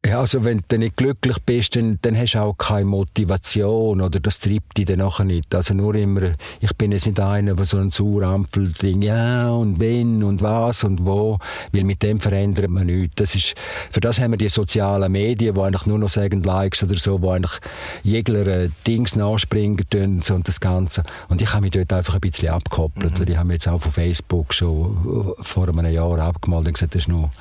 ja, 0.05 0.21
also 0.21 0.45
wenn 0.45 0.63
du 0.65 0.77
nicht 0.77 0.95
glücklich 0.95 1.37
bist, 1.45 1.75
dann, 1.75 1.99
dann 2.01 2.17
hast 2.17 2.33
du 2.33 2.39
auch 2.39 2.57
keine 2.57 2.85
Motivation 2.85 3.99
oder 3.99 4.21
das 4.21 4.39
treibt 4.39 4.77
dich 4.77 4.85
dann 4.85 4.99
nachher 4.99 5.25
nicht. 5.25 5.53
Also 5.53 5.73
nur 5.73 5.93
immer, 5.93 6.35
ich 6.61 6.73
bin 6.77 6.93
jetzt 6.93 7.05
nicht 7.05 7.19
einer, 7.19 7.55
der 7.55 7.65
so 7.65 7.77
ein 7.77 7.91
Saurampel-Ding, 7.91 9.01
ja 9.01 9.51
und 9.51 9.79
wenn 9.81 10.23
und 10.23 10.41
was 10.41 10.85
und 10.85 11.05
wo, 11.05 11.37
weil 11.73 11.83
mit 11.83 12.01
dem 12.01 12.21
verändert 12.21 12.69
man 12.69 12.85
nichts. 12.85 13.15
Das 13.15 13.35
ist, 13.35 13.55
für 13.91 13.99
das 13.99 14.21
haben 14.21 14.31
wir 14.31 14.37
die 14.37 14.47
sozialen 14.47 15.11
Medien, 15.11 15.53
die 15.53 15.61
eigentlich 15.61 15.85
nur 15.85 15.99
noch 15.99 16.09
sagen 16.09 16.43
Likes 16.43 16.81
oder 16.81 16.97
so, 16.97 17.21
wo 17.21 17.31
eigentlich 17.31 17.59
jegler 18.01 18.47
äh, 18.47 18.69
Dings 18.87 19.17
nachspringen 19.17 19.83
tun 19.89 20.21
so 20.21 20.33
und 20.33 20.47
das 20.47 20.61
Ganze. 20.61 21.03
Und 21.27 21.41
ich 21.41 21.51
habe 21.51 21.63
mich 21.63 21.71
dort 21.71 21.91
einfach 21.91 22.15
ein 22.15 22.21
bisschen 22.21 22.47
abgekoppelt, 22.47 23.15
mhm. 23.15 23.19
weil 23.19 23.29
ich 23.29 23.37
habe 23.37 23.47
mich 23.47 23.55
jetzt 23.55 23.67
auch 23.67 23.81
von 23.81 23.91
Facebook 23.91 24.53
schon 24.53 25.35
vor 25.41 25.67
einem 25.67 25.91
Jahr 25.91 26.19
abgemalt 26.19 26.67
und 26.67 26.73
gesagt, 26.73 26.95
das 26.95 27.01
ist 27.03 27.09
nur 27.09 27.31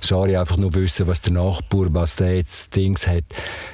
sorry, 0.00 0.36
einfach 0.36 0.56
nur 0.56 0.74
wissen, 0.74 1.06
was 1.06 1.20
der 1.20 1.32
Nachbar, 1.32 1.86
was 1.90 2.16
der 2.16 2.36
jetzt 2.36 2.74
Dings 2.74 3.06
hat. 3.06 3.24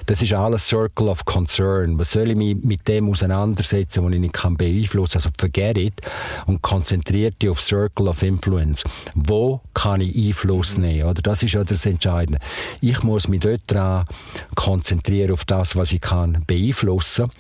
Das 0.07 0.23
ist 0.23 0.33
alles 0.33 0.67
Circle 0.67 1.09
of 1.09 1.25
Concern. 1.25 1.99
Was 1.99 2.13
soll 2.13 2.31
ich 2.31 2.37
mich 2.37 2.57
mit 2.57 2.87
dem 2.89 3.11
auseinandersetzen, 3.11 4.05
was 4.05 4.13
ich 4.13 4.21
nicht 4.21 4.35
kann 4.35 4.57
beeinflussen? 4.57 5.19
Also 5.19 5.31
forget 5.39 5.79
it 5.79 6.01
und 6.47 6.63
konzentriert 6.63 7.41
dich 7.43 7.51
auf 7.51 7.61
Circle 7.61 8.09
of 8.09 8.23
Influence. 8.23 8.85
Wo 9.15 9.61
kann 9.75 10.01
ich 10.01 10.17
Einfluss 10.17 10.77
mhm. 10.77 10.85
nehmen? 10.85 11.09
Oder 11.09 11.23
das 11.23 11.43
ist 11.43 11.53
ja 11.53 11.65
das 11.65 11.87
Entscheidende. 11.87 12.39
Ich 12.81 13.03
muss 13.03 13.29
mich 13.29 13.41
dort 13.41 13.63
dran 13.67 14.07
konzentrieren 14.55 15.33
auf 15.33 15.45
das, 15.45 15.77
was 15.77 15.93
ich 15.93 16.01
kann 16.01 16.43
beeinflussen. 16.47 17.31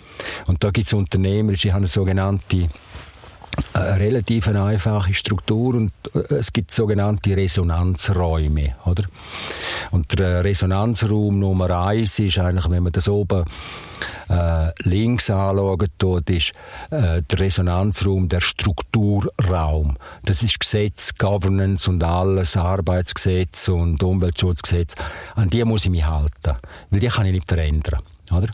Und 0.46 0.64
da 0.64 0.70
gibt 0.70 0.86
es 0.86 0.92
Unternehmer, 0.92 1.52
die 1.52 1.72
haben 1.72 1.78
eine 1.78 1.86
sogenannte 1.86 2.68
eine 3.72 4.00
relativ 4.00 4.48
einfache 4.48 5.14
Struktur 5.14 5.74
und 5.74 5.92
äh, 6.14 6.34
es 6.34 6.52
gibt 6.52 6.70
sogenannte 6.70 7.36
Resonanzräume, 7.36 8.74
oder? 8.84 9.04
Und 9.90 10.18
der 10.18 10.44
Resonanzraum 10.44 11.38
Nummer 11.38 11.70
eins 11.86 12.18
ist 12.18 12.38
eigentlich, 12.38 12.68
wenn 12.70 12.82
man 12.82 12.92
das 12.92 13.08
oben 13.08 13.44
äh, 14.28 14.70
links 14.82 15.30
anschauen 15.30 15.88
tut, 15.98 16.30
ist 16.30 16.52
äh, 16.90 17.22
der 17.22 17.40
Resonanzraum 17.40 18.28
der 18.28 18.40
Strukturraum. 18.40 19.96
Das 20.24 20.42
ist 20.42 20.60
Gesetz, 20.60 21.14
Governance 21.16 21.90
und 21.90 22.02
alles, 22.04 22.56
Arbeitsgesetz 22.56 23.68
und 23.68 24.02
Umweltschutzgesetz. 24.02 24.94
An 25.34 25.48
die 25.48 25.64
muss 25.64 25.84
ich 25.84 25.90
mich 25.90 26.04
halten, 26.04 26.56
weil 26.90 27.00
die 27.00 27.08
kann 27.08 27.26
ich 27.26 27.32
nicht 27.32 27.48
verändern, 27.48 28.00
oder? 28.30 28.48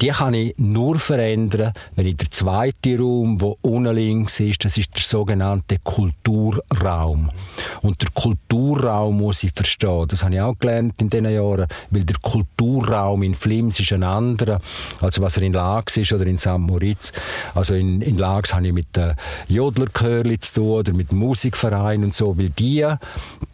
Die 0.00 0.08
kann 0.08 0.34
ich 0.34 0.54
nur 0.58 0.98
verändern, 0.98 1.72
wenn 1.94 2.06
ich 2.06 2.16
der 2.16 2.30
zweite 2.30 2.98
Raum, 2.98 3.40
wo 3.40 3.58
unten 3.62 3.94
links 3.94 4.40
ist, 4.40 4.64
das 4.64 4.76
ist 4.76 4.94
der 4.94 5.02
sogenannte 5.02 5.78
Kulturraum. 5.82 7.30
Und 7.82 8.02
der 8.02 8.10
Kulturraum 8.14 9.18
muss 9.18 9.44
ich 9.44 9.52
verstehen. 9.52 10.06
Das 10.08 10.24
habe 10.24 10.34
ich 10.34 10.40
auch 10.40 10.58
gelernt 10.58 11.00
in 11.00 11.10
diesen 11.10 11.30
Jahren, 11.30 11.66
weil 11.90 12.04
der 12.04 12.16
Kulturraum 12.20 13.22
in 13.22 13.34
Flims 13.34 13.78
ist 13.80 13.92
ein 13.92 14.02
anderer, 14.02 14.60
als 15.00 15.20
was 15.20 15.36
er 15.36 15.44
in 15.44 15.52
Lags 15.52 15.96
ist 15.96 16.12
oder 16.12 16.26
in 16.26 16.38
St. 16.38 16.58
Moritz. 16.58 17.12
Also 17.54 17.74
in, 17.74 18.00
in 18.02 18.18
Lags 18.18 18.54
habe 18.54 18.66
ich 18.66 18.72
mit 18.72 18.96
den 18.96 19.14
Jodlerchörli 19.48 20.38
zu 20.38 20.54
tun 20.54 20.70
oder 20.70 20.92
mit 20.92 21.12
Musikvereinen 21.12 22.06
und 22.06 22.14
so, 22.14 22.36
weil 22.38 22.50
die, 22.50 22.86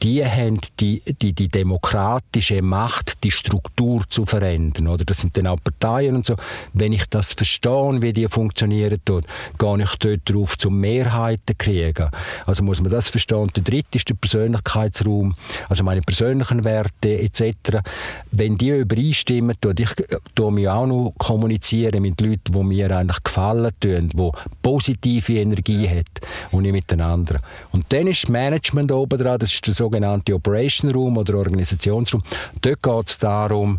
die 0.02 0.24
haben 0.24 0.58
die, 0.78 1.02
die, 1.20 1.32
die 1.32 1.48
demokratische 1.48 2.62
Macht, 2.62 3.22
die 3.24 3.30
Struktur 3.30 4.04
zu 4.08 4.24
verändern, 4.24 4.88
oder? 4.88 5.04
Das 5.04 5.18
sind 5.18 5.36
dann 5.36 5.46
auch 5.46 5.58
Parteien 5.62 6.16
und 6.16 6.24
so 6.24 6.29
so. 6.30 6.36
Wenn 6.72 6.92
ich 6.92 7.06
das 7.08 7.32
verstehe, 7.32 8.02
wie 8.02 8.12
die 8.12 8.28
funktionieren 8.28 9.00
tut, 9.04 9.24
gehe 9.58 9.82
ich 9.82 9.96
dort 9.96 10.20
drauf, 10.24 10.58
zum 10.58 10.78
Mehrheiten 10.80 11.56
kriegen. 11.58 12.10
Also 12.46 12.62
muss 12.62 12.80
man 12.80 12.90
das 12.90 13.08
verstehen. 13.08 13.50
Der 13.54 13.62
dritte 13.62 13.98
ist 13.98 14.08
der 14.08 14.14
Persönlichkeitsraum, 14.14 15.34
also 15.68 15.84
meine 15.84 16.02
persönlichen 16.02 16.64
Werte 16.64 17.18
etc. 17.20 17.78
Wenn 18.30 18.56
die 18.56 18.70
übereinstimmen, 18.70 19.56
tue 19.60 19.74
ich 19.78 19.90
tue 20.34 20.52
mich 20.52 20.68
auch 20.68 20.86
noch 20.86 21.14
kommunizieren 21.18 22.02
mit 22.02 22.20
Leuten, 22.20 22.52
die 22.52 22.62
mir 22.62 22.90
eigentlich 22.96 23.22
gefallen 23.22 23.70
tun, 23.80 24.10
die 24.12 24.30
positive 24.62 25.34
Energie 25.34 25.88
haben 25.88 26.04
und 26.52 26.62
nicht 26.62 26.72
miteinander. 26.72 27.40
Und 27.72 27.86
dann 27.90 28.06
ist 28.06 28.24
das 28.24 28.30
Management 28.30 28.92
oben 28.92 29.18
dran, 29.18 29.38
das 29.38 29.52
ist 29.52 29.66
der 29.66 29.74
sogenannte 29.74 30.34
Operation 30.34 30.90
Room 30.90 31.16
oder 31.16 31.34
Organisationsraum. 31.34 32.22
Dort 32.60 32.82
geht 32.82 33.08
es 33.08 33.18
darum, 33.18 33.78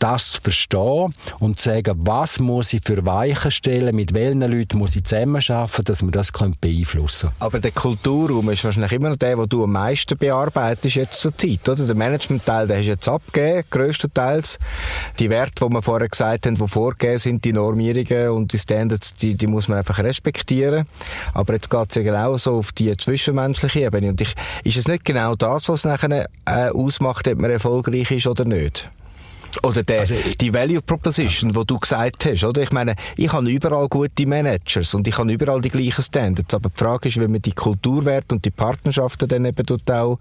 das 0.00 0.32
zu 0.32 0.40
verstehen 0.40 1.14
und 1.38 1.60
zu 1.60 1.68
sagen, 1.70 1.94
was 1.98 2.40
muss 2.40 2.72
ich 2.72 2.82
für 2.84 3.04
Weichen 3.04 3.50
stellen, 3.50 3.94
mit 3.94 4.14
welchen 4.14 4.40
Leuten 4.40 4.78
muss 4.78 4.96
ich 4.96 5.04
zusammenarbeiten, 5.04 5.84
dass 5.84 6.02
wir 6.02 6.10
das 6.10 6.32
beeinflussen 6.32 7.28
können. 7.28 7.36
Aber 7.38 7.60
der 7.60 7.70
Kulturraum 7.70 8.50
ist 8.50 8.64
wahrscheinlich 8.64 8.92
immer 8.92 9.10
noch 9.10 9.16
der, 9.16 9.36
den 9.36 9.48
du 9.48 9.64
am 9.64 9.72
meisten 9.72 10.16
bearbeitest 10.16 10.96
jetzt 10.96 11.20
zur 11.20 11.36
Zeit, 11.36 11.68
oder? 11.68 11.86
Der 11.86 11.94
Managementteil, 11.94 12.66
der 12.66 12.78
hast 12.78 12.86
du 12.86 12.90
jetzt 12.90 13.08
abgegeben, 13.08 13.64
grösstenteils. 13.70 14.58
Die 15.18 15.30
Werte, 15.30 15.66
die 15.66 15.72
wir 15.72 15.82
vorher 15.82 16.08
gesagt 16.08 16.46
haben, 16.46 16.54
die 16.54 16.68
vorgegeben 16.68 17.18
sind, 17.18 17.44
die 17.44 17.52
Normierungen 17.52 18.30
und 18.30 18.52
die 18.52 18.58
Standards, 18.58 19.14
die, 19.14 19.34
die 19.34 19.46
muss 19.46 19.68
man 19.68 19.78
einfach 19.78 19.98
respektieren. 19.98 20.86
Aber 21.34 21.54
jetzt 21.54 21.70
geht 21.70 21.90
es 21.90 21.96
ja 21.96 22.02
genau 22.02 22.36
so 22.36 22.56
auf 22.56 22.72
die 22.72 22.96
zwischenmenschliche 22.96 23.80
Ebene. 23.80 24.08
Und 24.08 24.20
ich, 24.20 24.34
ist 24.64 24.76
es 24.78 24.88
nicht 24.88 25.04
genau 25.04 25.34
das, 25.34 25.68
was 25.68 25.84
nachher 25.84 26.26
äh, 26.46 26.70
ausmacht, 26.70 27.28
ob 27.28 27.38
man 27.38 27.50
erfolgreich 27.50 28.10
ist 28.10 28.26
oder 28.26 28.44
nicht? 28.44 28.90
Oder 29.62 29.82
der, 29.82 30.00
also, 30.00 30.14
die 30.40 30.52
Value 30.52 30.80
Proposition, 30.80 31.50
ja. 31.50 31.60
die 31.60 31.66
du 31.66 31.78
gesagt 31.78 32.24
hast, 32.24 32.44
oder? 32.44 32.62
Ich 32.62 32.72
meine, 32.72 32.94
ich 33.16 33.32
habe 33.32 33.50
überall 33.50 33.88
gute 33.88 34.26
Managers 34.26 34.94
und 34.94 35.06
ich 35.08 35.18
habe 35.18 35.32
überall 35.32 35.60
die 35.60 35.70
gleichen 35.70 36.02
Standards. 36.02 36.54
Aber 36.54 36.70
die 36.70 36.78
Frage 36.78 37.08
ist, 37.08 37.20
wie 37.20 37.26
man 37.26 37.42
die 37.42 37.52
Kulturwerte 37.52 38.34
und 38.34 38.44
die 38.44 38.50
Partnerschaften 38.50 39.28
dann 39.28 39.44
eben 39.44 39.66
auch 39.90 40.18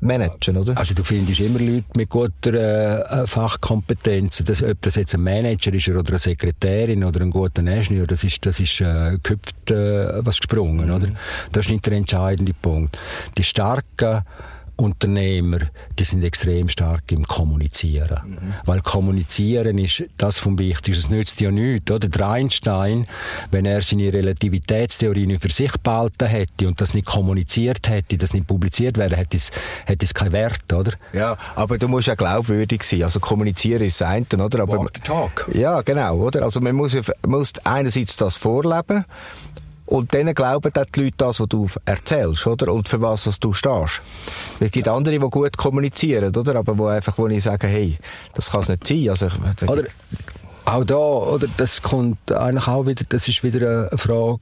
managen, 0.00 0.56
oder? 0.56 0.76
Also 0.76 0.94
du 0.94 1.02
findest 1.02 1.40
immer 1.40 1.58
Leute 1.58 1.84
mit 1.96 2.08
guter 2.08 2.54
äh, 2.54 3.26
Fachkompetenz, 3.26 4.42
das, 4.44 4.62
ob 4.62 4.80
das 4.82 4.96
jetzt 4.96 5.14
ein 5.14 5.22
Manager 5.22 5.72
ist 5.72 5.88
oder 5.88 6.08
eine 6.08 6.18
Sekretärin 6.18 7.04
oder 7.04 7.20
ein 7.20 7.30
guter 7.30 7.62
Ingenieur, 7.62 8.06
das 8.06 8.24
ist, 8.24 8.44
das 8.46 8.60
ist 8.60 8.80
äh, 8.80 9.12
geköpft 9.12 9.70
äh, 9.70 10.24
was 10.24 10.38
gesprungen, 10.38 10.86
mhm. 10.86 10.94
oder? 10.94 11.08
Das 11.52 11.66
ist 11.66 11.72
nicht 11.72 11.86
der 11.86 11.94
entscheidende 11.94 12.54
Punkt. 12.54 12.98
Die 13.36 13.44
starken 13.44 14.22
Unternehmer, 14.82 15.60
die 15.98 16.04
sind 16.04 16.24
extrem 16.24 16.68
stark 16.68 17.12
im 17.12 17.24
Kommunizieren. 17.24 18.20
Mhm. 18.26 18.54
Weil 18.64 18.80
Kommunizieren 18.80 19.78
ist 19.78 20.04
das 20.16 20.38
vom 20.38 20.58
Wichtigsten. 20.58 21.04
Es 21.04 21.10
nützt 21.10 21.40
ja 21.40 21.50
nichts, 21.50 21.90
oder? 21.90 22.08
Der 22.08 22.28
Einstein, 22.28 23.06
wenn 23.50 23.64
er 23.64 23.82
seine 23.82 24.12
Relativitätstheorie 24.12 25.26
nicht 25.26 25.42
für 25.42 25.50
sich 25.50 25.72
behalten 25.82 26.26
hätte 26.26 26.66
und 26.66 26.80
das 26.80 26.94
nicht 26.94 27.06
kommuniziert 27.06 27.88
hätte, 27.88 28.18
das 28.18 28.34
nicht 28.34 28.46
publiziert 28.46 28.98
wäre, 28.98 29.16
hätte 29.16 29.36
es, 29.36 29.50
hätte 29.86 30.04
es 30.04 30.12
keinen 30.12 30.32
Wert, 30.32 30.72
oder? 30.72 30.92
Ja, 31.12 31.36
aber 31.54 31.78
du 31.78 31.86
musst 31.88 32.08
ja 32.08 32.14
glaubwürdig 32.14 32.82
sein. 32.82 33.04
Also 33.04 33.20
kommunizieren 33.20 33.82
ist 33.82 34.00
das 34.00 34.08
eine, 34.08 34.26
oder? 34.44 34.62
Aber, 34.62 34.78
Walk 34.78 34.92
the 34.96 35.02
talk. 35.02 35.48
Ja, 35.54 35.82
genau, 35.82 36.16
oder? 36.16 36.42
Also 36.42 36.60
man 36.60 36.74
muss, 36.74 36.96
muss 37.26 37.52
einerseits 37.64 38.16
das 38.16 38.36
vorleben 38.36 39.04
und 39.86 40.14
dann 40.14 40.32
glauben 40.34 40.70
dann 40.72 40.86
die 40.94 41.04
Leute 41.04 41.16
das, 41.18 41.40
was 41.40 41.48
du 41.48 41.66
erzählst, 41.84 42.46
oder? 42.46 42.72
Und 42.72 42.88
für 42.88 43.00
was 43.00 43.24
du 43.40 43.52
stehst. 43.52 44.02
Es 44.60 44.70
gibt 44.70 44.88
andere, 44.88 45.18
die 45.18 45.30
gut 45.30 45.56
kommunizieren, 45.56 46.34
oder? 46.34 46.56
Aber 46.56 46.78
wo 46.78 46.86
einfach, 46.86 47.18
wo 47.18 47.26
ich 47.28 47.42
sage, 47.42 47.66
hey, 47.66 47.98
das 48.34 48.50
kann 48.50 48.60
es 48.60 48.68
nicht 48.68 48.86
sein. 48.86 49.08
Also, 49.10 49.26
oder, 49.66 49.84
auch 50.64 50.84
da, 50.84 50.96
oder? 50.96 51.48
Das 51.56 51.82
kommt 51.82 52.30
eigentlich 52.30 52.68
auch 52.68 52.86
wieder, 52.86 53.04
das 53.08 53.28
ist 53.28 53.42
wieder 53.42 53.88
eine 53.90 53.98
Frage, 53.98 54.40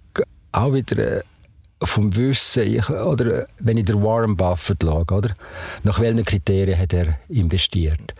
auch 0.53 0.72
wieder 0.72 0.99
äh, 0.99 1.22
vom 1.82 2.14
Wissen, 2.14 2.62
ich, 2.64 2.88
oder 2.91 3.47
wenn 3.59 3.78
ich 3.78 3.86
der 3.86 4.03
Warren 4.03 4.36
Buffett 4.36 4.82
schaue, 4.82 5.05
oder? 5.11 5.30
Nach 5.82 5.99
welchen 5.99 6.24
Kriterien 6.24 6.78
hat 6.78 6.93
er 6.93 7.18
investiert? 7.28 8.14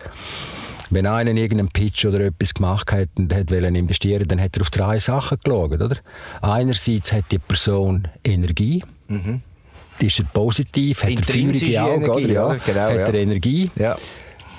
Wenn 0.91 1.07
einer 1.07 1.31
irgendeinen 1.31 1.69
Pitch 1.69 2.05
oder 2.05 2.19
etwas 2.19 2.53
gemacht 2.53 2.91
hat 2.91 3.09
und 3.17 3.33
hat 3.33 3.49
investieren 3.49 4.27
dann 4.27 4.41
hat 4.41 4.57
er 4.57 4.61
auf 4.61 4.69
drei 4.69 4.99
Sachen 4.99 5.37
geschaut, 5.43 5.81
oder? 5.81 5.95
Einerseits 6.41 7.13
hat 7.13 7.25
die 7.31 7.39
Person 7.39 8.07
Energie. 8.23 8.83
Mhm. 9.07 9.41
Ist 9.99 10.19
er 10.19 10.25
positiv? 10.25 11.03
Hat 11.03 11.11
er 11.11 11.23
feurige 11.23 11.81
Augen? 11.81 12.03
Energie, 12.03 12.25
oder? 12.25 12.33
Ja. 12.33 12.57
Genau, 12.65 12.81
hat 12.81 13.13
er 13.13 13.13
Energie? 13.15 13.71
Ja. 13.77 13.95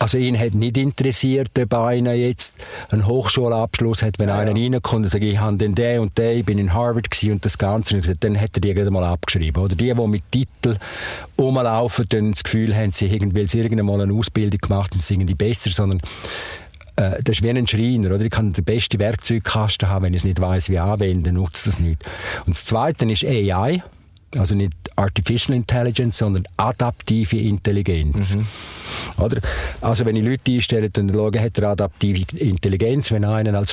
Also 0.02 0.18
ihn 0.18 0.36
hat 0.36 0.54
nicht 0.54 0.76
interessiert, 0.78 1.56
ob 1.56 1.74
einer 1.74 2.14
jetzt 2.14 2.58
einen 2.90 3.06
Hochschulabschluss 3.06 4.02
hat, 4.02 4.18
wenn 4.18 4.30
ja, 4.30 4.36
einer 4.36 4.56
ja. 4.56 4.64
reinkommt 4.64 5.04
und 5.04 5.08
sagt, 5.08 5.22
ich 5.22 5.38
habe 5.38 5.56
den 5.56 5.76
der 5.76 6.02
und 6.02 6.18
der, 6.18 6.34
ich 6.34 6.44
bin 6.44 6.58
in 6.58 6.74
Harvard 6.74 7.06
und 7.22 7.44
das 7.44 7.56
Ganze, 7.56 7.94
und 7.94 8.24
dann 8.24 8.40
hat 8.40 8.50
er 8.56 8.60
die 8.60 8.74
gerade 8.74 8.90
mal 8.90 9.04
abgeschrieben. 9.04 9.62
Oder 9.62 9.76
die, 9.76 9.94
die 9.94 10.06
mit 10.08 10.24
Titel 10.32 10.76
rumlaufen, 11.38 12.06
dann 12.08 12.32
das 12.32 12.42
Gefühl 12.42 12.74
haben, 12.74 12.90
sie 12.90 13.08
haben, 13.10 13.30
irgendwann 13.32 13.86
mal 13.86 14.00
eine 14.00 14.12
Ausbildung 14.12 14.58
gemacht 14.60 14.92
haben, 14.92 15.00
sind 15.00 15.24
die 15.24 15.36
besser, 15.36 15.70
sondern 15.70 16.00
äh, 16.96 17.22
das 17.22 17.36
ist 17.36 17.44
wie 17.44 17.50
ein 17.50 17.68
Schreiner, 17.68 18.08
oder? 18.08 18.24
Ich 18.24 18.30
kann 18.30 18.52
den 18.52 18.64
besten 18.64 18.98
Werkzeugkasten 18.98 19.88
haben, 19.88 20.06
wenn 20.06 20.14
ich 20.14 20.22
es 20.22 20.24
nicht 20.24 20.40
weiß, 20.40 20.68
wie 20.68 20.80
anwenden, 20.80 21.36
nutzt 21.36 21.68
das 21.68 21.78
nicht. 21.78 22.04
Und 22.44 22.56
das 22.56 22.64
Zweite 22.64 23.08
ist 23.08 23.24
AI, 23.24 23.84
also 24.36 24.54
nicht 24.54 24.72
Artificial 24.96 25.56
Intelligence, 25.56 26.18
sondern 26.18 26.44
adaptive 26.56 27.38
Intelligenz. 27.38 28.34
Mhm. 28.34 28.46
Oder? 29.18 29.40
Also 29.80 30.04
wenn 30.04 30.16
ich 30.16 30.24
Leute 30.24 30.52
einstelle, 30.52 30.90
dann 30.90 31.12
schaue, 31.12 31.40
hat 31.40 31.58
er 31.58 31.70
adaptive 31.70 32.24
Intelligenz. 32.38 33.10
Wenn 33.10 33.24
einer 33.24 33.56
als 33.56 33.72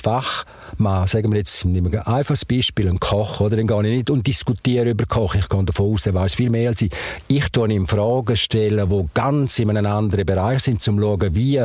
Fachmann, 0.69 1.07
sagen 1.07 1.31
wir 1.31 1.39
jetzt, 1.39 1.65
nehmen 1.65 1.91
wir 1.91 2.07
ein 2.07 2.15
einfaches 2.15 2.45
Beispiel, 2.45 2.89
ein 2.89 2.99
Koch, 2.99 3.41
oder? 3.41 3.57
dann 3.57 3.67
gehe 3.67 3.83
ich 3.83 3.97
nicht 3.97 4.09
und 4.09 4.25
diskutiere 4.25 4.89
über 4.89 5.05
Koch. 5.05 5.35
Ich 5.35 5.49
gehe 5.49 5.63
davon 5.63 5.93
aus, 5.93 6.05
er 6.05 6.13
weiß 6.13 6.35
viel 6.35 6.49
mehr 6.49 6.69
als 6.69 6.81
ich. 6.81 6.91
Ich 7.27 7.49
tue 7.49 7.71
ihm 7.71 7.87
Fragen 7.87 8.35
stellen, 8.37 8.89
die 8.89 9.05
ganz 9.13 9.59
in 9.59 9.69
einem 9.69 9.91
anderen 9.91 10.25
Bereich 10.25 10.63
sind, 10.63 10.75
um 10.87 10.97
zu 10.97 11.01
schauen, 11.01 11.35
wie, 11.35 11.63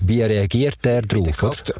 wie 0.00 0.22
reagiert 0.22 0.84
er 0.84 1.02
darauf. 1.02 1.26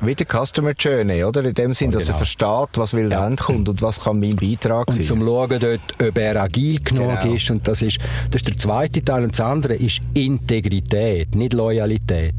Wie 0.01 0.15
der, 0.15 0.27
Customer 0.27 0.73
Journey, 0.73 1.25
oder? 1.25 1.45
In 1.45 1.55
dem 1.55 1.75
Sinn, 1.75 1.91
dass 1.91 2.05
genau. 2.05 2.15
er 2.15 2.19
versteht, 2.19 2.79
was 2.79 2.95
will 2.95 3.09
der 3.09 3.19
ja. 3.19 3.27
Endkunde 3.27 3.71
und 3.71 3.83
was 3.83 4.01
kann 4.01 4.19
mein 4.19 4.37
Beitrag 4.37 4.91
sein. 4.91 4.99
Und 4.99 5.05
zum 5.05 5.21
Schauen 5.21 5.61
dort, 5.61 6.03
ob 6.03 6.19
er 6.19 6.43
agil 6.43 6.81
genug 6.83 7.21
genau. 7.21 7.35
ist. 7.35 7.51
Und 7.51 7.69
das 7.69 7.83
ist, 7.83 7.99
das 8.31 8.43
ist 8.43 8.49
der 8.49 8.57
zweite 8.57 9.05
Teil. 9.05 9.25
Und 9.25 9.33
das 9.33 9.41
andere 9.41 9.75
ist 9.75 10.01
Integrität, 10.15 11.35
nicht 11.35 11.53
Loyalität. 11.53 12.35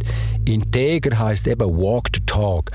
Integer 0.46 1.18
heißt 1.18 1.48
eben 1.48 1.78
walk 1.78 2.10
the 2.14 2.22
talk. 2.26 2.72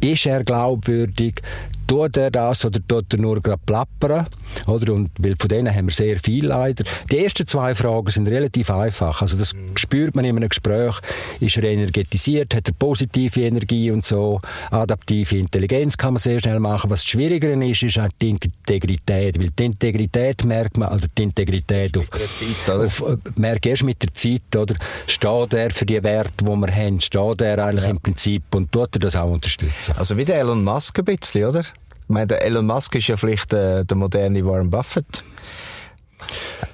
Ist 0.00 0.26
er 0.26 0.44
glaubwürdig? 0.44 1.42
Tut 1.86 2.16
er 2.16 2.30
das 2.30 2.64
oder 2.64 2.80
tut 2.86 3.12
er 3.12 3.20
nur 3.20 3.40
gerade 3.40 3.60
plappern? 3.64 4.26
Oder? 4.66 4.92
Und, 4.92 5.10
weil 5.18 5.36
von 5.38 5.48
denen 5.48 5.74
haben 5.74 5.88
wir 5.88 5.94
sehr 5.94 6.18
viel 6.18 6.46
leider. 6.46 6.84
Die 7.10 7.18
ersten 7.18 7.46
zwei 7.46 7.74
Fragen 7.74 8.10
sind 8.10 8.28
relativ 8.28 8.70
einfach. 8.70 9.22
Also 9.22 9.36
das 9.36 9.54
mhm. 9.54 9.76
spürt 9.76 10.14
man 10.14 10.24
in 10.24 10.36
einem 10.36 10.48
Gespräch. 10.48 10.98
Ist 11.40 11.56
er 11.56 11.64
energetisiert? 11.64 12.54
Hat 12.54 12.68
er 12.68 12.74
positive 12.74 13.40
Energie 13.40 13.90
und 13.90 14.04
so? 14.04 14.40
Adaptive 14.70 15.36
Intelligenz 15.36 15.96
kann 15.96 16.14
man 16.14 16.18
sehr 16.18 16.40
schnell 16.40 16.60
machen. 16.60 16.90
Was 16.90 17.04
schwieriger 17.04 17.52
ist, 17.62 17.82
ist 17.82 17.98
halt 17.98 18.12
die 18.20 18.30
Integrität. 18.30 19.38
Weil 19.38 19.50
die 19.50 19.64
Integrität 19.64 20.44
merkt 20.44 20.76
man, 20.76 20.92
oder 20.92 21.06
die 21.16 21.22
Integrität 21.22 21.96
auf, 21.96 22.10
Zeit, 22.10 22.76
auf, 22.76 23.02
äh, 23.02 23.16
merkt 23.36 23.66
erst 23.66 23.84
mit 23.84 24.02
der 24.02 24.12
Zeit, 24.12 24.56
oder? 24.56 24.74
Steht 25.06 25.54
er 25.54 25.70
für 25.70 25.86
die 25.86 26.02
Werte, 26.02 26.44
die 26.44 26.46
wir 26.46 26.74
haben? 26.74 27.00
Steht 27.00 27.40
er 27.40 27.64
eigentlich 27.64 27.84
ja. 27.84 27.90
im 27.90 28.00
Prinzip 28.00 28.42
und 28.54 28.72
tut 28.72 28.96
er 28.96 29.00
das 29.00 29.16
auch 29.16 29.30
unterstützen? 29.30 29.94
Also 29.96 30.16
wie 30.16 30.24
der 30.24 30.40
Elon 30.40 30.64
Musk 30.64 30.98
ein 30.98 31.04
bisschen, 31.04 31.44
oder? 31.44 31.64
Ich 32.08 32.14
meine, 32.14 32.40
Elon 32.40 32.66
Musk 32.66 32.94
ist 32.94 33.08
ja 33.08 33.16
vielleicht 33.16 33.52
äh, 33.52 33.84
der 33.84 33.96
moderne 33.96 34.46
Warren 34.46 34.70
Buffett. 34.70 35.24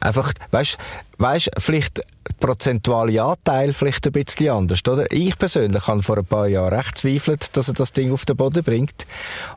Einfach, 0.01 0.35
weißt, 0.51 0.77
weißt, 1.23 1.51
vielleicht 1.59 2.03
prozentuale 2.41 3.23
Anteil 3.23 3.73
vielleicht 3.73 4.07
ein 4.07 4.13
bisschen 4.13 4.51
anders, 4.51 4.81
oder? 4.89 5.11
Ich 5.13 5.39
persönlich 5.39 5.87
habe 5.87 6.03
vor 6.03 6.19
ein 6.19 6.25
paar 6.25 6.49
Jahren 6.49 6.75
recht 6.75 6.99
zweifelt, 6.99 7.57
dass 7.57 7.69
er 7.69 7.75
das 7.75 7.93
Ding 7.93 8.13
auf 8.13 8.25
den 8.25 8.37
Boden 8.37 8.63
bringt. 8.63 9.07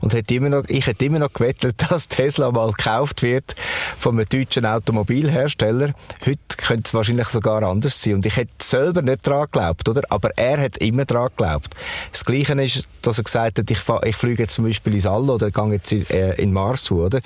Und 0.01 0.13
hätte 0.13 0.35
immer 0.35 0.49
noch, 0.49 0.65
ich 0.67 0.85
hätte 0.85 1.05
immer 1.05 1.19
noch 1.19 1.33
gewettet, 1.33 1.83
dass 1.89 2.07
Tesla 2.07 2.51
mal 2.51 2.71
gekauft 2.71 3.23
wird 3.23 3.55
von 3.97 4.17
einem 4.17 4.29
deutschen 4.29 4.65
Automobilhersteller. 4.65 5.93
Heute 6.25 6.39
könnte 6.57 6.83
es 6.85 6.93
wahrscheinlich 6.93 7.27
sogar 7.29 7.63
anders 7.63 8.01
sein. 8.01 8.15
Und 8.15 8.25
ich 8.25 8.37
hätte 8.37 8.51
selber 8.61 9.01
nicht 9.01 9.25
daran 9.25 9.45
geglaubt, 9.45 9.89
oder? 9.89 10.01
Aber 10.09 10.29
er 10.37 10.61
hat 10.61 10.77
immer 10.77 11.05
daran 11.05 11.29
geglaubt. 11.29 11.75
Das 12.11 12.23
Gleiche 12.23 12.53
ist, 12.61 12.87
dass 13.01 13.17
er 13.17 13.23
gesagt 13.23 13.59
hat, 13.59 13.69
ich, 13.69 13.79
ich 14.05 14.15
fliege 14.15 14.43
jetzt 14.43 14.55
zum 14.55 14.65
Beispiel 14.65 14.93
ins 14.93 15.05
All 15.05 15.29
oder 15.29 15.49
gehe 15.51 15.71
jetzt 15.73 15.91
in, 15.91 16.07
äh, 16.09 16.35
in 16.35 16.53
Mars 16.53 16.91
oder? 16.91 17.19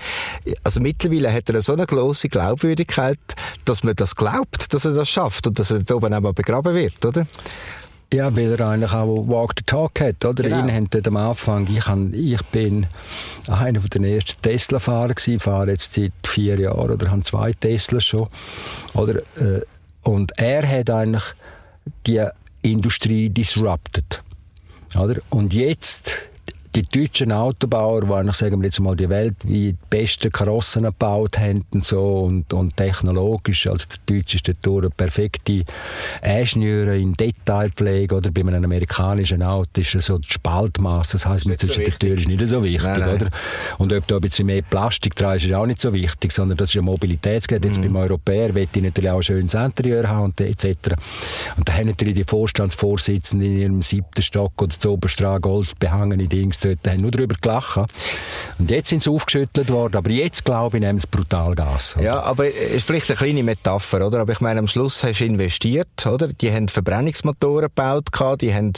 Also 0.63 0.79
mittlerweile 0.79 1.31
hat 1.33 1.49
er 1.49 1.61
so 1.61 1.73
eine 1.73 1.85
grosse 1.85 2.29
Glaubwürdigkeit, 2.29 3.19
dass 3.65 3.83
man 3.83 3.95
das 3.95 4.15
glaubt, 4.15 4.28
dass 4.69 4.85
er 4.85 4.93
das 4.93 5.09
schafft 5.09 5.47
und 5.47 5.59
dass 5.59 5.71
er 5.71 5.79
da 5.79 5.95
oben 5.95 6.13
auch 6.13 6.33
begraben 6.33 6.73
wird, 6.75 7.05
oder? 7.05 7.25
Ja, 8.11 8.35
weil 8.35 8.53
er 8.53 8.67
eigentlich 8.67 8.93
auch 8.93 9.27
Walk 9.27 9.53
the 9.57 9.63
Talk 9.65 10.01
hat, 10.01 10.25
oder? 10.25 10.43
Genau. 10.43 10.59
Ihn 10.59 10.73
haben 10.73 10.89
am 11.05 11.17
Anfang, 11.17 11.67
ich, 11.67 11.85
han, 11.85 12.11
ich 12.13 12.41
bin 12.45 12.87
einer 13.47 13.79
von 13.79 13.89
den 13.89 14.03
ersten 14.03 14.41
Tesla-Fahrer 14.41 15.13
gewesen, 15.13 15.39
fahre 15.39 15.71
jetzt 15.71 15.93
seit 15.93 16.13
vier 16.25 16.59
Jahren 16.59 16.89
oder 16.89 17.11
habe 17.11 17.21
zwei 17.21 17.53
Tesla 17.53 18.01
schon, 18.01 18.27
oder? 18.95 19.17
Äh, 19.37 19.61
und 20.01 20.31
er 20.39 20.67
hat 20.67 20.89
eigentlich 20.89 21.23
die 22.07 22.25
Industrie 22.63 23.29
disrupted, 23.29 24.23
oder? 24.97 25.17
Und 25.29 25.53
jetzt 25.53 26.13
die 26.75 26.83
deutschen 26.83 27.31
Autobauer, 27.31 28.01
die 28.01 28.13
eigentlich, 28.13 28.35
sagen 28.35 28.61
wir 28.61 28.65
jetzt 28.65 28.79
mal, 28.79 28.95
die 28.95 29.09
Welt 29.09 29.35
wie 29.43 29.71
die 29.71 29.77
besten 29.89 30.31
Karossen 30.31 30.83
gebaut 30.83 31.39
haben 31.39 31.65
und 31.71 31.83
so 31.83 32.21
und, 32.21 32.51
und 32.53 32.77
technologisch, 32.77 33.67
also 33.67 33.85
der 33.87 34.15
Deutsche 34.15 34.37
ist 34.37 34.55
dort 34.61 34.95
perfekte 34.95 35.63
Ingenieure 36.21 36.97
in 36.97 37.13
Detailpflege 37.13 38.15
oder 38.15 38.31
bei 38.31 38.41
einem 38.41 38.63
amerikanischen 38.63 39.41
Auto 39.41 39.81
ist 39.81 39.91
so 40.01 40.17
das 40.17 40.31
Spaltmaß, 40.31 41.09
das 41.11 41.25
heisst, 41.25 41.47
mit 41.47 41.59
zwischen 41.59 41.85
so 41.85 41.89
den 41.89 41.99
Türen 41.99 42.17
ist 42.17 42.27
nicht 42.27 42.47
so 42.47 42.63
wichtig, 42.63 42.83
nein, 42.83 42.99
nein. 42.99 43.15
oder? 43.15 43.29
Und 43.77 43.93
ob 43.93 44.07
da 44.07 44.15
ein 44.15 44.21
bisschen 44.21 44.45
mehr 44.45 44.61
Plastik 44.61 45.15
dran 45.15 45.37
ist, 45.37 45.45
ist 45.45 45.53
auch 45.53 45.65
nicht 45.65 45.81
so 45.81 45.93
wichtig, 45.93 46.31
sondern 46.31 46.57
das 46.57 46.69
ist 46.69 46.77
ein 46.77 46.85
Mobilitätsgerät. 46.85 47.65
Jetzt 47.65 47.79
mhm. 47.79 47.93
beim 47.93 47.95
Europäer 47.97 48.53
will 48.53 48.67
ich 48.71 48.81
natürlich 48.81 49.09
auch 49.09 49.17
ein 49.17 49.23
schönes 49.23 49.53
Interieur 49.53 50.07
haben 50.07 50.25
und 50.25 50.41
etc. 50.41 50.67
Und 51.57 51.67
da 51.67 51.73
haben 51.73 51.87
natürlich 51.87 52.13
die 52.13 52.23
Vorstandsvorsitzenden 52.23 53.47
in 53.47 53.57
ihrem 53.57 53.81
siebten 53.81 54.21
Stock 54.21 54.61
oder 54.61 54.77
zu 54.77 54.91
Oberstrahl 54.91 55.39
Gold 55.39 55.77
behangene 55.79 56.27
Dings 56.27 56.59
dort, 56.75 56.93
haben 56.93 57.01
nur 57.01 57.11
darüber 57.11 57.35
gelacht. 57.39 57.79
Und 58.57 58.69
jetzt 58.69 58.89
sind 58.89 59.03
sie 59.03 59.09
aufgeschüttelt 59.09 59.69
worden, 59.69 59.97
aber 59.97 60.09
jetzt, 60.09 60.43
glaube 60.43 60.77
ich, 60.77 60.83
nehmen 60.83 60.99
sie 60.99 61.07
brutal 61.09 61.55
Gas. 61.55 61.95
Oder? 61.95 62.05
Ja, 62.05 62.19
aber 62.21 62.47
es 62.47 62.75
ist 62.75 62.87
vielleicht 62.87 63.09
eine 63.09 63.17
kleine 63.17 63.43
Metapher, 63.43 64.05
oder? 64.05 64.19
Aber 64.19 64.33
ich 64.33 64.41
meine, 64.41 64.59
am 64.59 64.67
Schluss 64.67 65.03
hast 65.03 65.19
du 65.19 65.25
investiert, 65.25 66.05
oder? 66.05 66.27
Die 66.27 66.51
haben 66.51 66.67
Verbrennungsmotoren 66.67 67.69
gebaut, 67.73 68.09
die 68.41 68.53
haben 68.53 68.73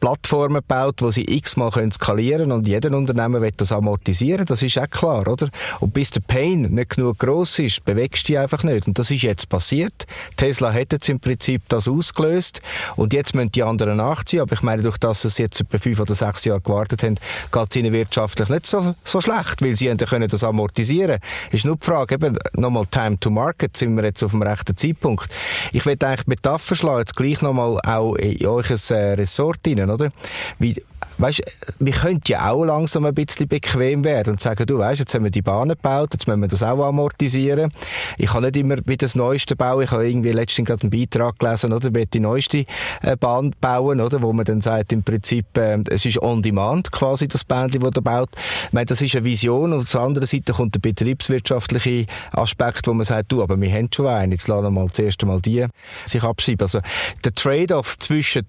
Plattformen 0.00 0.56
gebaut, 0.56 0.96
wo 1.00 1.10
sie 1.10 1.24
x-mal 1.24 1.70
skalieren 1.92 2.48
können 2.48 2.52
und 2.52 2.68
jeder 2.68 2.96
Unternehmer 2.96 3.40
will 3.40 3.52
das 3.56 3.72
amortisieren, 3.72 4.46
das 4.46 4.62
ist 4.62 4.78
auch 4.78 4.90
klar, 4.90 5.28
oder? 5.28 5.48
Und 5.80 5.94
bis 5.94 6.10
der 6.10 6.20
Pain 6.20 6.62
nicht 6.62 6.96
genug 6.96 7.18
groß 7.18 7.60
ist, 7.60 7.84
bewegst 7.84 8.24
du 8.24 8.32
dich 8.32 8.38
einfach 8.38 8.62
nicht. 8.64 8.86
Und 8.86 8.98
das 8.98 9.10
ist 9.10 9.22
jetzt 9.22 9.48
passiert. 9.48 10.06
Tesla 10.36 10.72
hat 10.72 10.92
jetzt 10.92 11.08
im 11.08 11.20
Prinzip 11.20 11.62
das 11.68 11.88
ausgelöst 11.88 12.60
und 12.96 13.12
jetzt 13.12 13.34
müssen 13.34 13.52
die 13.52 13.62
anderen 13.62 13.98
nachziehen. 13.98 14.40
Aber 14.40 14.52
ich 14.52 14.62
meine, 14.62 14.82
durch 14.82 14.98
das 14.98 15.22
sie 15.22 15.42
jetzt 15.42 15.60
etwa 15.60 15.78
fünf 15.78 16.00
oder 16.00 16.14
sechs 16.14 16.44
Jahre 16.44 16.60
gewartet 16.60 17.02
haben, 17.02 17.16
geht 17.52 17.66
es 17.70 17.76
ihnen 17.76 17.92
wirtschaftlich 17.92 18.48
nicht 18.48 18.66
so, 18.66 18.94
so 19.04 19.20
schlecht, 19.20 19.62
weil 19.62 19.76
sie 19.76 19.94
können 19.96 20.28
das 20.28 20.44
amortisieren. 20.44 21.18
Ist 21.50 21.64
nur 21.64 21.76
die 21.76 21.86
Frage, 21.86 22.14
eben, 22.14 22.36
nochmal 22.54 22.86
Time 22.86 23.18
to 23.18 23.30
Market, 23.30 23.76
sind 23.76 23.96
wir 23.96 24.04
jetzt 24.04 24.22
auf 24.22 24.32
dem 24.32 24.42
rechten 24.42 24.76
Zeitpunkt. 24.76 25.28
Ich 25.72 25.84
will 25.86 25.96
eigentlich 26.00 26.26
Metapher 26.26 26.76
schlagen, 26.76 27.00
jetzt 27.00 27.16
gleich 27.16 27.42
nochmal 27.42 27.78
auch 27.86 28.14
in 28.16 28.46
euch 28.46 28.70
äh, 28.90 28.94
Ressort 29.14 29.60
rein, 29.66 29.90
oder? 29.90 30.10
Wie, 30.58 30.82
weißt, 31.20 31.42
wir 31.78 31.92
könnten 31.92 32.24
ja 32.26 32.50
auch 32.50 32.64
langsam 32.64 33.04
ein 33.04 33.14
bisschen 33.14 33.48
bequem 33.48 34.04
werden 34.04 34.34
und 34.34 34.40
sagen, 34.40 34.66
du 34.66 34.78
weißt, 34.78 35.00
jetzt 35.00 35.14
haben 35.14 35.24
wir 35.24 35.30
die 35.30 35.42
Bahnen 35.42 35.70
gebaut, 35.70 36.10
jetzt 36.12 36.26
müssen 36.26 36.40
wir 36.40 36.48
das 36.48 36.62
auch 36.62 36.84
amortisieren. 36.84 37.70
Ich 38.18 38.30
kann 38.30 38.42
nicht 38.42 38.56
immer 38.56 38.76
wieder 38.78 39.06
das 39.06 39.14
Neueste 39.14 39.56
bauen. 39.56 39.84
Ich 39.84 39.90
habe 39.90 40.08
irgendwie 40.08 40.32
letztens 40.32 40.68
gerade 40.68 40.82
einen 40.82 40.90
Beitrag 40.90 41.38
gelesen, 41.38 41.72
oder, 41.72 41.94
wie 41.94 42.06
die 42.06 42.20
neueste 42.20 42.64
äh, 43.02 43.16
Bahn 43.16 43.54
bauen, 43.60 44.00
oder, 44.00 44.22
wo 44.22 44.32
man 44.32 44.44
dann 44.44 44.60
sagt, 44.60 44.92
im 44.92 45.02
Prinzip, 45.02 45.56
äh, 45.56 45.78
es 45.88 46.04
ist 46.06 46.20
on 46.22 46.42
demand 46.42 46.92
quasi 46.92 47.28
das 47.28 47.44
Bändchen, 47.44 47.80
das 47.80 47.92
er 47.94 48.02
baut. 48.02 48.30
Ich 48.66 48.72
meine, 48.72 48.86
das 48.86 49.00
ist 49.02 49.14
eine 49.16 49.24
Vision 49.24 49.72
und 49.72 49.80
auf 49.80 49.90
der 49.90 50.00
anderen 50.00 50.26
Seite 50.26 50.52
kommt 50.52 50.74
der 50.74 50.80
betriebswirtschaftliche 50.80 52.06
Aspekt, 52.32 52.86
wo 52.86 52.94
man 52.94 53.04
sagt, 53.04 53.32
du, 53.32 53.42
aber 53.42 53.60
wir 53.60 53.72
haben 53.72 53.88
schon 53.94 54.06
einen, 54.06 54.32
jetzt 54.32 54.48
lassen 54.48 54.64
wir 54.64 54.70
mal 54.70 54.90
zuerst 54.90 55.24
mal 55.24 55.40
die 55.40 55.66
sich 56.06 56.22
abschreiben. 56.22 56.62
Also 56.62 56.80
der 57.24 57.34
Trade-off 57.34 57.98
zwischen 57.98 58.46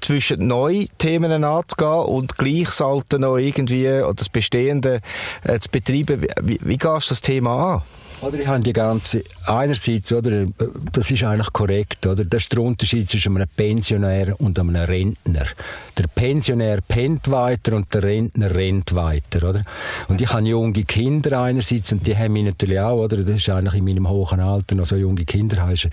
zwischen 0.00 0.46
neuen 0.46 0.88
Themen 0.98 1.44
anzugehen 1.44 2.06
und 2.06 2.36
gleichsalten 2.38 3.22
noch 3.22 3.38
irgendwie 3.38 3.88
oder 3.88 4.14
das 4.14 4.28
Bestehende 4.28 5.00
äh, 5.44 5.58
zu 5.58 5.70
betreiben. 5.70 6.26
Wie, 6.42 6.60
wie 6.62 6.78
gehst 6.78 7.10
du 7.10 7.12
das 7.12 7.20
Thema 7.20 7.74
an? 7.74 7.82
Oder 8.22 8.38
ich 8.38 8.46
habe 8.46 8.62
die 8.62 8.72
ganze, 8.72 9.22
einerseits, 9.44 10.12
oder, 10.12 10.46
das 10.92 11.10
ist 11.10 11.22
eigentlich 11.22 11.52
korrekt, 11.52 12.06
oder, 12.06 12.24
das 12.24 12.44
ist 12.44 12.52
der 12.52 12.60
Unterschied 12.60 13.08
zwischen 13.10 13.36
einem 13.36 13.48
Pensionär 13.54 14.40
und 14.40 14.58
einem 14.58 14.74
Rentner. 14.74 15.46
Der 15.98 16.08
Pensionär 16.08 16.80
pennt 16.86 17.30
weiter 17.30 17.74
und 17.74 17.92
der 17.94 18.02
Rentner 18.02 18.54
rennt 18.54 18.94
weiter, 18.94 19.48
oder? 19.48 19.64
Und 20.08 20.20
ich 20.20 20.32
habe 20.32 20.46
junge 20.46 20.84
Kinder 20.84 21.40
einerseits 21.40 21.92
und 21.92 22.06
die 22.06 22.16
haben 22.16 22.34
mich 22.34 22.44
natürlich 22.44 22.78
auch, 22.78 22.98
oder, 23.02 23.18
das 23.18 23.36
ist 23.36 23.48
eigentlich 23.48 23.74
in 23.74 23.84
meinem 23.84 24.08
hohen 24.08 24.40
Alter 24.40 24.74
noch 24.74 24.86
so 24.86 24.96
junge 24.96 25.24
Kinder 25.24 25.62
haben, 25.62 25.72
ist, 25.72 25.88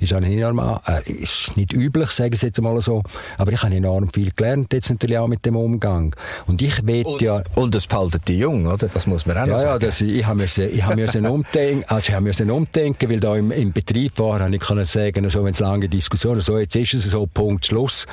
ist 0.00 0.12
eigentlich 0.12 0.38
enorm, 0.38 0.80
äh, 0.86 1.10
ist 1.10 1.56
nicht 1.56 1.72
üblich, 1.72 2.10
sagen 2.10 2.34
Sie 2.34 2.46
jetzt 2.46 2.60
mal 2.62 2.80
so, 2.80 3.02
aber 3.36 3.52
ich 3.52 3.62
habe 3.62 3.74
enorm 3.74 4.08
viel 4.08 4.30
gelernt 4.34 4.72
jetzt 4.72 4.90
natürlich 4.90 5.18
auch 5.18 5.28
mit 5.28 5.44
dem 5.44 5.56
Umgang. 5.56 6.16
Und 6.46 6.62
ich 6.62 6.86
will 6.86 7.04
ja... 7.20 7.42
Und 7.54 7.74
es 7.74 7.86
behaltet 7.86 8.26
die 8.28 8.38
jung, 8.38 8.66
oder? 8.66 8.88
Das 8.88 9.06
muss 9.06 9.26
man 9.26 9.36
auch 9.36 9.46
ja, 9.46 9.52
noch 9.52 9.58
sagen. 9.58 9.84
Ja, 9.84 9.86
das, 9.86 10.00
ich 10.00 10.24
habe 10.24 10.36
mir, 10.36 10.44
ich 10.44 10.82
habe 10.82 10.96
mir 10.96 11.30
umdenken 11.30 11.84
also 11.92 12.12
ich 12.12 12.20
musste 12.20 12.52
umdenken, 12.52 13.10
weil 13.10 13.20
da 13.20 13.36
im, 13.36 13.50
im 13.50 13.72
Betrieb 13.72 14.18
war, 14.18 14.40
habe 14.40 14.54
ich 14.54 14.60
können 14.62 14.86
sagen, 14.86 15.28
so, 15.28 15.44
wenn 15.44 15.50
es 15.50 15.60
lange 15.60 15.90
Diskussionen, 15.90 16.40
so, 16.40 16.58
jetzt 16.58 16.74
ist 16.74 16.94
es 16.94 17.10
so, 17.10 17.26
Punkt, 17.26 17.66
Schluss. 17.66 18.06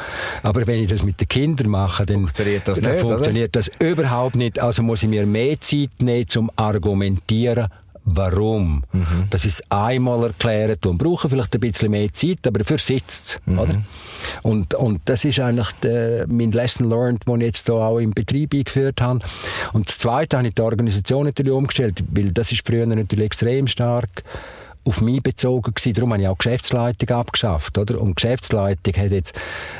Aber 0.43 0.67
wenn 0.67 0.83
ich 0.83 0.89
das 0.89 1.03
mit 1.03 1.21
den 1.21 1.28
Kindern 1.29 1.69
mache, 1.69 2.05
dann 2.05 2.17
funktioniert 2.17 2.67
das, 2.67 2.81
dann 2.81 2.93
nicht, 2.93 3.01
funktioniert 3.01 3.55
das 3.55 3.71
überhaupt 3.79 4.35
nicht. 4.35 4.59
Also 4.59 4.83
muss 4.83 5.03
ich 5.03 5.09
mir 5.09 5.25
mehr 5.25 5.59
Zeit 5.59 5.89
nehmen, 6.01 6.27
zum 6.27 6.51
argumentieren, 6.55 7.67
warum. 8.03 8.83
Mhm. 8.91 9.27
Das 9.29 9.45
ist 9.45 9.63
einmal 9.71 10.23
erklärt 10.23 10.85
und 10.85 10.97
brauchen 10.97 11.29
vielleicht 11.29 11.53
ein 11.55 11.61
bisschen 11.61 11.91
mehr 11.91 12.11
Zeit, 12.11 12.45
aber 12.47 12.59
dafür 12.59 12.77
sitzt 12.77 13.39
mhm. 13.45 13.59
oder? 13.59 13.75
Und, 14.43 14.73
und 14.73 15.01
das 15.05 15.25
ist 15.25 15.39
eigentlich 15.39 15.71
der, 15.83 16.27
mein 16.27 16.51
Lesson 16.51 16.89
learned, 16.89 17.27
den 17.27 17.41
ich 17.41 17.47
jetzt 17.47 17.65
hier 17.67 17.75
auch 17.75 17.99
im 17.99 18.11
Betrieb 18.11 18.53
eingeführt 18.53 19.01
habe. 19.01 19.19
Und 19.73 19.87
das 19.87 19.97
Zweite 19.99 20.37
habe 20.37 20.47
ich 20.47 20.55
die 20.55 20.61
Organisation 20.61 21.25
natürlich 21.25 21.53
umgestellt, 21.53 22.03
weil 22.11 22.31
das 22.31 22.51
ist 22.51 22.65
früher 22.65 22.85
natürlich 22.85 23.25
extrem 23.25 23.67
stark 23.67 24.23
auf 24.85 25.01
mich 25.01 25.21
bezogen 25.21 25.73
gewesen. 25.73 25.93
Darum 25.93 26.13
habe 26.13 26.23
ich 26.23 26.27
auch 26.27 26.37
Geschäftsleitung 26.37 27.09
abgeschafft, 27.09 27.77
oder? 27.77 28.01
Und 28.01 28.15
Geschäftsleitung 28.15 28.93
hat 28.95 29.11
jetzt, 29.11 29.35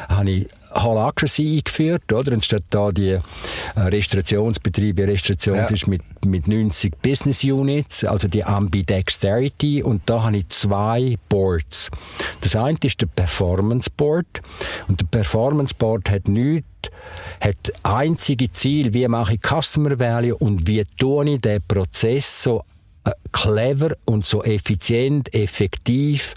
habe 0.07 0.29
ich 0.29 0.47
Holacracy 0.71 1.57
eingeführt, 1.57 2.11
oder? 2.11 2.33
Und 2.33 2.45
statt 2.45 2.63
da 2.69 2.91
die 2.91 3.09
äh, 3.09 3.21
Restaurationsbetriebe, 3.75 5.07
Restauration 5.07 5.57
ja. 5.57 5.63
ist 5.65 5.87
mit, 5.87 6.01
mit 6.25 6.47
90 6.47 7.01
Business 7.01 7.43
Units, 7.43 8.03
also 8.03 8.27
die 8.27 8.43
Ambidexterity, 8.43 9.83
und 9.83 10.01
da 10.05 10.23
habe 10.23 10.37
ich 10.37 10.49
zwei 10.49 11.17
Boards. 11.29 11.89
Das 12.41 12.55
eine 12.55 12.77
ist 12.83 13.01
der 13.01 13.07
Performance 13.07 13.89
Board, 13.95 14.41
und 14.87 15.01
der 15.01 15.07
Performance 15.07 15.73
Board 15.75 16.09
hat 16.09 16.27
nichts 16.27 16.65
hat 17.41 17.71
einzige 17.83 18.51
Ziel, 18.51 18.93
wie 18.93 19.07
mache 19.07 19.35
ich 19.35 19.39
Customer 19.41 19.97
Value 19.97 20.35
und 20.35 20.67
wie 20.67 20.83
tue 20.97 21.29
ich 21.29 21.41
den 21.41 21.61
Prozess 21.67 22.43
so 22.43 22.63
äh, 23.05 23.11
clever 23.31 23.95
und 24.05 24.25
so 24.25 24.43
effizient, 24.43 25.33
effektiv 25.33 26.35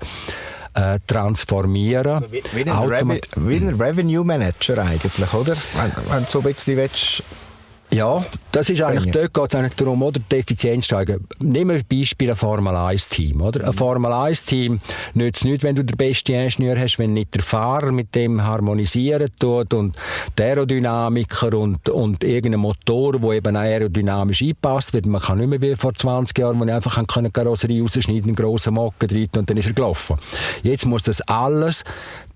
äh, 0.75 0.99
transformieren. 1.07 2.15
Also 2.15 2.33
wie, 2.33 2.43
wie, 2.53 2.71
ein 2.71 2.79
Reven 2.89 3.21
wie, 3.37 3.57
ein 3.57 3.81
Revenue 3.81 4.25
Manager 4.25 4.79
eigentlich, 4.79 5.33
oder? 5.35 5.57
Wenn, 5.75 5.93
wenn 6.11 6.25
du 6.25 6.31
so 6.31 6.39
ein 6.39 6.45
bisschen 6.45 6.77
willst, 6.77 7.23
ja, 7.93 8.25
das 8.53 8.71
ist 8.71 8.81
eigentlich, 8.83 9.13
dort 9.13 9.35
geht 9.35 9.49
es 9.49 9.55
eigentlich 9.55 9.75
darum, 9.75 10.03
oder, 10.03 10.21
die 10.21 10.37
Effizienz 10.37 10.87
steigen. 10.87 11.27
Nehmen 11.41 11.71
wir 11.71 11.77
ein 11.77 11.99
Beispiel 12.01 12.31
ein 12.31 12.37
Formel-1-Team, 12.37 13.41
oder? 13.41 13.67
Ein 13.67 13.73
Formel-1-Team 13.73 14.81
nützt 15.15 15.45
nicht, 15.45 15.63
wenn 15.63 15.75
du 15.75 15.85
den 15.85 15.97
besten 15.97 16.33
Ingenieur 16.33 16.79
hast, 16.79 16.99
wenn 16.99 17.13
nicht 17.13 17.35
der 17.35 17.43
Fahrer 17.43 17.93
mit 17.93 18.15
dem 18.15 18.43
harmonisieren 18.43 19.31
tut 19.39 19.75
und 19.75 19.97
der 20.39 20.47
Aerodynamiker 20.47 21.55
und, 21.55 21.89
und 21.89 22.25
irgendein 22.25 22.61
Motor, 22.61 23.19
der 23.19 23.31
eben 23.33 23.57
aerodynamisch 23.57 24.43
einpasst 24.43 24.95
wird. 24.95 25.07
Man 25.07 25.21
kann 25.21 25.39
nicht 25.39 25.49
mehr 25.49 25.61
wie 25.61 25.77
vor 25.77 25.95
20 25.95 26.37
Jahren, 26.39 26.59
wo 26.59 26.65
ich 26.65 26.73
einfach 26.73 26.97
eine 26.97 27.31
Karosserie 27.31 27.83
rausschneiden, 27.83 28.25
einen 28.25 28.35
grossen 28.35 28.75
Mocken 28.75 29.09
drin 29.09 29.29
und 29.37 29.49
dann 29.49 29.57
ist 29.57 29.67
er 29.67 29.75
gelaufen. 29.75 30.19
Jetzt 30.63 30.87
muss 30.87 31.03
das 31.03 31.21
alles 31.23 31.85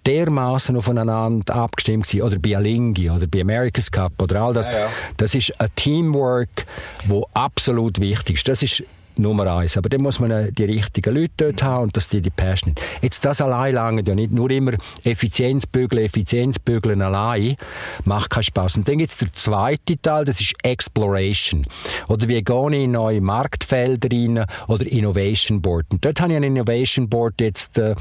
dermaßen 0.06 0.76
aufeinander 0.76 1.54
abgestimmt 1.54 2.06
gewesen, 2.06 2.22
oder 2.22 2.38
bei 2.38 2.56
Alingi 2.56 3.10
oder 3.10 3.26
bei 3.26 3.40
America's 3.40 3.90
Cup 3.90 4.12
oder 4.22 4.42
all 4.42 4.54
das. 4.54 4.68
Ja, 4.68 4.78
ja. 4.78 4.88
Das 5.16 5.34
ist 5.34 5.60
ein 5.60 5.68
Teamwork, 5.74 6.66
wo 7.06 7.26
absolut 7.34 8.00
wichtig 8.00 8.36
ist. 8.36 8.48
Das 8.48 8.62
ist 8.62 8.84
Nummer 9.18 9.56
eins. 9.56 9.76
Aber 9.76 9.88
dann 9.88 10.02
muss 10.02 10.20
man 10.20 10.30
äh, 10.30 10.52
die 10.52 10.64
richtigen 10.64 11.14
Leute 11.14 11.32
dort 11.36 11.62
haben 11.62 11.84
und 11.84 11.96
dass 11.96 12.08
die 12.08 12.20
die 12.20 12.30
Passion 12.30 12.70
haben. 12.70 12.86
Jetzt 13.02 13.24
das 13.24 13.40
allein 13.40 13.74
lange 13.74 14.02
ja 14.04 14.14
nicht. 14.14 14.32
Nur 14.32 14.50
immer 14.50 14.72
Effizienzbügeln, 15.04 16.04
Effizienzbügeln 16.04 17.02
allein 17.02 17.56
macht 18.04 18.30
keinen 18.30 18.44
Spaß. 18.44 18.78
Und 18.78 18.88
dann 18.88 18.98
gibt 18.98 19.10
es 19.10 19.18
der 19.18 19.32
zweite 19.32 20.00
Teil, 20.00 20.24
das 20.24 20.40
ist 20.40 20.54
Exploration. 20.62 21.66
Oder 22.08 22.28
wie 22.28 22.42
gehe 22.42 22.68
ich 22.70 22.84
in 22.84 22.92
neue 22.92 23.20
Marktfelder 23.20 24.08
rein 24.10 24.44
oder 24.68 24.86
Innovation 24.86 25.60
Board. 25.60 25.86
Und 25.90 26.04
dort 26.04 26.20
habe 26.20 26.32
ich 26.32 26.36
ein 26.36 26.42
Innovation 26.42 27.08
Board 27.08 27.40
jetzt 27.40 27.78
äh, 27.78 27.94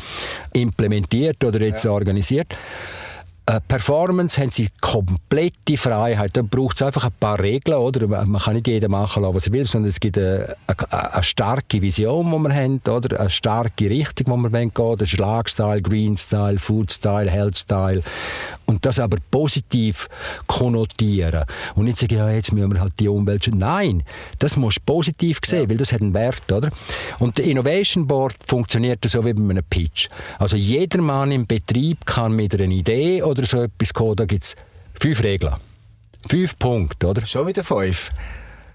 implementiert 0.53 1.43
oder 1.43 1.61
jetzt 1.61 1.86
ja. 1.86 1.91
organisiert. 1.91 2.55
Äh, 3.47 3.61
Performance 3.67 4.41
haben 4.41 4.49
sie 4.49 4.69
komplette 4.81 5.77
Freiheit. 5.77 6.35
Da 6.35 6.41
braucht 6.41 6.77
es 6.77 6.81
einfach 6.81 7.05
ein 7.05 7.13
paar 7.19 7.39
Regeln, 7.39 7.77
oder? 7.77 8.07
Man 8.07 8.41
kann 8.41 8.55
nicht 8.55 8.67
jeder 8.67 8.89
machen 8.89 9.21
lassen, 9.21 9.35
was 9.35 9.45
er 9.45 9.53
will, 9.53 9.65
sondern 9.65 9.89
es 9.89 9.99
gibt 9.99 10.17
eine, 10.17 10.55
eine, 10.65 11.13
eine 11.13 11.23
starke 11.23 11.79
Vision, 11.79 12.31
die 12.31 12.39
wir 12.39 12.55
haben, 12.55 12.81
oder? 12.87 13.19
Eine 13.19 13.29
starke 13.29 13.87
Richtung, 13.87 14.27
wo 14.33 14.37
wir 14.37 14.49
gehen 14.49 14.71
wollen. 14.73 14.97
Der 14.97 15.05
Schlagstyle, 15.05 15.81
Green 15.83 16.17
Style, 16.17 16.57
Food 16.57 16.91
Style, 16.91 17.29
Health 17.29 17.57
Style. 17.57 18.01
Und 18.65 18.83
das 18.83 18.99
aber 18.99 19.17
positiv 19.29 20.07
konnotieren. 20.47 21.45
Und 21.75 21.85
nicht 21.85 21.99
sagen, 21.99 22.17
ja, 22.17 22.27
jetzt 22.31 22.51
müssen 22.51 22.73
wir 22.73 22.81
halt 22.81 22.99
die 22.99 23.07
Umwelt 23.07 23.43
schützen. 23.43 23.59
Nein, 23.59 24.01
das 24.39 24.57
musst 24.57 24.77
du 24.77 24.81
positiv 24.87 25.39
sehen, 25.45 25.63
ja. 25.63 25.69
weil 25.69 25.77
das 25.77 25.93
hat 25.93 26.01
einen 26.01 26.15
Wert, 26.15 26.51
oder? 26.51 26.71
Und 27.19 27.37
der 27.37 27.45
Innovation 27.45 28.07
Board 28.07 28.37
funktioniert 28.47 29.05
so 29.05 29.23
wie 29.23 29.33
bei 29.33 29.41
einem 29.51 29.63
Pitch. 29.69 30.09
Also 30.39 30.57
jeder 30.57 30.99
Mann 31.01 31.31
im 31.31 31.45
Betrieb 31.45 32.07
kann 32.07 32.35
mit 32.35 32.55
einer 32.55 32.63
Idee 32.63 33.21
oder 33.21 33.34
so 33.43 33.63
etwas 33.63 33.93
kommen, 33.93 34.15
da 34.15 34.25
gibt 34.25 34.43
es 34.43 34.55
fünf 34.93 35.21
Regeln. 35.23 35.55
Fünf 36.29 36.57
Punkte, 36.57 37.07
oder? 37.07 37.25
Schon 37.25 37.47
wieder 37.47 37.63
fünf. 37.63 38.09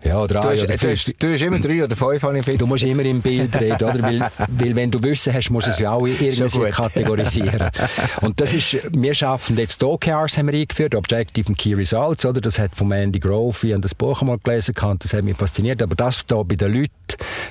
Ja, 0.03 0.27
drei 0.27 0.41
du 0.41 0.49
hast, 0.49 0.63
oder 0.65 0.77
du, 0.77 0.91
hast, 0.91 1.15
du 1.23 1.33
hast 1.33 1.43
immer 1.43 1.59
drei 1.59 1.85
oder 1.85 1.97
fünf, 1.97 2.23
habe 2.23 2.39
ich 2.39 2.59
Du 2.59 2.67
musst 2.67 2.83
immer 2.85 3.05
im 3.05 3.21
Bild 3.21 3.55
reden, 3.61 3.75
oder? 3.75 4.03
Weil, 4.03 4.31
weil 4.49 4.77
wenn 4.77 4.91
du 4.91 5.03
Wissen 5.03 5.33
hast, 5.33 5.51
musst 5.51 5.67
du 5.67 5.71
es 5.73 5.79
ja 5.79 5.93
auch 5.93 6.07
irgendwie 6.07 6.71
kategorisieren. 6.71 7.71
Und 8.23 8.41
das 8.41 8.55
ist, 8.55 8.79
wir 8.93 9.15
schaffen 9.15 9.57
jetzt 9.59 9.83
OKRs 9.83 10.39
haben 10.39 10.51
wir 10.51 10.59
eingeführt, 10.59 10.95
Objective 10.95 11.49
and 11.49 11.59
Key 11.59 11.75
Results, 11.75 12.25
oder? 12.25 12.41
Das 12.41 12.59
hat 12.59 12.75
von 12.75 12.91
Andy 12.93 13.19
Grove, 13.19 13.67
ich 13.67 13.73
habe 13.73 13.83
das 13.83 13.95
Buch 13.95 14.21
einmal 14.21 14.39
gelesen, 14.39 14.75
kann, 14.75 14.99
das 14.99 15.13
hat 15.13 15.23
mich 15.25 15.37
fasziniert. 15.37 15.83
Aber 15.83 15.95
das 15.95 16.25
da 16.27 16.43
bei 16.43 16.57
den 16.57 16.73
Leuten 16.73 16.91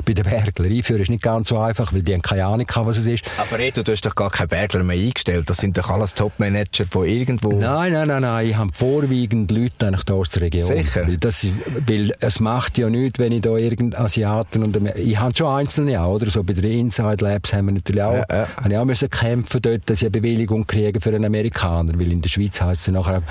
bei 0.06 0.14
den 0.14 0.24
Bergler 0.24 0.66
einführen 0.66 1.02
ist 1.02 1.10
nicht 1.10 1.22
ganz 1.22 1.50
so 1.50 1.60
einfach, 1.60 1.94
weil 1.94 2.02
die 2.02 2.14
haben 2.14 2.22
keine 2.22 2.46
Ahnung 2.46 2.66
was 2.76 2.98
es 2.98 3.06
ist. 3.06 3.26
Aber 3.38 3.60
Reto, 3.60 3.84
du 3.84 3.92
hast 3.92 4.06
doch 4.06 4.16
gar 4.16 4.30
keine 4.30 4.48
Bergler 4.48 4.84
mehr 4.84 4.98
eingestellt. 4.98 5.50
Das 5.50 5.58
sind 5.58 5.78
doch 5.78 5.90
alles 5.90 6.14
Top-Manager 6.14 6.86
von 6.86 7.06
irgendwo. 7.06 7.50
Nein, 7.50 7.94
nein, 7.94 8.08
nein, 8.08 8.22
nein. 8.22 8.48
Ich 8.48 8.56
habe 8.56 8.72
vorwiegend 8.74 9.52
Leute 9.52 9.88
eigentlich 9.88 10.04
da 10.04 10.14
aus 10.14 10.30
der 10.30 10.44
Region. 10.44 10.64
Sicher? 10.64 11.06
Das 11.20 11.46
weil 11.86 12.14
es 12.20 12.39
macht 12.40 12.78
ja 12.78 12.90
nichts, 12.90 13.20
wenn 13.20 13.32
ich 13.32 13.42
da 13.42 13.56
irgendeinen 13.56 14.04
Asiaten 14.04 14.64
und 14.64 14.78
ich 14.96 15.20
habe 15.20 15.36
schon 15.36 15.48
einzelne 15.48 16.02
auch, 16.02 16.16
oder 16.16 16.30
so 16.30 16.44
bei 16.44 16.54
den 16.54 16.80
Inside 16.80 17.24
Labs 17.24 17.54
haben 17.54 17.68
wir 17.68 17.74
natürlich 17.74 18.02
auch, 18.02 18.14
ja, 18.14 18.26
ja. 18.30 18.48
Habe 18.58 18.70
ich 18.70 18.78
auch 18.78 18.86
müssen 18.86 19.10
kämpfen 19.10 19.62
dort, 19.62 19.90
dass 19.90 20.02
ich 20.02 20.06
eine 20.06 20.12
Bewilligung 20.12 20.66
kriege 20.66 21.02
für 21.02 21.10
einen 21.10 21.26
Amerikaner, 21.26 21.98
weil 21.98 22.12
in 22.12 22.22
der 22.22 22.30
Schweiz 22.30 22.62
heißt 22.62 22.88
es 22.88 22.94
nachher, 22.94 23.24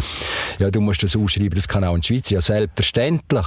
ja, 0.59 0.71
du 0.71 0.81
musst 0.81 1.03
das 1.03 1.17
ausschreiben, 1.17 1.55
das 1.55 1.69
kann 1.69 1.85
auch 1.85 1.95
in 1.95 2.01
der 2.01 2.07
Schweiz, 2.07 2.31
ja, 2.31 2.41
selbstverständlich. 2.41 3.47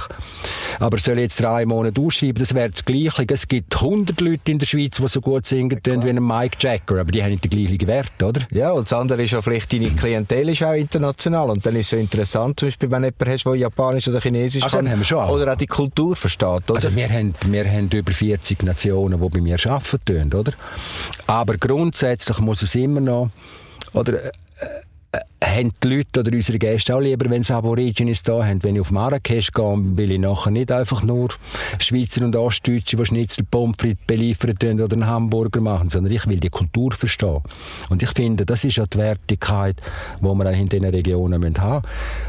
Aber 0.78 0.98
soll 0.98 1.18
ich 1.18 1.22
jetzt 1.22 1.40
drei 1.40 1.64
Monate 1.66 2.00
ausschreiben, 2.00 2.40
das 2.40 2.54
wäre 2.54 2.70
das 2.70 2.84
Gleiche. 2.84 3.24
Es 3.28 3.48
gibt 3.48 3.74
100 3.74 4.20
Leute 4.20 4.52
in 4.52 4.58
der 4.58 4.66
Schweiz, 4.66 4.96
die 4.96 5.08
so 5.08 5.20
gut 5.20 5.46
singen 5.46 5.80
ja, 5.86 6.04
wie 6.04 6.10
ein 6.10 6.22
Mike 6.22 6.56
Jagger, 6.60 7.00
aber 7.00 7.12
die 7.12 7.22
haben 7.22 7.30
nicht 7.30 7.44
den 7.44 7.50
gleichen 7.50 7.86
Wert, 7.86 8.22
oder? 8.22 8.42
Ja, 8.50 8.72
und 8.72 8.84
das 8.84 8.92
andere 8.92 9.22
ist 9.22 9.32
ja 9.32 9.42
vielleicht, 9.42 9.72
deine 9.72 9.90
Klientel 9.90 10.48
ist 10.48 10.62
auch 10.62 10.72
international 10.72 11.50
und 11.50 11.64
dann 11.64 11.76
ist 11.76 11.86
es 11.86 11.90
so 11.90 11.96
interessant, 11.96 12.60
zum 12.60 12.68
Beispiel, 12.68 12.90
wenn 12.90 13.04
jemand 13.04 13.28
hast, 13.28 13.44
der 13.44 13.54
Japanisch 13.54 14.08
oder 14.08 14.20
Chinesisch 14.20 14.62
also, 14.62 14.76
kann, 14.76 14.90
haben 14.90 15.00
wir 15.00 15.04
schon 15.04 15.18
auch. 15.18 15.30
oder 15.30 15.51
auch 15.52 15.56
die 15.56 15.66
Kultur 15.66 16.16
versteht, 16.16 16.70
oder? 16.70 16.76
Also 16.76 16.94
wir 16.94 17.08
haben, 17.08 17.32
wir 17.46 17.64
haben 17.64 17.88
über 17.90 18.12
40 18.12 18.62
Nationen, 18.62 19.20
die 19.20 19.28
bei 19.28 19.40
mir 19.40 19.56
arbeiten, 19.66 20.34
oder? 20.34 20.52
Aber 21.26 21.56
grundsätzlich 21.56 22.38
muss 22.40 22.62
es 22.62 22.74
immer 22.74 23.00
noch, 23.00 23.30
oder, 23.92 24.24
äh, 24.24 24.30
haben 25.44 25.72
die 25.82 25.88
Leute 25.88 26.20
oder 26.20 26.32
unsere 26.32 26.58
Gäste 26.58 26.94
auch 26.94 27.00
lieber, 27.00 27.28
wenn 27.28 27.42
sie 27.42 27.54
Aborigines 27.54 28.22
da 28.22 28.44
haben. 28.44 28.62
Wenn 28.62 28.76
ich 28.76 28.80
auf 28.80 28.90
Marrakesch 28.90 29.52
gehe, 29.52 29.76
will 29.96 30.12
ich 30.12 30.18
nachher 30.18 30.50
nicht 30.50 30.72
einfach 30.72 31.02
nur 31.02 31.28
Schweizer 31.78 32.24
und 32.24 32.34
Ostdeutsche, 32.36 32.96
die 32.96 33.04
Schnitzel, 33.04 33.44
Pommes 33.50 33.76
frites 33.78 34.04
beliefern 34.06 34.80
oder 34.80 34.94
einen 34.94 35.06
Hamburger 35.06 35.60
machen, 35.60 35.90
sondern 35.90 36.12
ich 36.12 36.26
will 36.26 36.40
die 36.40 36.48
Kultur 36.48 36.92
verstehen. 36.92 37.40
Und 37.90 38.02
ich 38.02 38.10
finde, 38.10 38.46
das 38.46 38.64
ist 38.64 38.76
ja 38.76 38.84
die 38.86 38.98
Wertigkeit, 38.98 39.76
die 40.20 40.24
wir 40.24 40.50
in 40.52 40.68
diesen 40.68 40.86
Regionen 40.86 41.34
haben 41.58 41.82
müssen. 41.82 41.82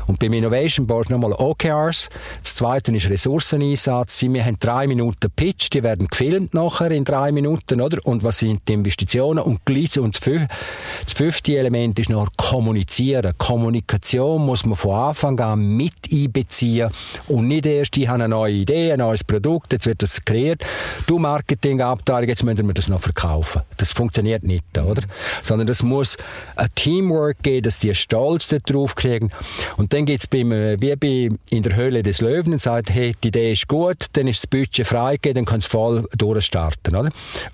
Und 0.08 0.20
beim 0.20 0.34
Innovation 0.34 0.88
Board 0.88 1.10
nochmal 1.10 1.34
OKRs. 1.34 2.10
Das 2.42 2.56
zweite 2.56 2.92
ist 2.96 3.10
Ressourceneinsatz. 3.10 4.24
Wir 4.24 4.44
haben 4.44 4.58
drei 4.60 4.88
Minuten 4.88 5.32
Pitch, 5.34 5.70
die 5.72 5.84
werden 5.84 6.08
gefilmt 6.08 6.54
nachher 6.54 6.92
in 6.92 7.06
drei 7.06 7.32
Minuten, 7.32 7.80
oder? 7.80 8.00
Und 8.06 8.24
was 8.24 8.40
sind 8.40 8.68
die 8.68 8.74
Investitionen? 8.74 9.40
Und 9.40 9.66
gleich, 9.66 9.98
und 10.00 10.20
das 10.20 11.14
fünfte 11.14 11.58
Element 11.58 12.00
ist 12.00 12.10
noch 12.10 12.28
kommunizieren 12.36 12.73
kommunizieren. 12.74 13.34
Kommunikation 13.38 14.46
muss 14.46 14.66
man 14.66 14.76
von 14.76 14.96
Anfang 14.96 15.40
an 15.40 15.60
mit 15.60 15.94
einbeziehen 16.12 16.90
und 17.28 17.48
nicht 17.48 17.66
erst, 17.66 17.98
ich 17.98 18.08
habe 18.08 18.24
eine 18.24 18.30
neue 18.30 18.54
Idee, 18.54 18.92
ein 18.92 19.00
neues 19.00 19.24
Produkt, 19.24 19.74
jetzt 19.74 19.86
wird 19.86 20.02
das 20.02 20.24
kreiert. 20.26 20.64
Du 21.06 21.20
Marketingabteilung, 21.20 22.28
jetzt 22.28 22.44
müssen 22.44 22.66
wir 22.66 22.74
das 22.74 22.90
noch 22.90 23.02
verkaufen. 23.02 23.62
Das 23.78 23.92
funktioniert 23.92 24.44
nicht, 24.44 24.64
oder? 24.78 25.04
Sondern 25.44 25.68
es 25.68 25.84
muss 25.84 26.18
ein 26.56 26.68
Teamwork 26.74 27.44
geben, 27.44 27.64
dass 27.64 27.80
die 27.80 27.94
Stolz 27.94 28.48
darauf 28.66 28.96
kriegen. 28.96 29.30
Und 29.78 29.94
dann 29.94 30.06
geht's 30.06 30.28
beim, 30.28 30.52
wie 30.52 30.96
bei 30.96 31.30
in 31.50 31.64
der 31.64 31.76
Höhle 31.76 32.02
des 32.02 32.22
Löwen 32.22 32.54
und 32.54 32.62
sagt, 32.62 32.90
hey, 32.90 33.14
die 33.24 33.28
Idee 33.28 33.52
ist 33.52 33.68
gut, 33.68 33.98
dann 34.14 34.28
ist 34.28 34.44
das 34.44 34.48
Budget 34.48 34.88
freigegeben, 34.88 35.36
dann 35.36 35.46
kann 35.46 35.60
es 35.60 35.66
voll 35.66 36.08
durchstarten, 36.18 36.96
oder? 36.96 37.10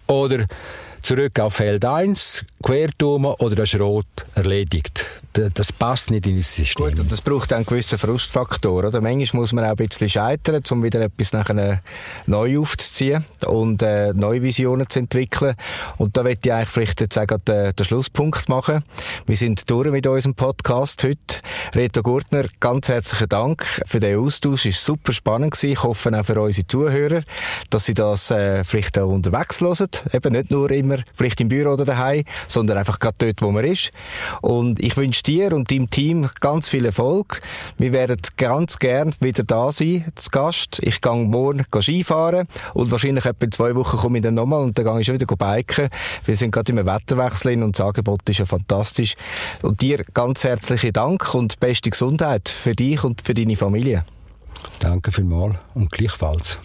Oder 0.08 0.46
zurück 1.02 1.40
auf 1.40 1.56
Feld 1.56 1.86
1, 1.86 2.46
Querturm 2.64 3.26
oder 3.26 3.56
das 3.56 3.80
rot 3.80 4.06
erledigt 4.36 5.19
das 5.34 5.72
passt 5.72 6.12
nicht 6.12 6.26
in 6.28 6.38
unser 6.38 6.50
System. 6.50 6.86
Gut, 6.86 7.00
und 7.00 7.12
das 7.12 7.22
braucht 7.22 7.54
einen 7.54 7.66
gewissen 7.66 7.98
Frustfaktor. 7.98 8.86
Oder? 8.86 9.02
Manchmal 9.02 9.42
muss 9.42 9.54
man 9.54 9.66
auch 9.66 9.70
ein 9.70 9.76
bisschen 9.76 10.10
scheitern, 10.10 10.62
um 10.72 10.84
wieder 10.84 11.02
etwas 11.02 11.34
nachher 11.34 11.82
neu 12.26 12.60
aufzuziehen 12.60 13.24
und 13.46 13.82
äh, 13.82 14.14
neue 14.14 14.42
Visionen 14.42 14.90
zu 14.90 15.00
entwickeln. 15.00 15.56
Und 15.98 16.18
da 16.18 16.24
möchte 16.24 16.50
ich 16.50 16.54
eigentlich 16.54 16.70
vielleicht 16.70 17.02
jetzt 17.02 17.18
auch 17.18 17.26
den, 17.26 17.76
den 17.76 17.86
Schlusspunkt 17.86 18.50
machen. 18.50 18.84
Wir 19.26 19.38
sind 19.38 19.70
durch 19.70 19.92
mit 19.92 20.08
unserem 20.08 20.36
Podcast 20.36 21.04
heute. 21.04 21.18
Reto 21.76 22.02
Gurtner, 22.02 22.46
ganz 22.60 22.90
herzlichen 22.90 23.30
Dank 23.30 23.66
für 23.86 24.00
den 24.00 24.20
Austausch. 24.20 24.66
Es 24.66 24.76
war 24.76 24.96
super 24.96 25.14
spannend. 25.14 25.52
Gewesen. 25.52 25.72
Ich 25.72 25.84
hoffe 25.84 26.18
auch 26.18 26.26
für 26.26 26.42
unsere 26.42 26.68
Zuhörer, 26.68 27.24
dass 27.70 27.86
sie 27.86 27.94
das 27.94 28.32
äh, 28.32 28.64
vielleicht 28.64 28.98
auch 28.98 29.10
unterwegs 29.10 29.62
hören. 29.62 29.88
Eben 30.12 30.34
nicht 30.34 30.52
nur 30.52 30.72
immer 30.72 30.98
vielleicht 31.14 31.40
im 31.42 31.50
Büro 31.50 31.74
oder 31.74 31.86
daheim, 31.86 32.24
sondern 32.48 32.78
einfach 32.78 33.00
gerade 33.00 33.16
dort, 33.20 33.42
wo 33.42 33.52
man 33.52 33.66
ist. 33.66 33.92
Und 34.42 34.80
ich 34.80 34.98
wünsche 34.98 35.24
dir 35.30 35.54
und 35.54 35.70
deinem 35.70 35.90
Team 35.90 36.28
ganz 36.42 36.70
viel 36.70 36.86
Erfolg. 36.86 37.42
Wir 37.78 37.94
werden 37.94 38.18
ganz 38.36 38.80
gern 38.80 39.14
wieder 39.20 39.44
da 39.44 39.72
sein, 39.72 40.06
zu 40.16 40.30
Gast. 40.32 40.80
Ich 40.82 41.02
gehe 41.02 41.14
morgen 41.14 41.66
Skifahren 41.80 42.48
und 42.74 42.92
wahrscheinlich 42.92 43.26
etwa 43.26 43.46
in 43.46 43.52
zwei 43.52 43.76
Wochen 43.76 43.98
komme 43.98 44.18
ich 44.18 44.24
dann 44.24 44.34
nochmal 44.34 44.64
und 44.64 44.78
dann 44.78 44.86
gehe 44.86 45.00
ich 45.00 45.06
schon 45.06 45.20
wieder 45.20 45.28
biken. 45.28 45.90
Wir 46.26 46.36
sind 46.36 46.52
gerade 46.52 46.72
im 46.72 46.86
Wetterwechsel 46.86 47.62
und 47.62 47.78
das 47.78 47.86
Angebot 47.86 48.28
ist 48.28 48.40
ja 48.40 48.46
fantastisch. 48.46 49.16
Und 49.62 49.82
dir 49.82 50.04
ganz 50.14 50.44
herzlichen 50.44 50.94
Dank 50.94 51.36
und 51.36 51.60
beste 51.60 51.92
Gesundheit 51.92 52.50
für 52.50 52.74
dich 52.74 53.04
und 53.04 53.22
für 53.22 53.36
deine 53.36 53.56
Familie. 53.56 54.06
Danke 54.80 55.12
vielmals 55.12 55.56
und 55.76 55.92
gleichfalls. 55.92 56.58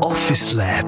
Office 0.00 0.54
Lab 0.54 0.86